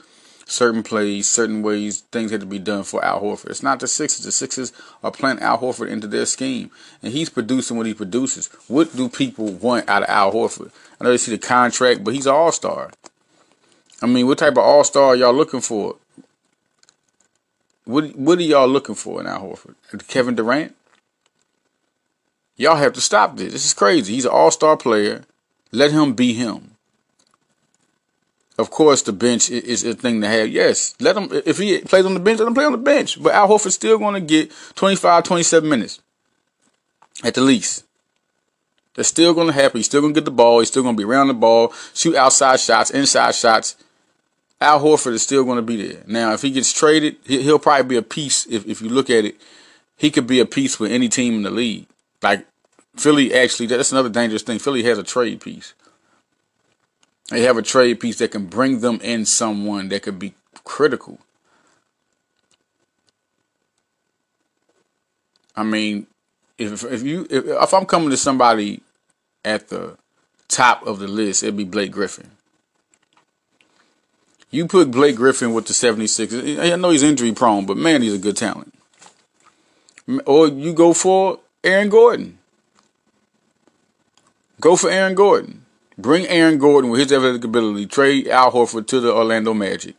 certain 0.46 0.84
plays, 0.84 1.28
certain 1.28 1.62
ways, 1.62 2.02
things 2.12 2.32
had 2.32 2.42
to 2.42 2.46
be 2.46 2.60
done 2.60 2.84
for 2.84 3.04
Al 3.04 3.22
Horford. 3.22 3.50
It's 3.50 3.64
not 3.64 3.80
the 3.80 3.88
Sixers. 3.88 4.26
The 4.26 4.32
Sixers 4.32 4.72
are 5.04 5.12
playing 5.12 5.40
Al 5.40 5.60
Horford 5.60 5.90
into 5.90 6.08
their 6.08 6.26
scheme, 6.26 6.72
and 7.02 7.14
he's 7.14 7.30
producing 7.30 7.78
what 7.78 7.86
he 7.86 7.94
produces. 7.94 8.48
What 8.68 8.96
do 8.96 9.10
people 9.10 9.52
want 9.54 9.90
out 9.90 10.04
of 10.04 10.10
Al 10.10 10.34
Horford? 10.34 10.72
I 11.00 11.04
know 11.04 11.12
they 11.12 11.18
see 11.18 11.32
the 11.32 11.38
contract, 11.38 12.04
but 12.04 12.14
he's 12.14 12.28
an 12.28 12.34
All 12.34 12.52
Star. 12.52 12.92
I 14.02 14.06
mean, 14.06 14.28
what 14.28 14.38
type 14.38 14.54
of 14.54 14.60
All 14.60 14.84
Star 14.84 15.06
are 15.06 15.16
y'all 15.16 15.34
looking 15.34 15.62
for? 15.62 15.96
What 17.86 18.16
What 18.16 18.40
are 18.40 18.44
y'all 18.44 18.68
looking 18.68 18.96
for 18.96 19.20
in 19.20 19.28
Al 19.28 19.42
Horford? 19.42 20.08
Kevin 20.08 20.36
Durant? 20.36 20.76
Y'all 22.56 22.76
have 22.76 22.94
to 22.94 23.02
stop 23.02 23.38
this. 23.38 23.52
This 23.52 23.66
is 23.66 23.74
crazy. 23.74 24.14
He's 24.14 24.26
an 24.26 24.32
All 24.32 24.52
Star 24.52 24.78
player. 24.78 25.24
Let 25.72 25.92
him 25.92 26.14
be 26.14 26.34
him. 26.34 26.73
Of 28.58 28.70
course, 28.70 29.02
the 29.02 29.14
bench 29.14 29.50
is 29.50 29.84
a 29.84 29.96
thing 29.96 30.22
to 30.22 30.28
have. 30.28 30.48
Yes, 30.48 30.96
let 31.00 31.18
him. 31.18 31.30
If 31.46 31.58
he 31.58 31.80
plays 31.80 32.06
on 32.06 32.14
the 32.14 32.20
bench, 32.20 32.40
let 32.40 32.48
him 32.48 32.54
play 32.54 32.66
on 32.66 32.72
the 32.72 32.78
bench. 32.78 33.22
But 33.22 33.34
Al 33.34 33.48
Horford's 33.50 33.74
still 33.74 33.98
going 33.98 34.14
to 34.14 34.20
get 34.22 34.52
25, 34.76 35.24
27 35.24 35.68
minutes 35.68 36.02
at 37.24 37.34
the 37.34 37.42
least. 37.42 37.84
That's 38.96 39.10
still 39.10 39.34
going 39.34 39.48
to 39.48 39.54
happen. 39.54 39.80
He's 39.80 39.88
still 39.88 40.02
going 40.02 40.14
to 40.14 40.20
get 40.20 40.26
the 40.26 40.32
ball. 40.32 40.60
He's 40.60 40.68
still 40.68 40.84
going 40.84 40.96
to 40.96 41.02
be 41.02 41.10
around 41.10 41.30
the 41.30 41.34
ball, 41.34 41.74
shoot 41.96 42.16
outside 42.16 42.60
shots, 42.60 42.92
inside 42.92 43.34
shots. 43.34 43.76
Al 44.62 44.80
Horford 44.80 45.14
is 45.14 45.24
still 45.24 45.44
going 45.44 45.56
to 45.56 45.64
be 45.64 45.88
there. 45.88 46.04
Now, 46.06 46.34
if 46.34 46.44
he 46.44 46.52
gets 46.52 46.72
traded, 46.72 47.18
he- 47.26 47.42
he'll 47.42 47.58
probably 47.60 47.88
be 47.90 47.98
a 47.98 48.04
piece. 48.04 48.46
If 48.46 48.68
if 48.68 48.82
you 48.82 48.90
look 48.90 49.10
at 49.10 49.26
it, 49.26 49.36
he 49.98 50.12
could 50.12 50.28
be 50.28 50.40
a 50.40 50.46
piece 50.46 50.80
with 50.80 50.92
any 50.92 51.10
team 51.10 51.34
in 51.34 51.42
the 51.42 51.50
league. 51.50 51.88
Like 52.22 52.46
Philly, 52.96 53.34
actually, 53.34 53.66
that's 53.66 53.92
another 53.92 54.10
dangerous 54.10 54.44
thing. 54.44 54.60
Philly 54.60 54.84
has 54.84 55.00
a 55.00 55.04
trade 55.04 55.42
piece. 55.42 55.74
They 57.30 57.42
have 57.44 57.58
a 57.58 57.62
trade 57.62 58.00
piece 58.00 58.18
that 58.20 58.32
can 58.32 58.46
bring 58.48 58.80
them 58.82 59.00
in 59.02 59.26
someone 59.26 59.90
that 59.90 60.04
could 60.04 60.20
be 60.20 60.34
critical. 60.64 61.20
I 65.56 65.64
mean, 65.64 66.08
if 66.58 66.84
if 66.84 67.04
you 67.04 67.28
if, 67.30 67.46
if 67.46 67.74
I'm 67.74 67.86
coming 67.86 68.10
to 68.10 68.18
somebody 68.18 68.82
at 69.46 69.70
the 69.70 69.98
top 70.48 70.86
of 70.86 71.00
the 71.00 71.08
list, 71.08 71.44
it'd 71.44 71.58
be 71.58 71.64
Blake 71.64 71.92
Griffin. 71.92 72.32
You 74.50 74.68
put 74.68 74.92
Blake 74.92 75.16
Griffin 75.16 75.54
with 75.54 75.66
the 75.66 75.74
76ers. 75.74 76.72
I 76.72 76.76
know 76.76 76.92
he's 76.92 77.02
injury 77.02 77.32
prone, 77.32 77.66
but 77.66 77.76
man, 77.76 78.04
he's 78.04 78.14
a 78.14 78.20
good 78.20 78.38
talent. 78.38 78.72
Or 80.28 80.48
you 80.48 80.74
go 80.74 80.94
for 80.94 81.40
Aaron 81.64 81.90
Gordon. 81.90 82.38
Go 84.62 84.76
for 84.76 84.92
Aaron 84.92 85.16
Gordon. 85.16 85.63
Bring 85.98 86.28
Aaron 86.28 86.58
Gordon 86.58 86.90
with 86.90 87.00
his 87.00 87.12
athletic 87.12 87.44
ability. 87.44 87.86
Trade 87.86 88.28
Al 88.28 88.52
Horford 88.52 88.88
to 88.88 89.00
the 89.00 89.14
Orlando 89.14 89.54
Magic. 89.54 89.96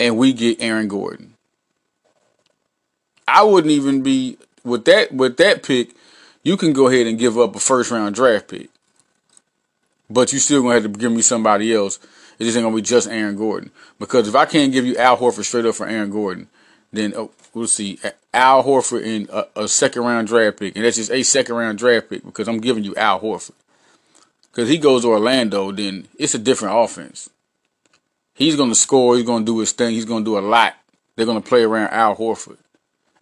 And 0.00 0.16
we 0.16 0.32
get 0.32 0.60
Aaron 0.60 0.88
Gordon. 0.88 1.34
I 3.26 3.42
wouldn't 3.42 3.72
even 3.72 4.02
be 4.02 4.38
with 4.64 4.84
that 4.86 5.12
with 5.12 5.36
that 5.36 5.62
pick, 5.62 5.94
you 6.42 6.56
can 6.56 6.72
go 6.72 6.88
ahead 6.88 7.06
and 7.06 7.18
give 7.18 7.38
up 7.38 7.56
a 7.56 7.60
first 7.60 7.90
round 7.90 8.14
draft 8.14 8.48
pick. 8.48 8.70
But 10.10 10.32
you 10.32 10.38
still 10.38 10.62
gonna 10.62 10.74
have 10.74 10.84
to 10.84 10.88
give 10.88 11.12
me 11.12 11.22
somebody 11.22 11.74
else. 11.74 11.98
It 12.38 12.44
just 12.44 12.56
ain't 12.56 12.64
gonna 12.64 12.76
be 12.76 12.82
just 12.82 13.08
Aaron 13.08 13.36
Gordon. 13.36 13.70
Because 13.98 14.28
if 14.28 14.34
I 14.34 14.46
can't 14.46 14.72
give 14.72 14.86
you 14.86 14.96
Al 14.96 15.16
Horford 15.18 15.44
straight 15.44 15.66
up 15.66 15.74
for 15.74 15.86
Aaron 15.86 16.10
Gordon, 16.10 16.48
then 16.92 17.12
oh, 17.16 17.30
we'll 17.52 17.66
see 17.66 17.98
Al 18.32 18.64
Horford 18.64 19.02
in 19.02 19.28
a, 19.30 19.44
a 19.56 19.68
second 19.68 20.02
round 20.02 20.28
draft 20.28 20.58
pick, 20.58 20.76
and 20.76 20.84
that's 20.84 20.96
just 20.96 21.10
a 21.10 21.22
second 21.22 21.54
round 21.54 21.78
draft 21.78 22.08
pick 22.08 22.24
because 22.24 22.48
I'm 22.48 22.60
giving 22.60 22.84
you 22.84 22.94
Al 22.96 23.20
Horford. 23.20 23.52
Because 24.58 24.70
he 24.70 24.78
goes 24.78 25.02
to 25.02 25.10
Orlando, 25.10 25.70
then 25.70 26.08
it's 26.18 26.34
a 26.34 26.38
different 26.38 26.76
offense. 26.76 27.30
He's 28.34 28.56
gonna 28.56 28.74
score. 28.74 29.14
He's 29.14 29.24
gonna 29.24 29.44
do 29.44 29.60
his 29.60 29.70
thing. 29.70 29.94
He's 29.94 30.04
gonna 30.04 30.24
do 30.24 30.36
a 30.36 30.40
lot. 30.40 30.74
They're 31.14 31.26
gonna 31.26 31.40
play 31.40 31.62
around 31.62 31.90
Al 31.90 32.16
Horford, 32.16 32.56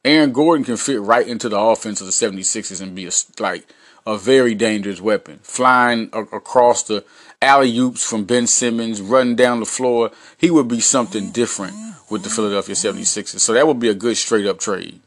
Aaron 0.02 0.32
Gordon 0.32 0.64
can 0.64 0.78
fit 0.78 0.98
right 0.98 1.28
into 1.28 1.50
the 1.50 1.58
offense 1.58 2.00
of 2.00 2.06
the 2.06 2.12
76ers 2.14 2.80
and 2.80 2.94
be 2.94 3.06
a, 3.06 3.10
like 3.38 3.68
a 4.06 4.16
very 4.16 4.54
dangerous 4.54 4.98
weapon. 4.98 5.40
Flying 5.42 6.08
a- 6.14 6.22
across 6.22 6.84
the 6.84 7.04
alley 7.42 7.76
oops 7.76 8.02
from 8.02 8.24
Ben 8.24 8.46
Simmons, 8.46 9.02
running 9.02 9.36
down 9.36 9.60
the 9.60 9.66
floor. 9.66 10.12
He 10.38 10.50
would 10.50 10.68
be 10.68 10.80
something 10.80 11.32
different 11.32 11.74
with 12.08 12.22
the 12.22 12.30
Philadelphia 12.30 12.74
76ers. 12.74 13.40
So 13.40 13.52
that 13.52 13.66
would 13.66 13.78
be 13.78 13.90
a 13.90 13.94
good 13.94 14.16
straight 14.16 14.46
up 14.46 14.58
trade. 14.58 15.00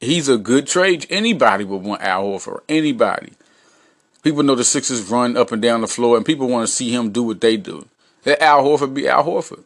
He's 0.00 0.30
a 0.30 0.38
good 0.38 0.66
trade. 0.66 1.06
Anybody 1.10 1.64
would 1.64 1.82
want 1.82 2.00
Al 2.00 2.24
Horford. 2.24 2.60
Anybody. 2.70 3.32
People 4.22 4.42
know 4.42 4.54
the 4.54 4.64
Sixers 4.64 5.08
run 5.10 5.36
up 5.36 5.52
and 5.52 5.62
down 5.62 5.80
the 5.80 5.86
floor, 5.86 6.16
and 6.16 6.26
people 6.26 6.48
want 6.48 6.66
to 6.66 6.72
see 6.72 6.92
him 6.92 7.10
do 7.10 7.22
what 7.22 7.40
they 7.40 7.56
do. 7.56 7.86
Let 8.24 8.42
Al 8.42 8.64
Horford 8.64 8.94
be 8.94 9.08
Al 9.08 9.24
Horford. 9.24 9.64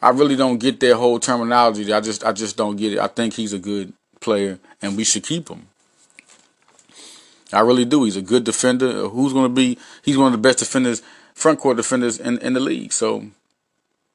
I 0.00 0.10
really 0.10 0.36
don't 0.36 0.58
get 0.58 0.80
their 0.80 0.94
whole 0.94 1.18
terminology. 1.18 1.92
I 1.92 2.00
just 2.00 2.24
I 2.24 2.32
just 2.32 2.56
don't 2.56 2.76
get 2.76 2.92
it. 2.92 2.98
I 2.98 3.08
think 3.08 3.34
he's 3.34 3.52
a 3.52 3.58
good 3.58 3.92
player 4.20 4.58
and 4.80 4.96
we 4.96 5.04
should 5.04 5.24
keep 5.24 5.48
him. 5.48 5.66
I 7.52 7.60
really 7.60 7.84
do. 7.84 8.04
He's 8.04 8.16
a 8.16 8.22
good 8.22 8.44
defender. 8.44 9.08
Who's 9.08 9.32
going 9.32 9.46
to 9.46 9.54
be? 9.54 9.78
He's 10.02 10.18
one 10.18 10.26
of 10.26 10.32
the 10.32 10.48
best 10.48 10.58
defenders, 10.58 11.02
front 11.34 11.58
court 11.58 11.76
defenders 11.76 12.18
in, 12.18 12.38
in 12.38 12.52
the 12.52 12.60
league. 12.60 12.92
So 12.92 13.26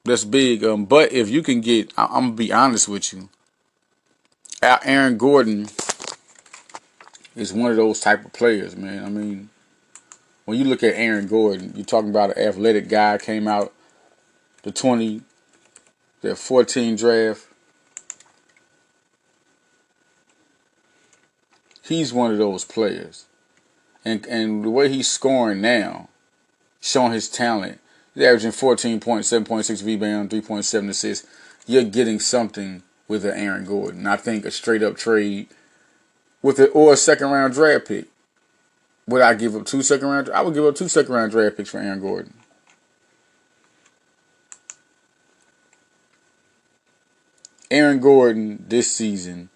that's 0.06 0.24
big. 0.24 0.64
Um, 0.64 0.86
but 0.86 1.12
if 1.12 1.30
you 1.30 1.42
can 1.42 1.62
get, 1.62 1.92
I, 1.98 2.06
I'm 2.06 2.26
gonna 2.28 2.34
be 2.34 2.54
honest 2.54 2.88
with 2.88 3.12
you. 3.12 3.30
Aaron 4.62 5.18
Gordon 5.18 5.68
is 7.36 7.54
one 7.54 7.72
of 7.72 7.78
those 7.78 8.00
type 8.00 8.26
of 8.26 8.34
players, 8.34 8.76
man. 8.76 9.04
I 9.04 9.10
mean, 9.10 9.50
when 10.46 10.58
you 10.58 10.66
look 10.66 10.84
at 10.84 10.96
Aaron 10.96 11.28
Gordon, 11.28 11.74
you're 11.76 11.86
talking 11.86 12.10
about 12.10 12.38
an 12.38 12.48
athletic 12.48 12.90
guy 12.90 13.18
came 13.18 13.48
out 13.48 13.74
the 14.64 14.72
20 14.72 15.22
their 16.24 16.36
14 16.36 16.96
draft. 16.96 17.48
He's 21.84 22.14
one 22.14 22.32
of 22.32 22.38
those 22.38 22.66
players. 22.66 23.26
And 24.06 24.26
and 24.26 24.64
the 24.64 24.70
way 24.70 24.90
he's 24.90 25.10
scoring 25.10 25.62
now, 25.62 26.10
showing 26.82 27.12
his 27.12 27.30
talent, 27.30 27.80
he's 28.16 28.24
averaging 28.24 28.52
14 28.52 29.00
points, 29.00 29.32
7.6 29.32 29.86
rebound, 29.86 30.30
3.7 30.30 30.90
assists. 30.90 31.28
You're 31.68 31.84
getting 31.84 32.20
something 32.20 32.84
with 33.08 33.26
an 33.26 33.38
Aaron 33.38 33.66
Gordon. 33.66 34.08
I 34.08 34.18
think 34.18 34.46
a 34.46 34.52
straight 34.52 34.84
up 34.84 34.96
trade 34.96 35.48
with 36.44 36.60
it 36.60 36.70
or 36.76 36.94
a 36.94 36.98
second 36.98 37.32
round 37.32 37.54
draft 37.54 37.88
pick. 37.88 38.06
Would 39.08 39.24
I 39.24 39.34
give 39.34 39.56
up 39.56 39.66
two 39.66 39.82
second 39.82 40.08
round? 40.08 40.30
I 40.30 40.42
would 40.42 40.54
give 40.54 40.66
up 40.66 40.76
two 40.76 40.88
second 40.88 41.14
round 41.14 41.32
draft 41.32 41.58
picks 41.58 41.72
for 41.72 41.80
Aaron 41.80 42.00
Gordon. 42.00 42.34
Aaron 47.72 48.00
Gordon 48.00 48.64
this 48.68 48.96
season 48.96 49.50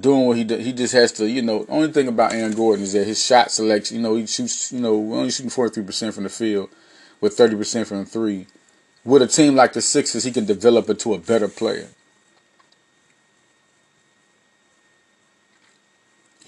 doing 0.00 0.26
what 0.26 0.36
he 0.36 0.44
does. 0.44 0.64
He 0.64 0.72
just 0.72 0.92
has 0.94 1.12
to, 1.12 1.28
you 1.28 1.42
know. 1.42 1.64
The 1.64 1.72
only 1.72 1.92
thing 1.92 2.08
about 2.08 2.32
Aaron 2.32 2.52
Gordon 2.52 2.82
is 2.84 2.94
that 2.94 3.06
his 3.06 3.24
shot 3.24 3.50
selection. 3.50 3.98
You 3.98 4.02
know, 4.02 4.16
he 4.16 4.26
shoots. 4.26 4.72
You 4.72 4.80
know, 4.80 4.94
only 5.12 5.30
shooting 5.30 5.50
forty 5.50 5.72
three 5.74 5.84
percent 5.84 6.14
from 6.14 6.24
the 6.24 6.30
field, 6.30 6.70
with 7.20 7.34
thirty 7.34 7.54
percent 7.54 7.86
from 7.86 8.04
three. 8.04 8.46
With 9.04 9.22
a 9.22 9.26
team 9.26 9.54
like 9.54 9.72
the 9.72 9.80
Sixers, 9.80 10.24
he 10.24 10.32
can 10.32 10.44
develop 10.44 10.90
into 10.90 11.14
a 11.14 11.18
better 11.18 11.48
player. 11.48 11.88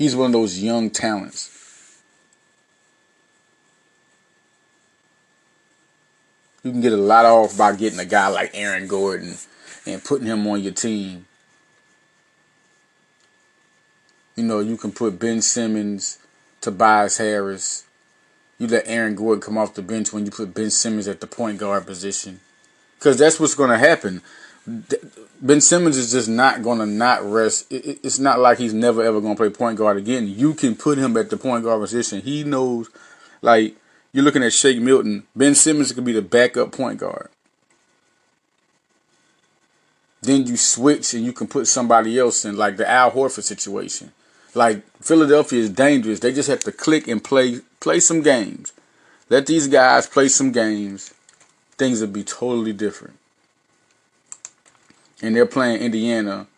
He's 0.02 0.16
one 0.16 0.26
of 0.26 0.32
those 0.32 0.60
young 0.60 0.90
talents. 0.90 2.00
You 6.64 6.72
can 6.72 6.80
get 6.80 6.92
a 6.92 6.96
lot 6.96 7.24
off 7.24 7.56
by 7.56 7.76
getting 7.76 8.00
a 8.00 8.04
guy 8.04 8.26
like 8.26 8.50
Aaron 8.52 8.88
Gordon 8.88 9.36
and 9.86 10.02
putting 10.02 10.26
him 10.26 10.44
on 10.48 10.60
your 10.60 10.72
team. 10.72 11.26
You 14.34 14.42
know, 14.42 14.58
you 14.58 14.76
can 14.76 14.90
put 14.90 15.20
Ben 15.20 15.40
Simmons, 15.40 16.18
Tobias 16.60 17.18
Harris. 17.18 17.84
You 18.58 18.66
let 18.66 18.88
Aaron 18.88 19.14
Gordon 19.14 19.40
come 19.40 19.56
off 19.56 19.74
the 19.74 19.82
bench 19.82 20.12
when 20.12 20.24
you 20.24 20.32
put 20.32 20.52
Ben 20.52 20.70
Simmons 20.70 21.06
at 21.06 21.20
the 21.20 21.28
point 21.28 21.58
guard 21.58 21.86
position. 21.86 22.40
Because 22.98 23.18
that's 23.18 23.38
what's 23.38 23.54
going 23.54 23.70
to 23.70 23.78
happen. 23.78 24.20
Ben 24.66 25.60
Simmons 25.60 25.96
is 25.96 26.12
just 26.12 26.28
not 26.28 26.62
going 26.62 26.78
to 26.78 26.86
not 26.86 27.24
rest. 27.24 27.66
It's 27.70 28.18
not 28.18 28.38
like 28.38 28.58
he's 28.58 28.72
never 28.72 29.02
ever 29.02 29.20
going 29.20 29.34
to 29.34 29.40
play 29.40 29.50
point 29.50 29.78
guard 29.78 29.96
again. 29.96 30.28
You 30.28 30.54
can 30.54 30.76
put 30.76 30.98
him 30.98 31.16
at 31.16 31.30
the 31.30 31.36
point 31.36 31.64
guard 31.64 31.80
position. 31.80 32.20
He 32.20 32.44
knows, 32.44 32.88
like, 33.40 33.76
you're 34.12 34.24
looking 34.24 34.44
at 34.44 34.52
Shake 34.52 34.80
Milton. 34.80 35.24
Ben 35.34 35.54
Simmons 35.54 35.92
could 35.92 36.04
be 36.04 36.12
the 36.12 36.22
backup 36.22 36.70
point 36.70 36.98
guard. 36.98 37.28
Then 40.20 40.46
you 40.46 40.56
switch 40.56 41.14
and 41.14 41.24
you 41.24 41.32
can 41.32 41.48
put 41.48 41.66
somebody 41.66 42.16
else 42.18 42.44
in, 42.44 42.56
like 42.56 42.76
the 42.76 42.88
Al 42.88 43.10
Horford 43.10 43.42
situation. 43.42 44.12
Like 44.54 44.84
Philadelphia 45.02 45.60
is 45.60 45.70
dangerous. 45.70 46.20
They 46.20 46.32
just 46.32 46.48
have 46.48 46.60
to 46.60 46.72
click 46.72 47.08
and 47.08 47.24
play 47.24 47.60
play 47.80 48.00
some 48.00 48.22
games. 48.22 48.72
Let 49.28 49.46
these 49.46 49.66
guys 49.66 50.06
play 50.06 50.28
some 50.28 50.52
games. 50.52 51.12
Things 51.78 52.00
will 52.00 52.08
be 52.08 52.22
totally 52.22 52.72
different. 52.72 53.18
And 55.22 55.36
they're 55.36 55.46
playing 55.46 55.80
Indiana, 55.80 56.48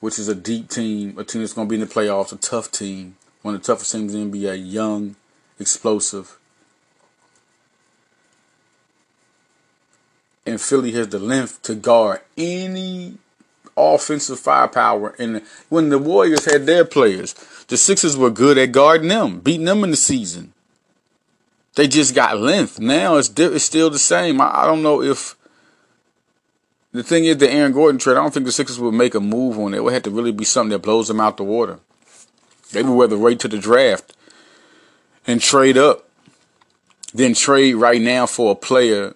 which 0.00 0.18
is 0.18 0.26
a 0.26 0.34
deep 0.34 0.70
team, 0.70 1.16
a 1.18 1.24
team 1.24 1.42
that's 1.42 1.52
going 1.52 1.68
to 1.68 1.70
be 1.70 1.80
in 1.80 1.86
the 1.86 1.94
playoffs, 1.94 2.32
a 2.32 2.36
tough 2.36 2.72
team, 2.72 3.16
one 3.42 3.54
of 3.54 3.60
the 3.60 3.66
toughest 3.66 3.92
teams 3.92 4.14
in 4.14 4.30
the 4.30 4.38
NBA, 4.38 4.72
young, 4.72 5.16
explosive. 5.58 6.38
And 10.46 10.60
Philly 10.60 10.92
has 10.92 11.08
the 11.08 11.18
length 11.18 11.62
to 11.62 11.74
guard 11.74 12.22
any 12.36 13.18
offensive 13.76 14.40
firepower. 14.40 15.14
And 15.18 15.42
when 15.68 15.90
the 15.90 15.98
Warriors 15.98 16.50
had 16.50 16.66
their 16.66 16.84
players, 16.84 17.34
the 17.68 17.76
Sixers 17.76 18.16
were 18.16 18.30
good 18.30 18.58
at 18.58 18.72
guarding 18.72 19.08
them, 19.08 19.40
beating 19.40 19.66
them 19.66 19.84
in 19.84 19.90
the 19.90 19.96
season. 19.96 20.52
They 21.76 21.86
just 21.86 22.14
got 22.14 22.38
length. 22.38 22.80
Now 22.80 23.16
it's 23.16 23.30
it's 23.38 23.64
still 23.64 23.90
the 23.90 23.98
same. 23.98 24.40
I, 24.40 24.62
I 24.62 24.66
don't 24.66 24.82
know 24.82 25.02
if 25.02 25.36
the 26.92 27.02
thing 27.02 27.24
is 27.24 27.38
the 27.38 27.50
Aaron 27.50 27.72
Gordon 27.72 27.98
trade. 27.98 28.16
I 28.16 28.22
don't 28.22 28.32
think 28.32 28.46
the 28.46 28.52
Sixers 28.52 28.78
would 28.78 28.94
make 28.94 29.14
a 29.14 29.20
move 29.20 29.58
on 29.58 29.74
it. 29.74 29.78
It 29.78 29.84
would 29.84 29.92
have 29.92 30.02
to 30.04 30.10
really 30.10 30.32
be 30.32 30.44
something 30.44 30.70
that 30.70 30.80
blows 30.80 31.08
them 31.08 31.20
out 31.20 31.36
the 31.36 31.44
water. 31.44 31.78
They 32.72 32.82
would 32.82 32.98
rather 32.98 33.18
wait 33.18 33.40
to 33.40 33.48
the 33.48 33.58
draft 33.58 34.14
and 35.26 35.40
trade 35.40 35.76
up 35.76 36.08
than 37.12 37.34
trade 37.34 37.74
right 37.74 38.00
now 38.00 38.26
for 38.26 38.52
a 38.52 38.54
player 38.54 39.14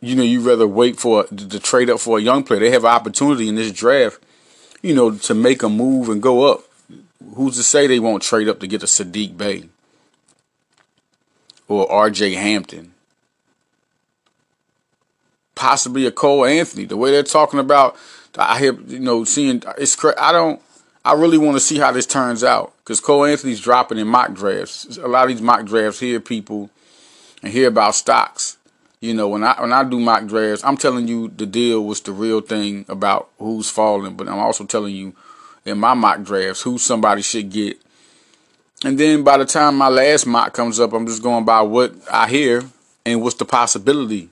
you 0.00 0.16
know, 0.16 0.22
you'd 0.22 0.46
rather 0.46 0.66
wait 0.66 0.98
for 0.98 1.24
to 1.26 1.60
trade 1.60 1.90
up 1.90 2.00
for 2.00 2.18
a 2.18 2.22
young 2.22 2.42
player. 2.42 2.60
They 2.60 2.70
have 2.70 2.84
an 2.84 2.90
opportunity 2.90 3.48
in 3.48 3.54
this 3.54 3.72
draft, 3.72 4.22
you 4.82 4.94
know, 4.94 5.12
to 5.12 5.34
make 5.34 5.62
a 5.62 5.68
move 5.68 6.08
and 6.08 6.22
go 6.22 6.50
up. 6.50 6.64
Who's 7.34 7.56
to 7.56 7.62
say 7.62 7.86
they 7.86 8.00
won't 8.00 8.22
trade 8.22 8.48
up 8.48 8.60
to 8.60 8.66
get 8.66 8.82
a 8.82 8.86
Saddiq 8.86 9.36
Bey 9.36 9.68
or 11.68 11.90
R.J. 11.90 12.34
Hampton, 12.34 12.94
possibly 15.60 16.06
a 16.06 16.10
Cole 16.10 16.44
Anthony? 16.44 16.84
The 16.84 16.96
way 16.96 17.10
they're 17.10 17.22
talking 17.22 17.60
about, 17.60 17.96
I 18.36 18.58
hear, 18.58 18.72
you 18.80 19.00
know, 19.00 19.24
seeing 19.24 19.62
it's. 19.78 19.96
I 20.18 20.32
don't. 20.32 20.60
I 21.04 21.14
really 21.14 21.38
want 21.38 21.56
to 21.56 21.60
see 21.60 21.78
how 21.78 21.92
this 21.92 22.06
turns 22.06 22.44
out 22.44 22.74
because 22.78 23.00
Cole 23.00 23.24
Anthony's 23.24 23.60
dropping 23.60 23.98
in 23.98 24.08
mock 24.08 24.34
drafts. 24.34 24.98
A 24.98 25.08
lot 25.08 25.24
of 25.24 25.28
these 25.30 25.42
mock 25.42 25.64
drafts 25.64 26.00
hear 26.00 26.20
people 26.20 26.70
and 27.42 27.52
hear 27.52 27.68
about 27.68 27.94
stocks 27.94 28.58
you 29.00 29.14
know, 29.14 29.28
when 29.28 29.42
I 29.42 29.58
when 29.60 29.72
I 29.72 29.82
do 29.82 29.98
mock 29.98 30.26
drafts, 30.26 30.62
I'm 30.62 30.76
telling 30.76 31.08
you 31.08 31.28
the 31.28 31.46
deal 31.46 31.84
was 31.84 32.02
the 32.02 32.12
real 32.12 32.42
thing 32.42 32.84
about 32.88 33.30
who's 33.38 33.70
falling, 33.70 34.14
but 34.14 34.28
I'm 34.28 34.38
also 34.38 34.64
telling 34.64 34.94
you 34.94 35.14
in 35.64 35.78
my 35.78 35.94
mock 35.94 36.22
drafts 36.22 36.62
who 36.62 36.76
somebody 36.76 37.22
should 37.22 37.50
get. 37.50 37.78
And 38.84 38.98
then 38.98 39.24
by 39.24 39.38
the 39.38 39.46
time 39.46 39.76
my 39.76 39.88
last 39.88 40.26
mock 40.26 40.52
comes 40.52 40.78
up, 40.78 40.92
I'm 40.92 41.06
just 41.06 41.22
going 41.22 41.46
by 41.46 41.62
what 41.62 41.94
I 42.10 42.28
hear 42.28 42.62
and 43.06 43.22
what's 43.22 43.36
the 43.36 43.44
possibility. 43.46 44.28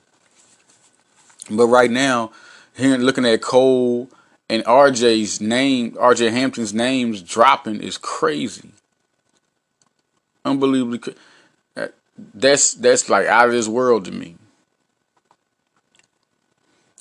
But 1.51 1.67
right 1.67 1.91
now, 1.91 2.33
hearing 2.75 3.01
looking 3.03 3.25
at 3.25 3.41
Cole 3.41 4.09
and 4.49 4.65
RJ's 4.65 5.41
name, 5.41 5.93
RJ 5.93 6.31
Hampton's 6.31 6.75
names 6.75 7.23
dropping 7.23 7.81
is 7.81 7.99
crazy. 7.99 8.71
Unbelievably, 10.45 11.15
that's 12.35 12.75
that's 12.75 13.09
like 13.09 13.27
out 13.27 13.47
of 13.47 13.53
this 13.53 13.69
world 13.69 14.05
to 14.07 14.13
me. 14.13 14.37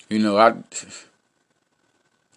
You 0.09 0.19
know, 0.19 0.37
I 0.37 0.53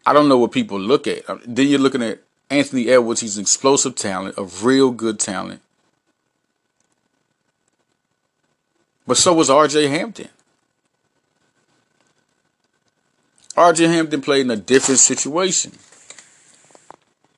I 0.04 0.12
don't 0.12 0.28
know 0.28 0.38
what 0.38 0.52
people 0.52 0.78
look 0.78 1.06
at. 1.06 1.28
Uh, 1.28 1.38
then 1.46 1.68
you're 1.68 1.78
looking 1.78 2.02
at 2.02 2.20
Anthony 2.48 2.88
Edwards. 2.88 3.20
He's 3.20 3.36
an 3.36 3.42
explosive 3.42 3.94
talent, 3.94 4.34
a 4.38 4.44
real 4.44 4.90
good 4.90 5.20
talent. 5.20 5.61
But 9.06 9.16
so 9.16 9.34
was 9.34 9.50
R.J. 9.50 9.88
Hampton. 9.88 10.28
R.J. 13.57 13.86
Hampton 13.86 14.20
played 14.20 14.42
in 14.42 14.51
a 14.51 14.57
different 14.57 15.01
situation. 15.01 15.72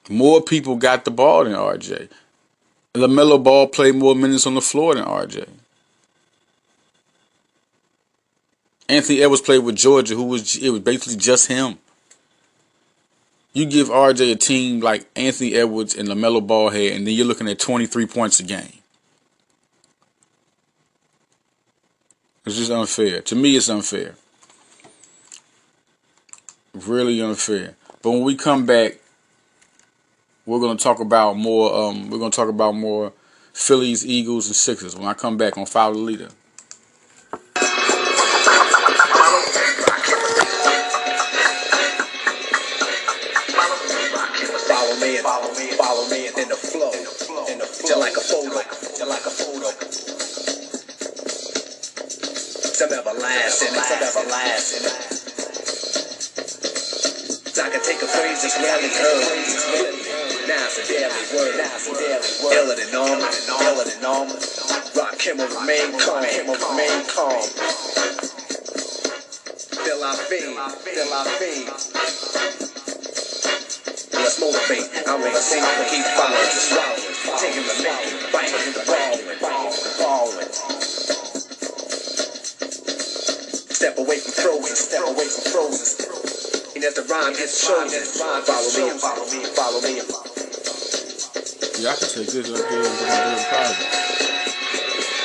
More 0.09 0.43
people 0.43 0.77
got 0.77 1.05
the 1.05 1.11
ball 1.11 1.45
than 1.45 1.55
R.J. 1.55 2.09
LaMelo 2.95 3.43
Ball 3.43 3.69
played 3.69 3.95
more 3.95 4.15
minutes 4.15 4.47
on 4.47 4.55
the 4.55 4.61
floor 4.61 4.95
than 4.95 5.05
R.J. 5.05 5.47
Anthony 8.89 9.23
Edwards 9.23 9.41
played 9.41 9.61
with 9.61 9.77
Georgia, 9.77 10.15
who 10.15 10.25
was 10.25 10.57
it 10.57 10.69
was 10.69 10.81
basically 10.81 11.17
just 11.17 11.49
him. 11.49 11.79
You 13.55 13.67
give 13.67 13.89
RJ 13.89 14.33
a 14.33 14.37
team 14.37 14.81
like 14.81 15.07
Anthony 15.15 15.55
Edwards 15.55 15.95
and 15.95 16.09
LaMelo 16.09 16.47
Ball 16.47 16.71
had, 16.71 16.93
and 16.93 17.07
then 17.07 17.15
you're 17.15 17.27
looking 17.27 17.49
at 17.49 17.59
23 17.59 18.07
points 18.07 18.41
a 18.41 18.45
game. 18.45 18.73
It's 22.45 22.57
just 22.57 22.71
unfair. 22.71 23.21
To 23.23 23.37
me, 23.37 23.57
it's 23.57 23.69
unfair. 23.69 24.15
Really 26.75 27.20
unfair. 27.20 27.77
But 28.01 28.12
when 28.12 28.23
we 28.23 28.35
come 28.35 28.64
back, 28.64 28.97
we're 30.47 30.59
gonna 30.59 30.79
talk 30.79 31.01
about 31.01 31.37
more. 31.37 31.70
Um, 31.70 32.09
we're 32.09 32.18
gonna 32.18 32.31
talk 32.31 32.49
about 32.49 32.75
more 32.75 33.12
Phillies, 33.53 34.07
Eagles, 34.07 34.47
and 34.47 34.57
Sixers. 34.57 34.97
When 34.97 35.07
I 35.07 35.12
come 35.12 35.37
back 35.37 35.59
on 35.59 35.66
Follow 35.66 35.93
the 35.93 36.01
Leader. 36.01 36.29
Like 49.09 49.27
a 49.27 49.31
photo. 49.31 49.68
Some 52.73 52.93
everlasting, 52.93 53.75
some. 54.89 55.22
I 57.63 57.71
can 57.71 57.79
take 57.79 58.03
a 58.03 58.11
phrase 58.11 58.43
that's 58.43 58.59
really 58.59 58.91
heard. 58.91 59.23
Now 60.51 60.67
it's 60.67 60.83
a 60.83 60.99
word. 61.31 61.55
Now 61.63 61.71
it's 61.79 61.87
a 61.87 61.95
word. 61.95 62.59
Iller 62.59 62.75
than 62.75 62.91
normal, 62.91 63.23
iller 63.23 63.87
than 63.87 64.03
normal. 64.03 64.35
Rock 64.99 65.15
him 65.23 65.39
will 65.39 65.47
remain 65.47 65.95
calm, 65.95 66.27
him 66.27 66.51
will 66.51 66.59
remain 66.59 67.07
calm. 67.07 67.39
Till 69.79 70.03
I 70.03 70.19
fade, 70.27 70.59
till 70.91 71.15
I 71.15 71.23
fade. 71.39 71.71
Let's 74.11 74.43
motivate. 74.43 74.91
I'm 75.07 75.23
gonna 75.23 75.39
sing, 75.39 75.63
keep 75.87 76.03
following, 76.19 76.59
swallowing, 76.67 77.15
taking 77.39 77.63
the 77.63 77.79
making, 77.79 78.27
biting, 78.35 78.75
balling, 78.91 79.39
balling. 80.03 80.51
Step 83.71 83.99
away 83.99 84.19
from 84.19 84.33
frozen, 84.35 84.75
step 84.75 85.07
away 85.07 85.31
from 85.31 85.45
frozen. 85.53 86.22
And 86.83 86.91
as 86.91 86.99
the 86.99 87.07
rhyme 87.14 87.30
gets 87.39 87.62
chosen, 87.62 88.03
follow 88.18 88.43
me, 88.43 88.91
follow 88.99 89.22
me, 89.30 89.47
follow 89.55 89.78
me. 89.87 90.03
Yeah, 91.78 91.95
I 91.95 91.95
can 91.95 92.11
take 92.11 92.26
this 92.26 92.51
up 92.51 92.59
there 92.59 92.83
and 92.83 92.91
put 92.99 93.07
it 93.07 93.22
in 93.22 93.47
private. 93.47 93.87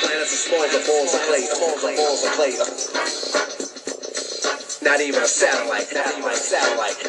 Planets 0.06 0.38
are 0.38 0.42
small, 0.46 0.62
the 0.70 0.78
balls 0.86 1.18
are 1.18 1.24
clay, 1.26 1.42
the 1.50 1.58
balls 1.58 1.82
are 1.82 1.98
balls 1.98 2.22
clay. 2.38 2.54
Not 4.86 5.02
even 5.02 5.18
a 5.18 5.26
satellite, 5.26 5.90
not 5.98 6.14
even 6.14 6.30
a 6.30 6.38
satellite. 6.38 7.02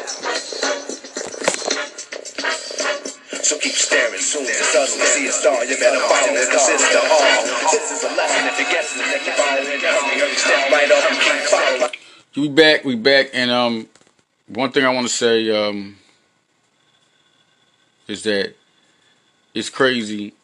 So 3.46 3.54
keep 3.62 3.78
staring, 3.78 4.18
soon 4.18 4.50
as 4.50 4.58
you 4.58 4.66
suddenly 4.66 5.06
see 5.14 5.30
a 5.30 5.32
star, 5.38 5.62
you 5.62 5.78
better 5.78 6.02
follow 6.10 6.34
it, 6.34 6.50
cause 6.50 6.66
it's 6.74 6.90
the 6.90 6.98
all. 7.06 7.70
This 7.70 7.86
is 7.94 8.02
a 8.02 8.10
lesson, 8.18 8.50
if 8.50 8.58
you 8.58 8.66
guess 8.66 8.98
it, 8.98 9.06
then 9.14 9.14
you 9.14 9.30
follow 9.30 9.62
it, 9.62 9.78
hurry, 9.78 10.18
hurry, 10.18 10.34
step 10.34 10.74
right 10.74 10.90
up 10.90 11.06
and 11.06 11.22
keep 11.22 11.38
following. 11.46 11.94
We 12.34 12.48
back, 12.48 12.84
we 12.84 12.96
back, 12.96 13.30
and 13.32 13.52
um, 13.52 13.86
one 14.50 14.72
thing 14.72 14.84
I 14.84 14.90
want 14.90 15.06
to 15.06 15.12
say 15.12 15.50
um 15.50 15.96
is 18.08 18.24
that 18.24 18.54
it's 19.54 19.70
crazy. 19.70 20.34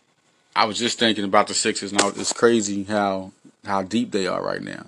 I 0.54 0.64
was 0.64 0.78
just 0.78 0.98
thinking 0.98 1.24
about 1.24 1.48
the 1.48 1.54
Sixers 1.54 1.92
now. 1.92 2.08
It's 2.08 2.32
crazy 2.32 2.84
how 2.84 3.32
how 3.64 3.82
deep 3.82 4.12
they 4.12 4.26
are 4.26 4.42
right 4.42 4.62
now, 4.62 4.86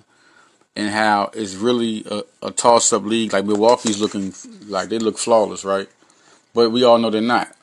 and 0.75 0.89
how 0.89 1.31
it's 1.33 1.55
really 1.55 2.05
a, 2.09 2.23
a 2.41 2.51
toss 2.51 2.91
up 2.93 3.03
league. 3.03 3.33
Like 3.33 3.45
Milwaukee's 3.45 4.01
looking 4.01 4.33
like 4.67 4.89
they 4.89 4.99
look 4.99 5.17
flawless, 5.17 5.65
right? 5.65 5.87
But 6.53 6.71
we 6.71 6.83
all 6.83 6.97
know 6.97 7.09
they're 7.09 7.21
not. 7.21 7.55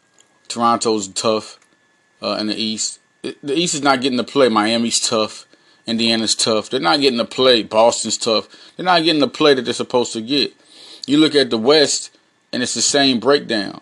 Toronto's 0.49 1.09
tough 1.09 1.59
uh, 2.23 2.37
in 2.39 2.47
the 2.47 2.55
East. 2.55 3.01
The 3.23 3.55
East 3.55 3.75
is 3.75 3.83
not 3.83 4.01
getting 4.01 4.19
to 4.19 4.25
play. 4.25 4.49
Miami's 4.49 5.01
tough. 5.01 5.47
Indiana's 5.87 6.35
tough. 6.35 6.69
They're 6.71 6.81
not 6.81 7.01
getting 7.01 7.19
to 7.19 7.25
play. 7.25 7.63
Boston's 7.63 8.19
tough. 8.19 8.49
They're 8.77 8.85
not 8.85 9.03
getting 9.05 9.21
the 9.21 9.29
play 9.29 9.55
that 9.55 9.63
they're 9.63 9.75
supposed 9.75 10.13
to 10.13 10.21
get. 10.21 10.53
You 11.07 11.19
look 11.19 11.35
at 11.35 11.51
the 11.51 11.59
West, 11.59 12.17
and 12.53 12.63
it's 12.63 12.75
the 12.75 12.83
same 12.83 13.21
breakdown. 13.21 13.81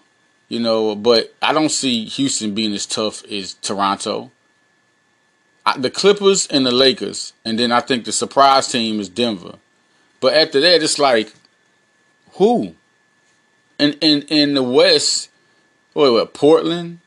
You 0.49 0.61
know, 0.61 0.95
but 0.95 1.35
I 1.43 1.53
don't 1.53 1.71
see 1.71 2.05
Houston 2.05 2.55
being 2.55 2.75
as 2.75 2.87
tough 2.87 3.25
as 3.25 3.55
Toronto. 3.55 4.31
I, 5.67 5.79
the 5.79 5.91
Clippers 5.91 6.47
and 6.47 6.67
the 6.67 6.71
Lakers, 6.71 7.33
and 7.45 7.59
then 7.59 7.73
I 7.73 7.81
think 7.81 8.05
the 8.05 8.13
surprise 8.13 8.69
team 8.69 9.01
is 9.01 9.09
Denver. 9.09 9.57
But 10.21 10.35
after 10.35 10.61
that, 10.61 10.83
it's 10.83 10.99
like, 10.99 11.33
who? 12.33 12.75
And 13.79 13.97
in 14.01 14.23
in 14.23 14.55
the 14.55 14.63
West, 14.63 15.31
wait, 15.95 16.11
what? 16.11 16.35
Portland, 16.35 17.01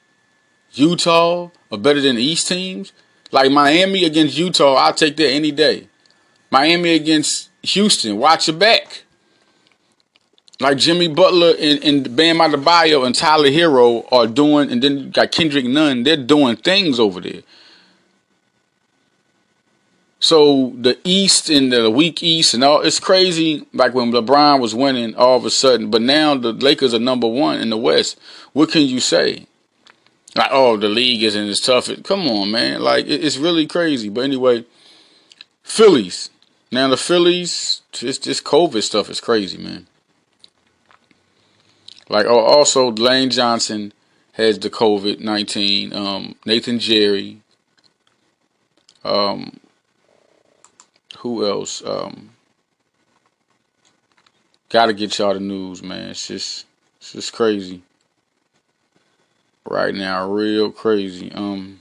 Utah 0.74 1.50
are 1.72 1.78
better 1.78 2.02
than 2.02 2.16
the 2.16 2.24
East 2.24 2.48
teams. 2.48 2.92
Like 3.32 3.52
Miami 3.52 4.06
against 4.06 4.38
Utah, 4.38 4.76
I'll 4.76 4.94
take 4.94 5.18
that 5.18 5.30
any 5.30 5.52
day. 5.52 5.88
Miami 6.50 6.96
against 6.96 7.50
Houston, 7.62 8.18
watch 8.18 8.48
your 8.48 8.58
back. 8.58 9.04
Like 10.60 10.78
Jimmy 10.78 11.08
Butler 11.08 11.54
and, 11.60 11.84
and 11.84 12.16
Bam 12.16 12.38
Adebayo 12.38 13.06
and 13.06 13.14
Tyler 13.14 13.50
Herro 13.50 14.12
are 14.12 14.26
doing, 14.26 14.72
and 14.72 14.82
then 14.82 14.98
you 14.98 15.06
got 15.10 15.32
Kendrick 15.32 15.66
Nunn, 15.66 16.04
they're 16.04 16.18
doing 16.18 16.56
things 16.56 17.00
over 17.00 17.22
there. 17.22 17.44
So 20.20 20.74
the 20.76 20.98
East 21.04 21.50
and 21.50 21.72
the 21.72 21.92
weak 21.92 22.24
East 22.24 22.56
and 22.56 22.64
all, 22.64 22.82
it's 22.82 23.00
crazy. 23.00 23.68
Like 23.72 23.94
when 23.94 24.12
LeBron 24.12 24.60
was 24.60 24.74
winning 24.74 25.14
all 25.16 25.38
of 25.38 25.46
a 25.46 25.52
sudden, 25.52 25.92
but 25.92 26.02
now 26.02 26.36
the 26.36 26.54
Lakers 26.54 26.94
are 26.94 27.00
number 27.00 27.28
one 27.28 27.60
in 27.60 27.70
the 27.70 27.78
West. 27.78 28.20
What 28.54 28.72
can 28.72 28.82
you 28.82 29.00
say? 29.00 29.46
Like, 30.36 30.50
oh, 30.52 30.78
the 30.78 30.90
league 30.90 31.24
isn't 31.24 31.48
as 31.48 31.62
tough. 31.62 31.90
Come 32.04 32.28
on, 32.28 32.52
man. 32.52 32.82
Like, 32.82 33.06
it's 33.08 33.38
really 33.38 33.66
crazy. 33.66 34.10
But 34.10 34.22
anyway, 34.22 34.66
Phillies. 35.64 36.30
Now 36.72 36.88
the 36.90 36.98
Phillies, 36.98 37.82
just 37.92 38.26
this 38.26 38.42
COVID 38.42 38.84
stuff 38.84 39.10
is 39.10 39.22
crazy, 39.22 39.58
man. 39.58 39.88
Like, 42.10 42.26
oh, 42.26 42.40
also 42.40 42.92
Lane 42.92 43.30
Johnson 43.30 43.94
has 44.34 44.60
the 44.60 44.70
COVID 44.70 45.20
nineteen. 45.20 45.94
Um, 45.94 46.36
Nathan 46.46 46.80
Gerry. 46.80 47.42
Um, 49.04 49.60
who 51.20 51.46
else? 51.46 51.84
Um, 51.86 52.32
gotta 54.70 54.94
get 54.94 55.18
y'all 55.18 55.34
the 55.34 55.40
news, 55.40 55.82
man. 55.82 56.10
It's 56.10 56.28
just, 56.28 56.66
it's 56.98 57.14
just 57.14 57.34
crazy 57.34 57.82
right 59.66 59.94
now, 59.94 60.30
real 60.30 60.72
crazy. 60.72 61.32
Um, 61.32 61.80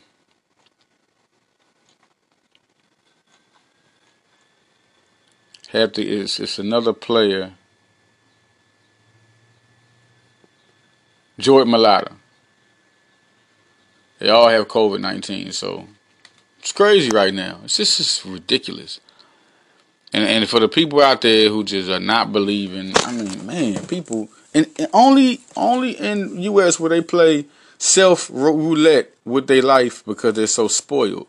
have 5.72 5.92
to. 5.92 6.02
It's 6.02 6.40
it's 6.40 6.58
another 6.58 6.92
player. 6.92 7.52
Jordan 11.38 11.72
Mailata. 11.72 12.12
They 14.18 14.30
all 14.30 14.48
have 14.48 14.68
COVID 14.68 15.00
nineteen, 15.00 15.52
so 15.52 15.86
it's 16.58 16.72
crazy 16.72 17.10
right 17.10 17.34
now. 17.34 17.60
It's 17.64 17.76
just 17.76 18.24
ridiculous. 18.24 19.00
And 20.12 20.24
and 20.24 20.48
for 20.48 20.60
the 20.60 20.68
people 20.68 21.02
out 21.02 21.20
there 21.20 21.50
who 21.50 21.64
just 21.64 21.90
are 21.90 22.00
not 22.00 22.32
believing, 22.32 22.92
I 22.96 23.12
mean, 23.12 23.46
man, 23.46 23.86
people 23.86 24.28
and, 24.54 24.66
and 24.78 24.88
only 24.92 25.42
only 25.56 25.90
in 25.90 26.40
U.S. 26.42 26.80
where 26.80 26.90
they 26.90 27.02
play 27.02 27.46
self 27.78 28.30
roulette 28.32 29.12
with 29.24 29.46
their 29.46 29.62
life 29.62 30.04
because 30.04 30.34
they're 30.34 30.46
so 30.46 30.68
spoiled. 30.68 31.26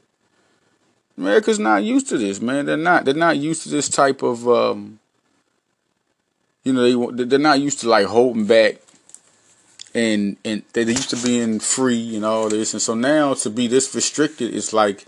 America's 1.18 1.60
not 1.60 1.84
used 1.84 2.08
to 2.10 2.18
this, 2.18 2.40
man. 2.40 2.66
They're 2.66 2.78
not. 2.78 3.06
They're 3.06 3.14
not 3.14 3.38
used 3.38 3.64
to 3.64 3.70
this 3.70 3.90
type 3.90 4.22
of. 4.22 4.48
Um, 4.48 5.00
you 6.64 6.74
know, 6.74 7.12
they 7.12 7.24
they're 7.24 7.40
not 7.40 7.60
used 7.60 7.80
to 7.82 7.90
like 7.90 8.06
holding 8.06 8.46
back, 8.46 8.76
and 9.98 10.38
and 10.46 10.62
they 10.74 10.84
used 10.84 11.10
to 11.10 11.18
being 11.18 11.60
free 11.60 12.16
and 12.16 12.24
all 12.24 12.50
this, 12.50 12.74
and 12.74 12.82
so 12.82 12.94
now 12.94 13.34
to 13.34 13.50
be 13.50 13.68
this 13.68 13.94
restricted 13.96 14.54
is 14.54 14.72
like 14.72 15.08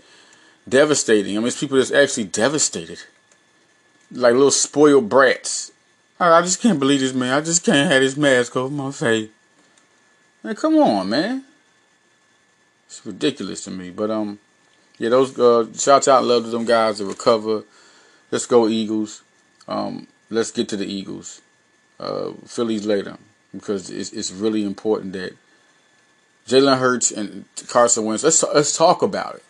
devastating. 0.68 1.36
I 1.36 1.38
mean, 1.38 1.46
it's 1.46 1.60
people 1.60 1.78
that's 1.78 1.92
actually 1.92 2.24
devastated, 2.24 2.98
like 4.10 4.32
little 4.32 4.50
spoiled 4.50 5.08
brats. 5.08 5.70
I 6.18 6.42
just 6.42 6.60
can't 6.60 6.80
believe 6.80 7.00
this 7.00 7.14
man. 7.14 7.32
I 7.32 7.40
just 7.40 7.64
can't 7.64 7.90
have 7.90 8.02
this 8.02 8.16
mask 8.16 8.56
over 8.56 8.74
my 8.74 8.90
face. 8.90 9.30
Man, 10.42 10.56
come 10.56 10.76
on, 10.76 11.08
man. 11.08 11.44
It's 12.86 13.06
ridiculous 13.06 13.64
to 13.64 13.70
me. 13.70 13.90
But 13.90 14.10
um, 14.10 14.40
yeah, 14.98 15.10
those 15.10 15.38
uh, 15.38 15.66
shouts 15.72 16.08
out, 16.08 16.24
love 16.24 16.44
to 16.44 16.50
them 16.50 16.64
guys 16.64 16.98
to 16.98 17.04
recover. 17.04 17.62
Let's 18.30 18.46
go 18.46 18.68
Eagles. 18.68 19.22
Um, 19.68 20.08
let's 20.30 20.50
get 20.50 20.68
to 20.70 20.76
the 20.76 20.86
Eagles. 20.86 21.40
Uh, 21.98 22.32
Phillies 22.44 22.84
later 22.84 23.16
because 23.52 23.90
it's 23.90 24.12
it's 24.12 24.30
really 24.30 24.64
important 24.64 25.12
that 25.14 25.36
Jalen 26.46 26.78
Hurts 26.78 27.10
and 27.10 27.44
Carson 27.68 28.04
Wentz. 28.04 28.24
Let's 28.24 28.42
let's 28.54 28.76
talk 28.76 29.02
about 29.02 29.36
it. 29.36 29.44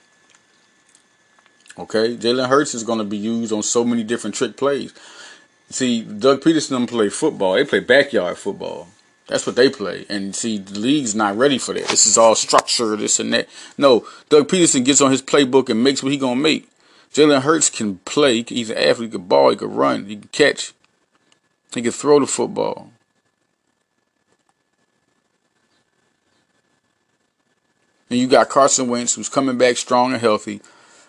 Okay, 1.78 2.16
Jalen 2.16 2.48
Hurts 2.48 2.74
is 2.74 2.84
going 2.84 2.98
to 2.98 3.04
be 3.04 3.16
used 3.16 3.52
on 3.52 3.62
so 3.62 3.84
many 3.84 4.02
different 4.02 4.36
trick 4.36 4.56
plays. 4.56 4.92
See, 5.70 6.02
Doug 6.02 6.42
Pederson 6.42 6.70
them 6.70 6.86
play 6.86 7.08
football. 7.08 7.54
They 7.54 7.64
play 7.64 7.80
backyard 7.80 8.36
football. 8.36 8.88
That's 9.28 9.46
what 9.46 9.54
they 9.54 9.70
play. 9.70 10.04
And 10.08 10.34
see, 10.34 10.58
the 10.58 10.78
league's 10.78 11.14
not 11.14 11.36
ready 11.36 11.56
for 11.56 11.72
that. 11.72 11.86
This 11.86 12.04
is 12.04 12.18
all 12.18 12.34
structure, 12.34 12.96
this 12.96 13.20
and 13.20 13.32
that. 13.32 13.48
No, 13.78 14.04
Doug 14.28 14.48
Pederson 14.48 14.84
gets 14.84 15.00
on 15.00 15.12
his 15.12 15.22
playbook 15.22 15.68
and 15.68 15.84
makes 15.84 16.02
what 16.02 16.10
he 16.10 16.18
gonna 16.18 16.34
make. 16.34 16.68
Jalen 17.14 17.42
Hurts 17.42 17.70
can 17.70 17.98
play. 17.98 18.42
He's 18.42 18.70
an 18.70 18.76
athlete. 18.78 19.12
He 19.12 19.18
can 19.18 19.26
ball. 19.26 19.50
He 19.50 19.56
can 19.56 19.72
run. 19.72 20.06
He 20.06 20.16
can 20.16 20.28
catch. 20.32 20.72
He 21.72 21.82
can 21.82 21.92
throw 21.92 22.18
the 22.18 22.26
football. 22.26 22.90
And 28.10 28.18
you 28.18 28.26
got 28.26 28.48
Carson 28.48 28.88
Wentz, 28.88 29.14
who's 29.14 29.28
coming 29.28 29.56
back 29.56 29.76
strong 29.76 30.12
and 30.12 30.20
healthy. 30.20 30.60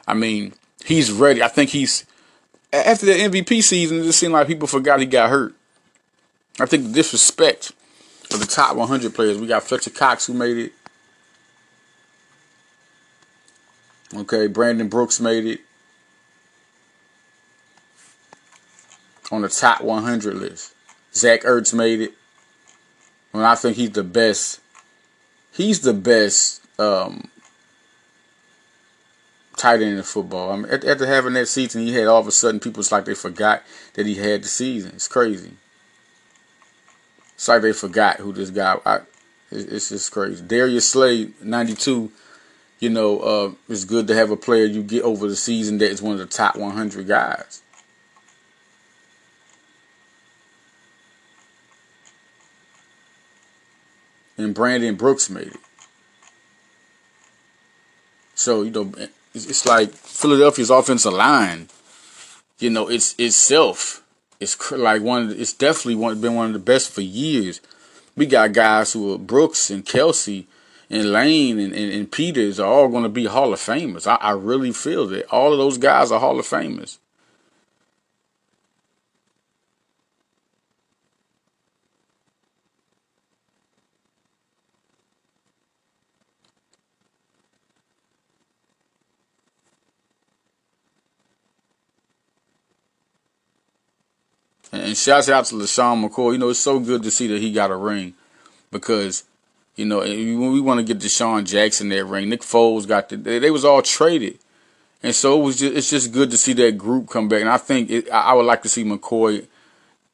I 0.07 0.13
mean, 0.13 0.53
he's 0.85 1.11
ready. 1.11 1.41
I 1.41 1.47
think 1.47 1.71
he's 1.71 2.05
after 2.71 3.07
the 3.07 3.13
MVP 3.13 3.63
season. 3.63 3.99
It 3.99 4.03
just 4.03 4.19
seemed 4.19 4.33
like 4.33 4.47
people 4.47 4.67
forgot 4.67 4.99
he 4.99 5.07
got 5.07 5.29
hurt. 5.29 5.55
I 6.59 6.65
think 6.67 6.83
the 6.83 6.93
disrespect 6.93 7.71
of 8.31 8.39
the 8.39 8.45
top 8.45 8.75
100 8.75 9.13
players. 9.13 9.37
We 9.37 9.47
got 9.47 9.63
Fletcher 9.63 9.89
Cox 9.89 10.27
who 10.27 10.33
made 10.33 10.57
it. 10.57 10.73
Okay, 14.13 14.47
Brandon 14.47 14.87
Brooks 14.87 15.19
made 15.19 15.45
it 15.45 15.61
on 19.31 19.41
the 19.41 19.49
top 19.49 19.81
100 19.81 20.35
list. 20.35 20.73
Zach 21.13 21.43
Ertz 21.43 21.73
made 21.73 22.01
it. 22.01 22.13
When 23.31 23.43
I 23.43 23.55
think 23.55 23.77
he's 23.77 23.91
the 23.91 24.03
best, 24.03 24.59
he's 25.53 25.79
the 25.81 25.93
best 25.93 26.60
um, 26.79 27.29
tight 29.57 29.81
end 29.81 29.97
in 29.97 30.03
football. 30.03 30.51
I 30.51 30.55
mean, 30.55 30.71
after 30.71 31.05
having 31.05 31.33
that 31.33 31.47
season 31.47 31.81
he 31.81 31.93
had, 31.93 32.07
all 32.07 32.19
of 32.19 32.27
a 32.27 32.31
sudden 32.31 32.59
people 32.59 32.81
it's 32.81 32.91
like 32.91 33.05
they 33.05 33.13
forgot 33.13 33.63
that 33.93 34.05
he 34.05 34.15
had 34.15 34.43
the 34.43 34.47
season. 34.47 34.91
It's 34.95 35.07
crazy. 35.07 35.51
It's 37.35 37.47
like 37.47 37.61
they 37.61 37.73
forgot 37.73 38.17
who 38.17 38.33
this 38.33 38.49
guy. 38.49 38.77
I, 38.85 38.99
it's 39.51 39.89
just 39.89 40.11
crazy. 40.11 40.43
Darius 40.45 40.89
Slay, 40.89 41.31
ninety 41.41 41.73
two. 41.73 42.11
You 42.79 42.89
know, 42.89 43.19
uh, 43.19 43.51
it's 43.69 43.85
good 43.85 44.07
to 44.07 44.15
have 44.15 44.31
a 44.31 44.37
player 44.37 44.65
you 44.65 44.81
get 44.81 45.03
over 45.03 45.27
the 45.27 45.35
season 45.35 45.77
that 45.77 45.91
is 45.91 46.01
one 46.01 46.13
of 46.13 46.19
the 46.19 46.25
top 46.25 46.55
one 46.55 46.75
hundred 46.75 47.07
guys. 47.07 47.61
And 54.35 54.55
Brandon 54.55 54.95
Brooks 54.95 55.29
made 55.29 55.47
it. 55.47 55.57
So 58.41 58.63
you 58.63 58.71
know, 58.71 58.91
it's 59.35 59.67
like 59.67 59.91
Philadelphia's 59.91 60.71
offensive 60.71 61.13
line. 61.13 61.67
You 62.57 62.71
know, 62.71 62.89
it's 62.89 63.13
itself. 63.19 64.03
It's 64.39 64.71
like 64.71 65.03
one. 65.03 65.31
It's 65.37 65.53
definitely 65.53 65.95
one 65.95 66.19
been 66.19 66.33
one 66.33 66.47
of 66.47 66.53
the 66.53 66.59
best 66.59 66.89
for 66.89 67.01
years. 67.01 67.61
We 68.15 68.25
got 68.25 68.53
guys 68.53 68.93
who 68.93 69.13
are 69.13 69.19
Brooks 69.19 69.69
and 69.69 69.85
Kelce 69.85 70.45
and 70.89 71.11
Lane 71.11 71.59
and, 71.59 71.71
and, 71.71 71.93
and 71.93 72.11
Peters 72.11 72.59
are 72.59 72.67
all 72.67 72.87
going 72.89 73.03
to 73.03 73.09
be 73.09 73.25
Hall 73.25 73.53
of 73.53 73.59
Famers. 73.59 74.07
I, 74.07 74.15
I 74.15 74.31
really 74.31 74.71
feel 74.71 75.05
that 75.07 75.31
all 75.31 75.53
of 75.53 75.59
those 75.59 75.77
guys 75.77 76.11
are 76.11 76.19
Hall 76.19 76.39
of 76.39 76.45
Famers. 76.45 76.97
And 94.71 94.95
shouts 94.95 95.27
out 95.27 95.45
to 95.45 95.55
LeSean 95.55 96.07
McCoy. 96.07 96.33
You 96.33 96.37
know, 96.37 96.49
it's 96.49 96.59
so 96.59 96.79
good 96.79 97.03
to 97.03 97.11
see 97.11 97.27
that 97.27 97.41
he 97.41 97.51
got 97.51 97.71
a 97.71 97.75
ring 97.75 98.13
because, 98.71 99.25
you 99.75 99.85
know, 99.85 99.99
when 99.99 100.53
we 100.53 100.61
want 100.61 100.79
to 100.79 100.83
get 100.85 101.03
DeSean 101.03 101.45
Jackson 101.45 101.89
that 101.89 102.05
ring, 102.05 102.29
Nick 102.29 102.41
Foles 102.41 102.87
got 102.87 103.09
the, 103.09 103.17
they, 103.17 103.39
they 103.39 103.51
was 103.51 103.65
all 103.65 103.81
traded. 103.81 104.39
And 105.03 105.13
so 105.13 105.39
it 105.39 105.43
was 105.43 105.59
just, 105.59 105.75
it's 105.75 105.89
just 105.89 106.13
good 106.13 106.31
to 106.31 106.37
see 106.37 106.53
that 106.53 106.77
group 106.77 107.09
come 107.09 107.27
back. 107.27 107.41
And 107.41 107.49
I 107.49 107.57
think 107.57 107.89
it, 107.89 108.09
I 108.11 108.33
would 108.33 108.45
like 108.45 108.63
to 108.63 108.69
see 108.69 108.85
McCoy 108.85 109.45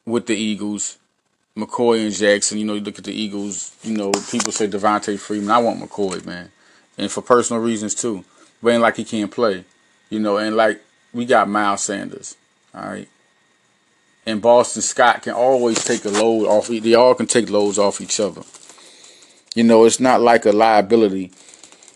with 0.06 0.26
the 0.26 0.36
Eagles, 0.36 0.98
McCoy 1.56 2.06
and 2.06 2.16
Jackson. 2.16 2.58
You 2.58 2.66
know, 2.66 2.74
you 2.74 2.82
look 2.82 2.98
at 2.98 3.04
the 3.04 3.14
Eagles, 3.14 3.76
you 3.84 3.96
know, 3.96 4.12
people 4.32 4.52
say 4.52 4.68
Devonta 4.68 5.20
Freeman. 5.20 5.52
I 5.52 5.60
want 5.60 5.82
McCoy, 5.82 6.26
man. 6.26 6.50
And 6.98 7.12
for 7.12 7.22
personal 7.22 7.62
reasons 7.62 7.94
too. 7.94 8.26
But 8.64 8.72
ain't 8.72 8.82
like 8.82 8.96
he 8.96 9.04
can't 9.04 9.30
play. 9.30 9.66
You 10.10 10.20
know, 10.20 10.38
and 10.38 10.56
like 10.56 10.82
we 11.14 11.26
got 11.26 11.48
Miles 11.48 11.84
Sanders. 11.84 12.36
All 12.74 12.90
right 12.90 13.10
and 14.28 14.42
Boston 14.42 14.82
Scott 14.82 15.24
can 15.24 15.34
always 15.34 15.84
take 15.84 16.04
a 16.04 16.10
load 16.10 16.46
off. 16.48 16.68
They 16.68 16.94
all 16.94 17.16
can 17.16 17.28
take 17.28 17.50
loads 17.50 17.80
off 17.80 18.02
each 18.02 18.20
other. 18.20 18.42
You 19.56 19.64
know, 19.64 19.86
it's 19.86 20.02
not 20.02 20.22
like 20.22 20.46
a 20.46 20.52
liability 20.52 21.32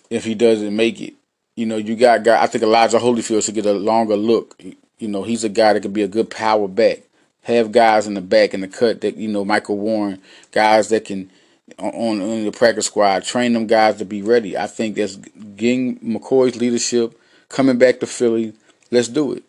if 0.09 0.23
he 0.23 0.34
doesn't 0.34 0.73
make 0.73 1.01
it. 1.01 1.13
You 1.57 1.65
know, 1.65 1.75
you 1.75 1.97
got 1.97 2.23
guy. 2.23 2.41
I 2.41 2.47
think 2.47 2.63
Elijah 2.63 2.99
Holyfield 2.99 3.43
should 3.43 3.55
get 3.55 3.65
a 3.65 3.73
longer 3.73 4.15
look. 4.15 4.59
You 4.97 5.07
know, 5.09 5.23
he's 5.23 5.43
a 5.43 5.49
guy 5.49 5.73
that 5.73 5.82
could 5.82 5.93
be 5.93 6.03
a 6.03 6.07
good 6.07 6.29
power 6.29 6.69
back. 6.69 7.01
Have 7.41 7.73
guys 7.73 8.07
in 8.07 8.13
the 8.13 8.21
back 8.21 8.53
in 8.53 8.61
the 8.61 8.67
cut 8.69 9.01
that 9.01 9.17
you 9.17 9.27
know, 9.27 9.43
Michael 9.43 9.77
Warren, 9.77 10.21
guys 10.53 10.88
that 10.89 11.05
can 11.05 11.29
on, 11.77 12.21
on 12.21 12.45
the 12.45 12.51
practice 12.51 12.86
squad, 12.86 13.25
train 13.25 13.51
them 13.51 13.67
guys 13.67 13.97
to 13.97 14.05
be 14.05 14.21
ready. 14.21 14.57
I 14.57 14.67
think 14.67 14.95
that's 14.95 15.17
getting 15.17 15.99
McCoy's 15.99 16.55
leadership 16.55 17.19
coming 17.49 17.77
back 17.77 17.99
to 17.99 18.07
Philly. 18.07 18.53
Let's 18.89 19.09
do 19.09 19.34
it. 19.34 19.43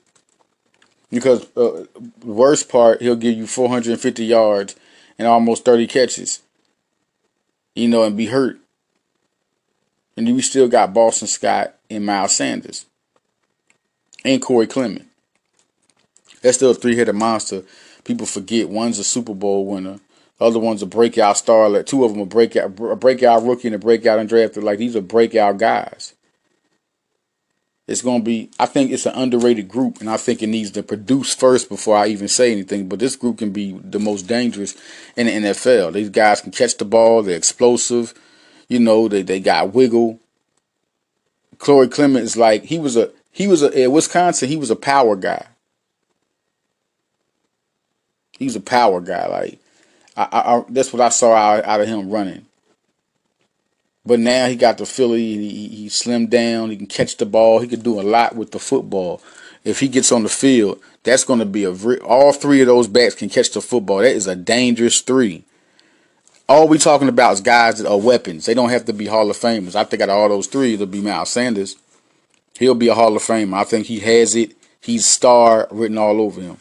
Because 1.12 1.46
uh, 1.56 1.84
worst 2.24 2.68
part, 2.70 3.02
he'll 3.02 3.16
give 3.16 3.36
you 3.36 3.46
450 3.46 4.24
yards 4.24 4.74
and 5.18 5.28
almost 5.28 5.64
30 5.64 5.86
catches, 5.86 6.40
you 7.74 7.86
know, 7.86 8.02
and 8.02 8.16
be 8.16 8.26
hurt. 8.26 8.58
And 10.16 10.26
we 10.26 10.40
still 10.40 10.68
got 10.68 10.94
Boston 10.94 11.28
Scott 11.28 11.74
and 11.90 12.06
Miles 12.06 12.34
Sanders 12.34 12.86
and 14.24 14.40
Corey 14.40 14.66
Clement. 14.66 15.06
That's 16.40 16.56
still 16.56 16.70
a 16.70 16.74
three-headed 16.74 17.14
monster. 17.14 17.62
People 18.04 18.26
forget 18.26 18.68
one's 18.68 18.98
a 18.98 19.04
Super 19.04 19.34
Bowl 19.34 19.66
winner, 19.66 20.00
the 20.38 20.44
other 20.46 20.58
one's 20.58 20.82
a 20.82 20.86
breakout 20.86 21.36
star. 21.36 21.68
Like 21.68 21.86
two 21.86 22.04
of 22.04 22.12
them 22.12 22.20
a 22.20 22.26
breakout, 22.26 22.64
a 22.80 22.96
breakout 22.96 23.44
rookie 23.44 23.68
and 23.68 23.74
a 23.74 23.78
breakout 23.78 24.18
undrafted. 24.18 24.62
Like 24.62 24.78
these 24.78 24.96
are 24.96 25.00
breakout 25.00 25.58
guys. 25.58 26.14
It's 27.92 28.00
going 28.00 28.22
to 28.22 28.24
be, 28.24 28.48
I 28.58 28.64
think 28.64 28.90
it's 28.90 29.04
an 29.04 29.12
underrated 29.14 29.68
group, 29.68 30.00
and 30.00 30.08
I 30.08 30.16
think 30.16 30.42
it 30.42 30.46
needs 30.46 30.70
to 30.70 30.82
produce 30.82 31.34
first 31.34 31.68
before 31.68 31.94
I 31.94 32.06
even 32.06 32.26
say 32.26 32.50
anything. 32.50 32.88
But 32.88 33.00
this 33.00 33.16
group 33.16 33.36
can 33.36 33.50
be 33.50 33.72
the 33.84 33.98
most 33.98 34.22
dangerous 34.22 34.74
in 35.14 35.26
the 35.26 35.50
NFL. 35.50 35.92
These 35.92 36.08
guys 36.08 36.40
can 36.40 36.52
catch 36.52 36.78
the 36.78 36.86
ball, 36.86 37.22
they're 37.22 37.36
explosive, 37.36 38.14
you 38.66 38.78
know, 38.78 39.08
they, 39.08 39.20
they 39.20 39.40
got 39.40 39.74
wiggle. 39.74 40.18
Corey 41.58 41.86
Clement 41.86 42.24
is 42.24 42.34
like, 42.34 42.64
he 42.64 42.78
was 42.78 42.96
a, 42.96 43.10
he 43.30 43.46
was 43.46 43.62
a, 43.62 43.82
at 43.82 43.92
Wisconsin, 43.92 44.48
he 44.48 44.56
was 44.56 44.70
a 44.70 44.76
power 44.76 45.14
guy. 45.14 45.44
He 48.38 48.46
was 48.46 48.56
a 48.56 48.60
power 48.60 49.02
guy. 49.02 49.26
Like, 49.26 49.58
I, 50.16 50.28
I, 50.32 50.64
that's 50.70 50.94
what 50.94 51.02
I 51.02 51.10
saw 51.10 51.34
out, 51.34 51.66
out 51.66 51.82
of 51.82 51.88
him 51.88 52.08
running. 52.08 52.46
But 54.04 54.18
now 54.18 54.48
he 54.48 54.56
got 54.56 54.78
the 54.78 54.86
Philly. 54.86 55.22
He, 55.22 55.68
he 55.68 55.86
slimmed 55.88 56.30
down. 56.30 56.70
He 56.70 56.76
can 56.76 56.86
catch 56.86 57.16
the 57.16 57.26
ball. 57.26 57.60
He 57.60 57.68
can 57.68 57.80
do 57.80 58.00
a 58.00 58.02
lot 58.02 58.34
with 58.34 58.50
the 58.50 58.58
football. 58.58 59.22
If 59.64 59.78
he 59.78 59.88
gets 59.88 60.10
on 60.10 60.24
the 60.24 60.28
field, 60.28 60.80
that's 61.04 61.24
going 61.24 61.38
to 61.38 61.46
be 61.46 61.64
a 61.64 61.72
all 62.00 62.32
three 62.32 62.60
of 62.60 62.66
those 62.66 62.88
backs 62.88 63.14
can 63.14 63.28
catch 63.28 63.52
the 63.52 63.60
football. 63.60 63.98
That 63.98 64.16
is 64.16 64.26
a 64.26 64.34
dangerous 64.34 65.00
three. 65.00 65.44
All 66.48 66.66
we 66.66 66.78
talking 66.78 67.08
about 67.08 67.34
is 67.34 67.40
guys 67.40 67.78
that 67.78 67.88
are 67.88 67.98
weapons. 67.98 68.46
They 68.46 68.54
don't 68.54 68.70
have 68.70 68.84
to 68.86 68.92
be 68.92 69.06
Hall 69.06 69.30
of 69.30 69.36
Famers. 69.36 69.76
I 69.76 69.84
think 69.84 70.02
out 70.02 70.10
of 70.10 70.16
all 70.16 70.28
those 70.28 70.48
three, 70.48 70.74
it'll 70.74 70.86
be 70.86 71.00
Miles 71.00 71.30
Sanders. 71.30 71.76
He'll 72.58 72.74
be 72.74 72.88
a 72.88 72.94
Hall 72.94 73.16
of 73.16 73.22
Famer. 73.22 73.54
I 73.54 73.64
think 73.64 73.86
he 73.86 74.00
has 74.00 74.34
it. 74.34 74.54
He's 74.80 75.06
star 75.06 75.68
written 75.70 75.96
all 75.96 76.20
over 76.20 76.40
him. 76.40 76.58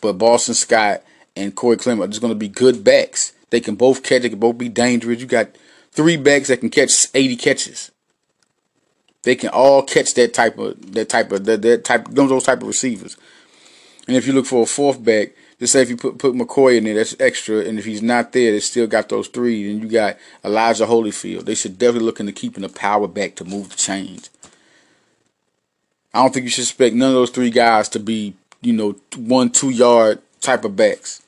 But 0.00 0.14
Boston 0.14 0.54
Scott 0.54 1.02
and 1.36 1.54
Corey 1.54 1.76
Clement 1.76 2.08
are 2.08 2.10
just 2.10 2.20
going 2.20 2.32
to 2.32 2.38
be 2.38 2.48
good 2.48 2.84
backs. 2.84 3.32
They 3.50 3.60
can 3.60 3.74
both 3.74 4.02
catch. 4.02 4.22
They 4.22 4.30
can 4.30 4.38
both 4.38 4.58
be 4.58 4.68
dangerous. 4.68 5.20
You 5.20 5.26
got 5.26 5.48
three 5.94 6.16
backs 6.16 6.48
that 6.48 6.58
can 6.58 6.70
catch 6.70 7.06
80 7.14 7.36
catches. 7.36 7.90
They 9.22 9.36
can 9.36 9.48
all 9.50 9.82
catch 9.82 10.14
that 10.14 10.34
type 10.34 10.58
of 10.58 10.92
that 10.92 11.08
type 11.08 11.32
of 11.32 11.46
that, 11.46 11.62
that 11.62 11.84
type 11.84 12.06
those 12.10 12.44
type 12.44 12.60
of 12.60 12.68
receivers. 12.68 13.16
And 14.06 14.16
if 14.16 14.26
you 14.26 14.34
look 14.34 14.44
for 14.44 14.64
a 14.64 14.66
fourth 14.66 15.02
back, 15.02 15.30
just 15.58 15.72
say 15.72 15.80
if 15.80 15.88
you 15.88 15.96
put 15.96 16.18
put 16.18 16.34
McCoy 16.34 16.76
in 16.76 16.84
there, 16.84 16.94
that's 16.94 17.16
extra. 17.18 17.60
And 17.60 17.78
if 17.78 17.86
he's 17.86 18.02
not 18.02 18.32
there, 18.32 18.52
they 18.52 18.60
still 18.60 18.86
got 18.86 19.08
those 19.08 19.28
three. 19.28 19.70
And 19.70 19.82
you 19.82 19.88
got 19.88 20.18
Elijah 20.44 20.84
Holyfield. 20.84 21.46
They 21.46 21.54
should 21.54 21.78
definitely 21.78 22.04
look 22.04 22.20
into 22.20 22.32
keeping 22.32 22.62
the 22.62 22.68
power 22.68 23.08
back 23.08 23.34
to 23.36 23.44
move 23.44 23.70
the 23.70 23.76
chains. 23.76 24.28
I 26.12 26.20
don't 26.20 26.34
think 26.34 26.44
you 26.44 26.50
should 26.50 26.64
expect 26.64 26.94
none 26.94 27.08
of 27.08 27.14
those 27.14 27.30
three 27.30 27.50
guys 27.50 27.88
to 27.90 27.98
be, 27.98 28.34
you 28.60 28.74
know, 28.74 28.96
one, 29.16 29.50
two 29.50 29.70
yard 29.70 30.20
type 30.40 30.64
of 30.64 30.76
backs. 30.76 31.23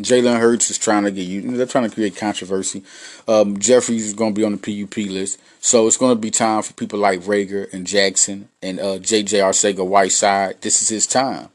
Jalen 0.00 0.40
Hurts 0.40 0.70
is 0.70 0.78
trying 0.78 1.04
to 1.04 1.10
get 1.10 1.22
you. 1.26 1.42
They're 1.56 1.66
trying 1.66 1.88
to 1.88 1.94
create 1.94 2.16
controversy. 2.16 2.82
Um, 3.28 3.58
Jeffries 3.58 4.04
is 4.04 4.14
going 4.14 4.34
to 4.34 4.38
be 4.38 4.44
on 4.44 4.56
the 4.56 4.86
PUP 4.86 4.96
list, 5.08 5.40
so 5.60 5.86
it's 5.86 5.96
going 5.96 6.16
to 6.16 6.20
be 6.20 6.30
time 6.30 6.62
for 6.62 6.72
people 6.72 6.98
like 6.98 7.20
Reagor 7.20 7.72
and 7.72 7.86
Jackson 7.86 8.48
and 8.60 8.80
uh, 8.80 8.98
JJ 8.98 9.40
Arcega 9.40 9.86
Whiteside. 9.86 10.60
This 10.62 10.82
is 10.82 10.88
his 10.88 11.06
time. 11.06 11.48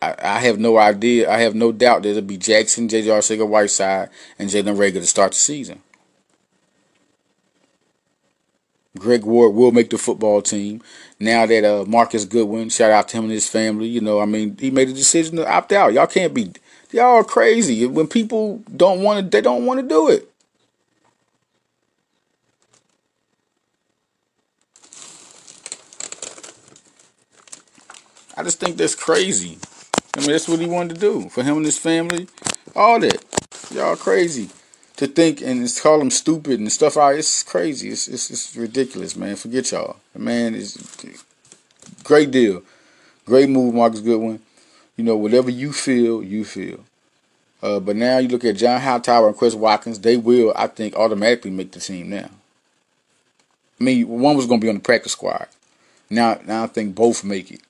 I, 0.00 0.14
I, 0.18 0.38
have 0.40 0.58
no 0.58 0.78
idea. 0.78 1.30
I 1.30 1.40
have 1.40 1.54
no 1.54 1.72
doubt 1.72 2.02
that 2.02 2.10
it'll 2.10 2.22
be 2.22 2.38
Jackson, 2.38 2.88
JJ 2.88 3.04
Arcega 3.04 3.46
Whiteside, 3.46 4.08
and 4.38 4.48
Jalen 4.48 4.76
Reagor 4.76 4.94
to 4.94 5.06
start 5.06 5.32
the 5.32 5.38
season. 5.38 5.82
Greg 8.98 9.24
Ward 9.24 9.54
will 9.54 9.70
make 9.70 9.90
the 9.90 9.98
football 9.98 10.40
team. 10.42 10.82
Now 11.20 11.46
that 11.46 11.64
uh, 11.64 11.84
Marquise 11.84 12.24
Goodwin, 12.24 12.70
shout 12.70 12.90
out 12.90 13.08
to 13.08 13.18
him 13.18 13.24
and 13.24 13.32
his 13.32 13.48
family. 13.48 13.86
You 13.86 14.00
know, 14.00 14.20
I 14.20 14.24
mean, 14.24 14.56
he 14.58 14.70
made 14.70 14.88
a 14.88 14.94
decision 14.94 15.36
to 15.36 15.48
opt 15.48 15.72
out. 15.72 15.92
Y'all 15.92 16.06
can't 16.06 16.34
be 16.34 16.52
Y'all 16.92 17.16
are 17.16 17.24
crazy. 17.24 17.86
When 17.86 18.06
people 18.06 18.62
don't 18.76 19.02
want 19.02 19.24
to, 19.24 19.30
they 19.30 19.40
don't 19.40 19.64
want 19.64 19.80
to 19.80 19.86
do 19.86 20.08
it. 20.08 20.30
I 28.36 28.42
just 28.42 28.58
think 28.58 28.76
that's 28.76 28.94
crazy. 28.94 29.58
I 30.16 30.20
mean, 30.20 30.30
that's 30.30 30.48
what 30.48 30.60
he 30.60 30.66
wanted 30.66 30.94
to 30.94 31.00
do 31.00 31.28
for 31.28 31.42
him 31.42 31.58
and 31.58 31.64
his 31.64 31.78
family. 31.78 32.26
All 32.74 32.98
that. 33.00 33.22
Y'all 33.70 33.96
crazy 33.96 34.48
to 34.96 35.06
think 35.06 35.40
and 35.40 35.62
it's 35.62 35.80
call 35.80 36.00
him 36.00 36.10
stupid 36.10 36.58
and 36.58 36.72
stuff. 36.72 36.96
Out. 36.96 37.16
It's 37.16 37.42
crazy. 37.42 37.90
It's, 37.90 38.08
it's, 38.08 38.30
it's 38.30 38.56
ridiculous, 38.56 39.14
man. 39.14 39.36
Forget 39.36 39.70
y'all. 39.70 39.96
The 40.14 40.18
man 40.18 40.54
is 40.54 40.76
great 42.02 42.30
deal. 42.30 42.62
Great 43.26 43.48
move, 43.48 43.74
Marcus 43.74 44.00
Goodwin. 44.00 44.40
You 44.96 45.04
know, 45.04 45.16
whatever 45.16 45.50
you 45.50 45.72
feel, 45.72 46.22
you 46.22 46.44
feel. 46.44 46.84
Uh, 47.62 47.80
but 47.80 47.96
now 47.96 48.18
you 48.18 48.28
look 48.28 48.44
at 48.44 48.56
John 48.56 48.80
Hightower 48.80 49.28
and 49.28 49.36
Chris 49.36 49.54
Watkins, 49.54 50.00
they 50.00 50.16
will, 50.16 50.52
I 50.56 50.66
think, 50.66 50.94
automatically 50.94 51.50
make 51.50 51.72
the 51.72 51.80
team 51.80 52.10
now. 52.10 52.30
I 53.80 53.84
mean, 53.84 54.08
one 54.08 54.36
was 54.36 54.46
going 54.46 54.60
to 54.60 54.64
be 54.64 54.68
on 54.68 54.76
the 54.76 54.82
practice 54.82 55.12
squad. 55.12 55.46
Now, 56.08 56.40
now 56.44 56.64
I 56.64 56.66
think 56.66 56.94
both 56.94 57.24
make 57.24 57.50
it. 57.50 57.60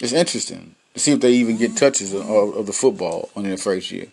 It's 0.00 0.12
interesting 0.12 0.74
to 0.94 1.00
see 1.00 1.12
if 1.12 1.20
they 1.20 1.32
even 1.32 1.56
get 1.56 1.76
touches 1.76 2.12
of, 2.12 2.28
of 2.28 2.66
the 2.66 2.72
football 2.72 3.30
on 3.36 3.44
their 3.44 3.56
first 3.56 3.90
year. 3.90 4.08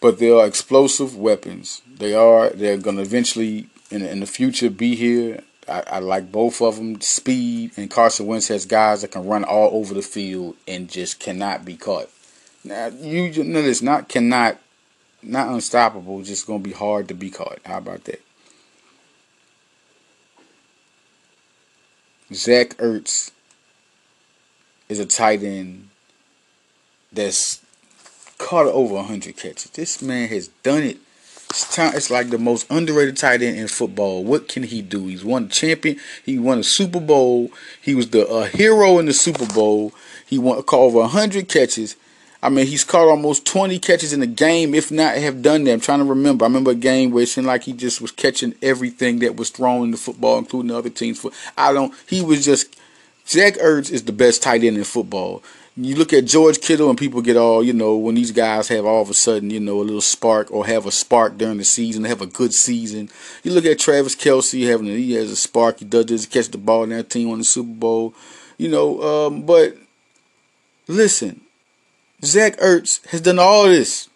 But 0.00 0.18
they 0.18 0.30
are 0.30 0.46
explosive 0.46 1.16
weapons. 1.16 1.82
They 1.86 2.14
are. 2.14 2.50
They're 2.50 2.78
going 2.78 2.96
to 2.96 3.02
eventually, 3.02 3.68
in, 3.90 4.02
in 4.02 4.20
the 4.20 4.26
future, 4.26 4.70
be 4.70 4.96
here 4.96 5.42
I, 5.72 5.82
I, 5.86 5.98
like 6.00 6.30
both 6.30 6.60
of 6.60 6.76
them. 6.76 7.00
Speed 7.00 7.72
and 7.78 7.90
Carson 7.90 8.26
Wentz 8.26 8.48
has 8.48 8.66
guys 8.66 9.00
that 9.00 9.12
can 9.12 9.26
run 9.26 9.42
all 9.42 9.70
over 9.72 9.94
the 9.94 10.02
field 10.02 10.56
and 10.68 10.88
just 10.88 11.18
cannot 11.18 11.64
be 11.64 11.76
caught. 11.76 12.10
Now 12.62 12.88
you 12.88 13.42
know 13.42 13.60
it's 13.60 13.80
not 13.80 14.08
cannot 14.08 14.58
not 15.22 15.48
unstoppable, 15.48 16.22
just 16.22 16.46
gonna 16.46 16.58
be 16.58 16.72
hard 16.72 17.08
to 17.08 17.14
be 17.14 17.30
caught. 17.30 17.60
How 17.64 17.78
about 17.78 18.04
that? 18.04 18.22
Zach 22.34 22.76
Ertz 22.76 23.30
is 24.88 24.98
a 24.98 25.06
tight 25.06 25.42
end 25.42 25.88
that's 27.10 27.62
caught 28.38 28.66
over 28.66 28.94
100 28.94 29.36
catches. 29.36 29.70
This 29.70 30.02
man 30.02 30.28
has 30.28 30.48
done 30.48 30.82
it 30.82 30.98
it's, 31.52 32.10
like 32.10 32.30
the 32.30 32.38
most 32.38 32.66
underrated 32.70 33.16
tight 33.16 33.42
end 33.42 33.58
in 33.58 33.68
football. 33.68 34.24
What 34.24 34.48
can 34.48 34.62
he 34.62 34.82
do? 34.82 35.06
He's 35.06 35.24
won 35.24 35.44
a 35.44 35.48
champion. 35.48 35.98
He 36.24 36.38
won 36.38 36.58
a 36.58 36.64
Super 36.64 37.00
Bowl. 37.00 37.50
He 37.80 37.94
was 37.94 38.10
the 38.10 38.26
a 38.26 38.46
hero 38.46 38.98
in 38.98 39.06
the 39.06 39.12
Super 39.12 39.46
Bowl. 39.46 39.92
He 40.26 40.38
won 40.38 40.62
caught 40.62 40.80
over 40.80 41.06
hundred 41.06 41.48
catches. 41.48 41.96
I 42.42 42.48
mean, 42.48 42.66
he's 42.66 42.82
caught 42.82 43.06
almost 43.06 43.46
20 43.46 43.78
catches 43.78 44.12
in 44.12 44.20
a 44.20 44.26
game, 44.26 44.74
if 44.74 44.90
not 44.90 45.16
have 45.16 45.42
done 45.42 45.62
that. 45.64 45.74
I'm 45.74 45.80
trying 45.80 46.00
to 46.00 46.04
remember. 46.04 46.44
I 46.44 46.48
remember 46.48 46.72
a 46.72 46.74
game 46.74 47.12
where 47.12 47.22
it 47.22 47.28
seemed 47.28 47.46
like 47.46 47.62
he 47.62 47.72
just 47.72 48.00
was 48.00 48.10
catching 48.10 48.56
everything 48.60 49.20
that 49.20 49.36
was 49.36 49.50
thrown 49.50 49.84
in 49.84 49.90
the 49.92 49.96
football, 49.96 50.38
including 50.38 50.68
the 50.68 50.76
other 50.76 50.90
teams. 50.90 51.24
I 51.56 51.72
don't. 51.72 51.94
He 52.06 52.22
was 52.22 52.44
just. 52.44 52.76
Zach 53.24 53.54
Ertz 53.54 53.92
is 53.92 54.02
the 54.02 54.12
best 54.12 54.42
tight 54.42 54.64
end 54.64 54.76
in 54.76 54.82
football 54.82 55.44
you 55.76 55.96
look 55.96 56.12
at 56.12 56.26
George 56.26 56.60
Kittle 56.60 56.90
and 56.90 56.98
people 56.98 57.22
get 57.22 57.36
all, 57.36 57.64
you 57.64 57.72
know, 57.72 57.96
when 57.96 58.14
these 58.14 58.30
guys 58.30 58.68
have 58.68 58.84
all 58.84 59.00
of 59.00 59.08
a 59.08 59.14
sudden, 59.14 59.48
you 59.48 59.60
know, 59.60 59.80
a 59.80 59.82
little 59.82 60.02
spark 60.02 60.50
or 60.50 60.66
have 60.66 60.84
a 60.84 60.90
spark 60.90 61.38
during 61.38 61.56
the 61.56 61.64
season, 61.64 62.04
have 62.04 62.20
a 62.20 62.26
good 62.26 62.52
season. 62.52 63.08
You 63.42 63.52
look 63.52 63.64
at 63.64 63.78
Travis 63.78 64.14
Kelce 64.14 64.68
having, 64.68 64.88
a, 64.88 64.92
he 64.92 65.14
has 65.14 65.30
a 65.30 65.36
spark, 65.36 65.78
he 65.78 65.86
does 65.86 66.06
this, 66.06 66.26
catch 66.26 66.48
the 66.48 66.58
ball 66.58 66.84
in 66.84 66.90
that 66.90 67.08
team 67.08 67.30
on 67.30 67.38
the 67.38 67.44
Super 67.44 67.72
Bowl, 67.72 68.14
you 68.58 68.68
know, 68.68 69.02
um, 69.02 69.42
but 69.42 69.76
listen, 70.88 71.40
Zach 72.22 72.58
Ertz 72.58 73.06
has 73.06 73.22
done 73.22 73.38
all 73.38 73.64
this 73.64 74.10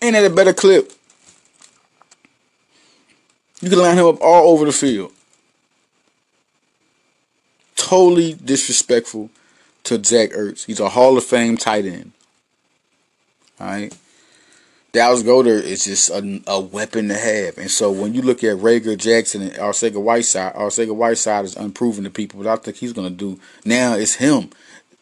and 0.00 0.16
at 0.16 0.24
a 0.24 0.30
better 0.30 0.54
clip. 0.54 0.90
You 3.60 3.68
can 3.68 3.78
line 3.78 3.98
him 3.98 4.06
up 4.06 4.20
all 4.20 4.50
over 4.52 4.64
the 4.64 4.72
field 4.72 5.13
totally 7.84 8.32
disrespectful 8.32 9.28
to 9.84 10.02
Zach 10.02 10.30
Ertz. 10.30 10.64
He's 10.64 10.80
a 10.80 10.88
Hall 10.88 11.18
of 11.18 11.24
Fame 11.24 11.58
tight 11.58 11.84
end. 11.84 12.12
All 13.60 13.66
right. 13.66 13.94
Dallas 14.92 15.22
Goedert 15.22 15.64
is 15.64 15.84
just 15.84 16.08
a, 16.08 16.40
a, 16.46 16.60
weapon 16.60 17.08
to 17.08 17.14
have. 17.14 17.58
And 17.58 17.70
so 17.70 17.90
when 17.90 18.14
you 18.14 18.22
look 18.22 18.44
at 18.44 18.56
Reagor 18.56 18.96
Jackson 18.96 19.42
and 19.42 19.52
Arcega 19.54 20.00
Whiteside, 20.00 20.54
Arcega 20.54 20.94
Whiteside 20.94 21.44
is 21.44 21.56
unproven 21.56 22.04
to 22.04 22.10
people, 22.10 22.42
but 22.42 22.48
I 22.48 22.56
think 22.56 22.76
he's 22.76 22.92
going 22.92 23.08
to 23.08 23.14
do 23.14 23.40
now 23.64 23.94
it's 23.94 24.14
him. 24.14 24.50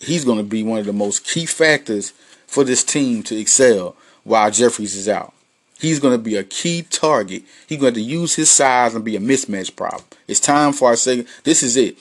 He's 0.01 0.25
going 0.25 0.39
to 0.39 0.45
be 0.45 0.63
one 0.63 0.81
of 0.81 0.87
the 0.87 0.93
most 0.93 1.25
key 1.25 1.47
factors 1.47 2.11
for 2.47 2.65
this 2.65 2.83
team 2.83 3.23
to 3.25 3.39
excel 3.39 3.95
while 4.25 4.51
Jeffries 4.51 4.97
is 4.97 5.09
out. 5.09 5.35
He's 5.79 6.01
going 6.01 6.15
to 6.15 6.23
be 6.23 6.37
a 6.37 6.45
key 6.45 6.83
target. 6.83 7.43
He's 7.69 7.81
going 7.81 7.95
to 7.95 8.01
use 8.01 8.35
his 8.35 8.51
size 8.51 8.95
and 8.95 9.05
be 9.05 9.17
a 9.17 9.21
mismatch 9.21 9.77
problem. 9.77 10.05
It's 10.27 10.41
time 10.41 10.73
for 10.73 10.93
Arcega. 10.93 11.29
This 11.45 11.63
is 11.63 11.77
it. 11.77 11.99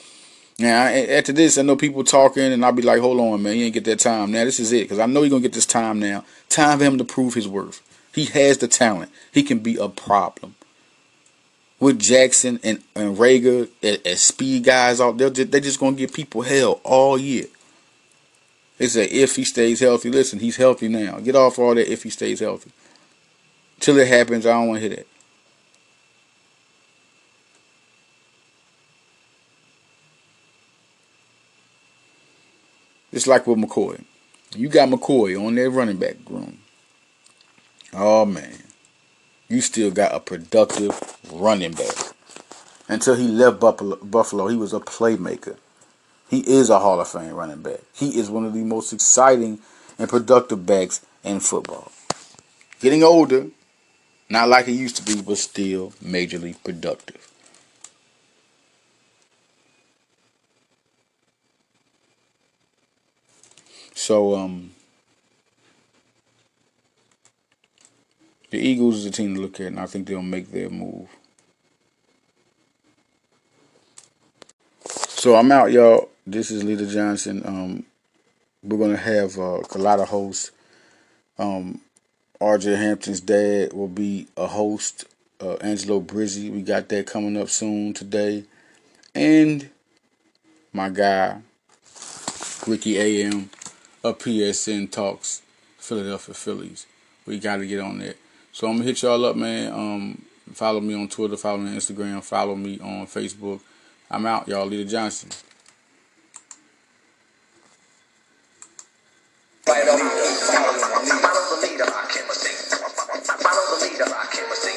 Now, 0.58 0.84
after 0.86 1.32
this, 1.32 1.58
I 1.58 1.62
know 1.62 1.76
people 1.76 2.04
talking, 2.04 2.52
and 2.52 2.64
I'll 2.64 2.72
be 2.72 2.82
like, 2.82 3.00
hold 3.00 3.18
on, 3.20 3.42
man, 3.42 3.56
you 3.56 3.64
ain't 3.64 3.74
get 3.74 3.84
that 3.84 3.98
time. 3.98 4.30
Now, 4.32 4.44
this 4.44 4.60
is 4.60 4.72
it, 4.72 4.82
because 4.82 4.98
I 4.98 5.06
know 5.06 5.22
you're 5.22 5.38
to 5.38 5.48
get 5.48 5.54
this 5.54 5.66
time 5.66 5.98
now. 5.98 6.24
Time 6.48 6.78
for 6.78 6.84
him 6.84 6.98
to 6.98 7.04
prove 7.04 7.34
his 7.34 7.48
worth. 7.48 7.80
He 8.14 8.26
has 8.26 8.58
the 8.58 8.68
talent. 8.68 9.10
He 9.32 9.42
can 9.42 9.60
be 9.60 9.76
a 9.76 9.88
problem. 9.88 10.54
With 11.80 11.98
Jackson 11.98 12.60
and, 12.62 12.82
and 12.94 13.16
Reagor 13.16 13.68
as, 13.82 14.20
speed 14.20 14.64
guys 14.64 15.00
out 15.00 15.18
they're 15.18 15.30
just 15.30 15.80
going 15.80 15.96
to 15.96 15.98
give 15.98 16.12
people 16.12 16.42
hell 16.42 16.80
all 16.84 17.18
year. 17.18 17.46
They 18.78 18.86
say 18.86 19.06
if 19.06 19.36
he 19.36 19.44
stays 19.44 19.80
healthy. 19.80 20.10
Listen, 20.10 20.38
he's 20.38 20.56
healthy 20.56 20.88
now. 20.88 21.18
Get 21.18 21.34
off 21.34 21.58
all 21.58 21.74
that 21.74 21.90
if 21.90 22.04
he 22.04 22.10
stays 22.10 22.40
healthy. 22.40 22.70
Till 23.80 23.98
it 23.98 24.06
happens, 24.06 24.46
I 24.46 24.52
don't 24.52 24.68
want 24.68 24.80
to 24.80 24.88
hear 24.88 24.96
that. 24.96 25.06
It's 33.12 33.26
like 33.26 33.46
with 33.46 33.58
McCoy. 33.58 34.02
You 34.56 34.68
got 34.68 34.88
McCoy 34.88 35.38
on 35.40 35.54
that 35.54 35.70
running 35.70 35.98
back 35.98 36.16
room. 36.28 36.58
Oh 37.92 38.24
man. 38.24 38.58
You 39.48 39.60
still 39.60 39.90
got 39.90 40.14
a 40.14 40.20
productive 40.20 41.18
running 41.30 41.72
back. 41.72 41.94
Until 42.88 43.14
he 43.14 43.28
left 43.28 43.60
Buffalo, 43.60 44.48
he 44.48 44.56
was 44.56 44.72
a 44.72 44.80
playmaker. 44.80 45.56
He 46.28 46.40
is 46.40 46.70
a 46.70 46.78
Hall 46.78 47.00
of 47.00 47.08
Fame 47.08 47.34
running 47.34 47.62
back. 47.62 47.80
He 47.94 48.18
is 48.18 48.30
one 48.30 48.46
of 48.46 48.54
the 48.54 48.64
most 48.64 48.92
exciting 48.92 49.58
and 49.98 50.08
productive 50.08 50.64
backs 50.64 51.04
in 51.22 51.40
football. 51.40 51.92
Getting 52.80 53.02
older, 53.02 53.48
not 54.30 54.48
like 54.48 54.66
he 54.66 54.72
used 54.72 54.96
to 54.96 55.02
be, 55.02 55.20
but 55.20 55.36
still 55.38 55.90
majorly 56.02 56.56
productive. 56.64 57.31
So 64.04 64.34
um, 64.34 64.72
the 68.50 68.58
Eagles 68.58 68.96
is 68.96 69.06
a 69.06 69.12
team 69.12 69.36
to 69.36 69.40
look 69.40 69.60
at, 69.60 69.68
and 69.68 69.78
I 69.78 69.86
think 69.86 70.08
they'll 70.08 70.22
make 70.22 70.50
their 70.50 70.68
move. 70.70 71.08
So 74.88 75.36
I'm 75.36 75.52
out, 75.52 75.70
y'all. 75.70 76.08
This 76.26 76.50
is 76.50 76.64
Leader 76.64 76.84
Johnson. 76.84 77.42
Um, 77.44 77.86
we're 78.64 78.76
gonna 78.76 78.96
have 78.96 79.38
uh, 79.38 79.60
a 79.72 79.78
lot 79.78 80.00
of 80.00 80.08
hosts. 80.08 80.50
Um, 81.38 81.80
RJ 82.40 82.76
Hampton's 82.76 83.20
dad 83.20 83.72
will 83.72 83.86
be 83.86 84.26
a 84.36 84.48
host. 84.48 85.04
Uh, 85.40 85.54
Angelo 85.60 86.00
Brizzi, 86.00 86.50
we 86.50 86.62
got 86.62 86.88
that 86.88 87.06
coming 87.06 87.40
up 87.40 87.50
soon 87.50 87.94
today, 87.94 88.42
and 89.14 89.70
my 90.72 90.88
guy 90.88 91.40
Ricky 92.66 92.98
AM 92.98 93.48
a 94.04 94.12
PSN 94.12 94.90
Talks 94.90 95.42
Philadelphia 95.78 96.34
Phillies. 96.34 96.86
We 97.26 97.38
got 97.38 97.56
to 97.56 97.66
get 97.66 97.80
on 97.80 97.98
that. 97.98 98.16
So 98.52 98.68
I'm 98.68 98.74
gonna 98.76 98.84
hit 98.84 99.02
y'all 99.02 99.24
up, 99.24 99.36
man. 99.36 99.72
Um, 99.72 100.22
follow 100.52 100.80
me 100.80 100.94
on 100.94 101.08
Twitter, 101.08 101.36
follow 101.36 101.58
me 101.58 101.70
on 101.70 101.76
Instagram, 101.76 102.22
follow 102.22 102.54
me 102.54 102.78
on 102.80 103.06
Facebook. 103.06 103.60
I'm 104.10 104.26
out, 104.26 104.46
y'all. 104.46 104.66
Leader 104.66 104.88
Johnson. 104.90 105.30
Follow 109.64 109.96
the 109.96 111.66
leader. 111.66 111.84
I. 111.84 112.06
Follow 113.40 113.78
the 113.78 113.86
leader. 113.86 114.04
I. 114.04 114.71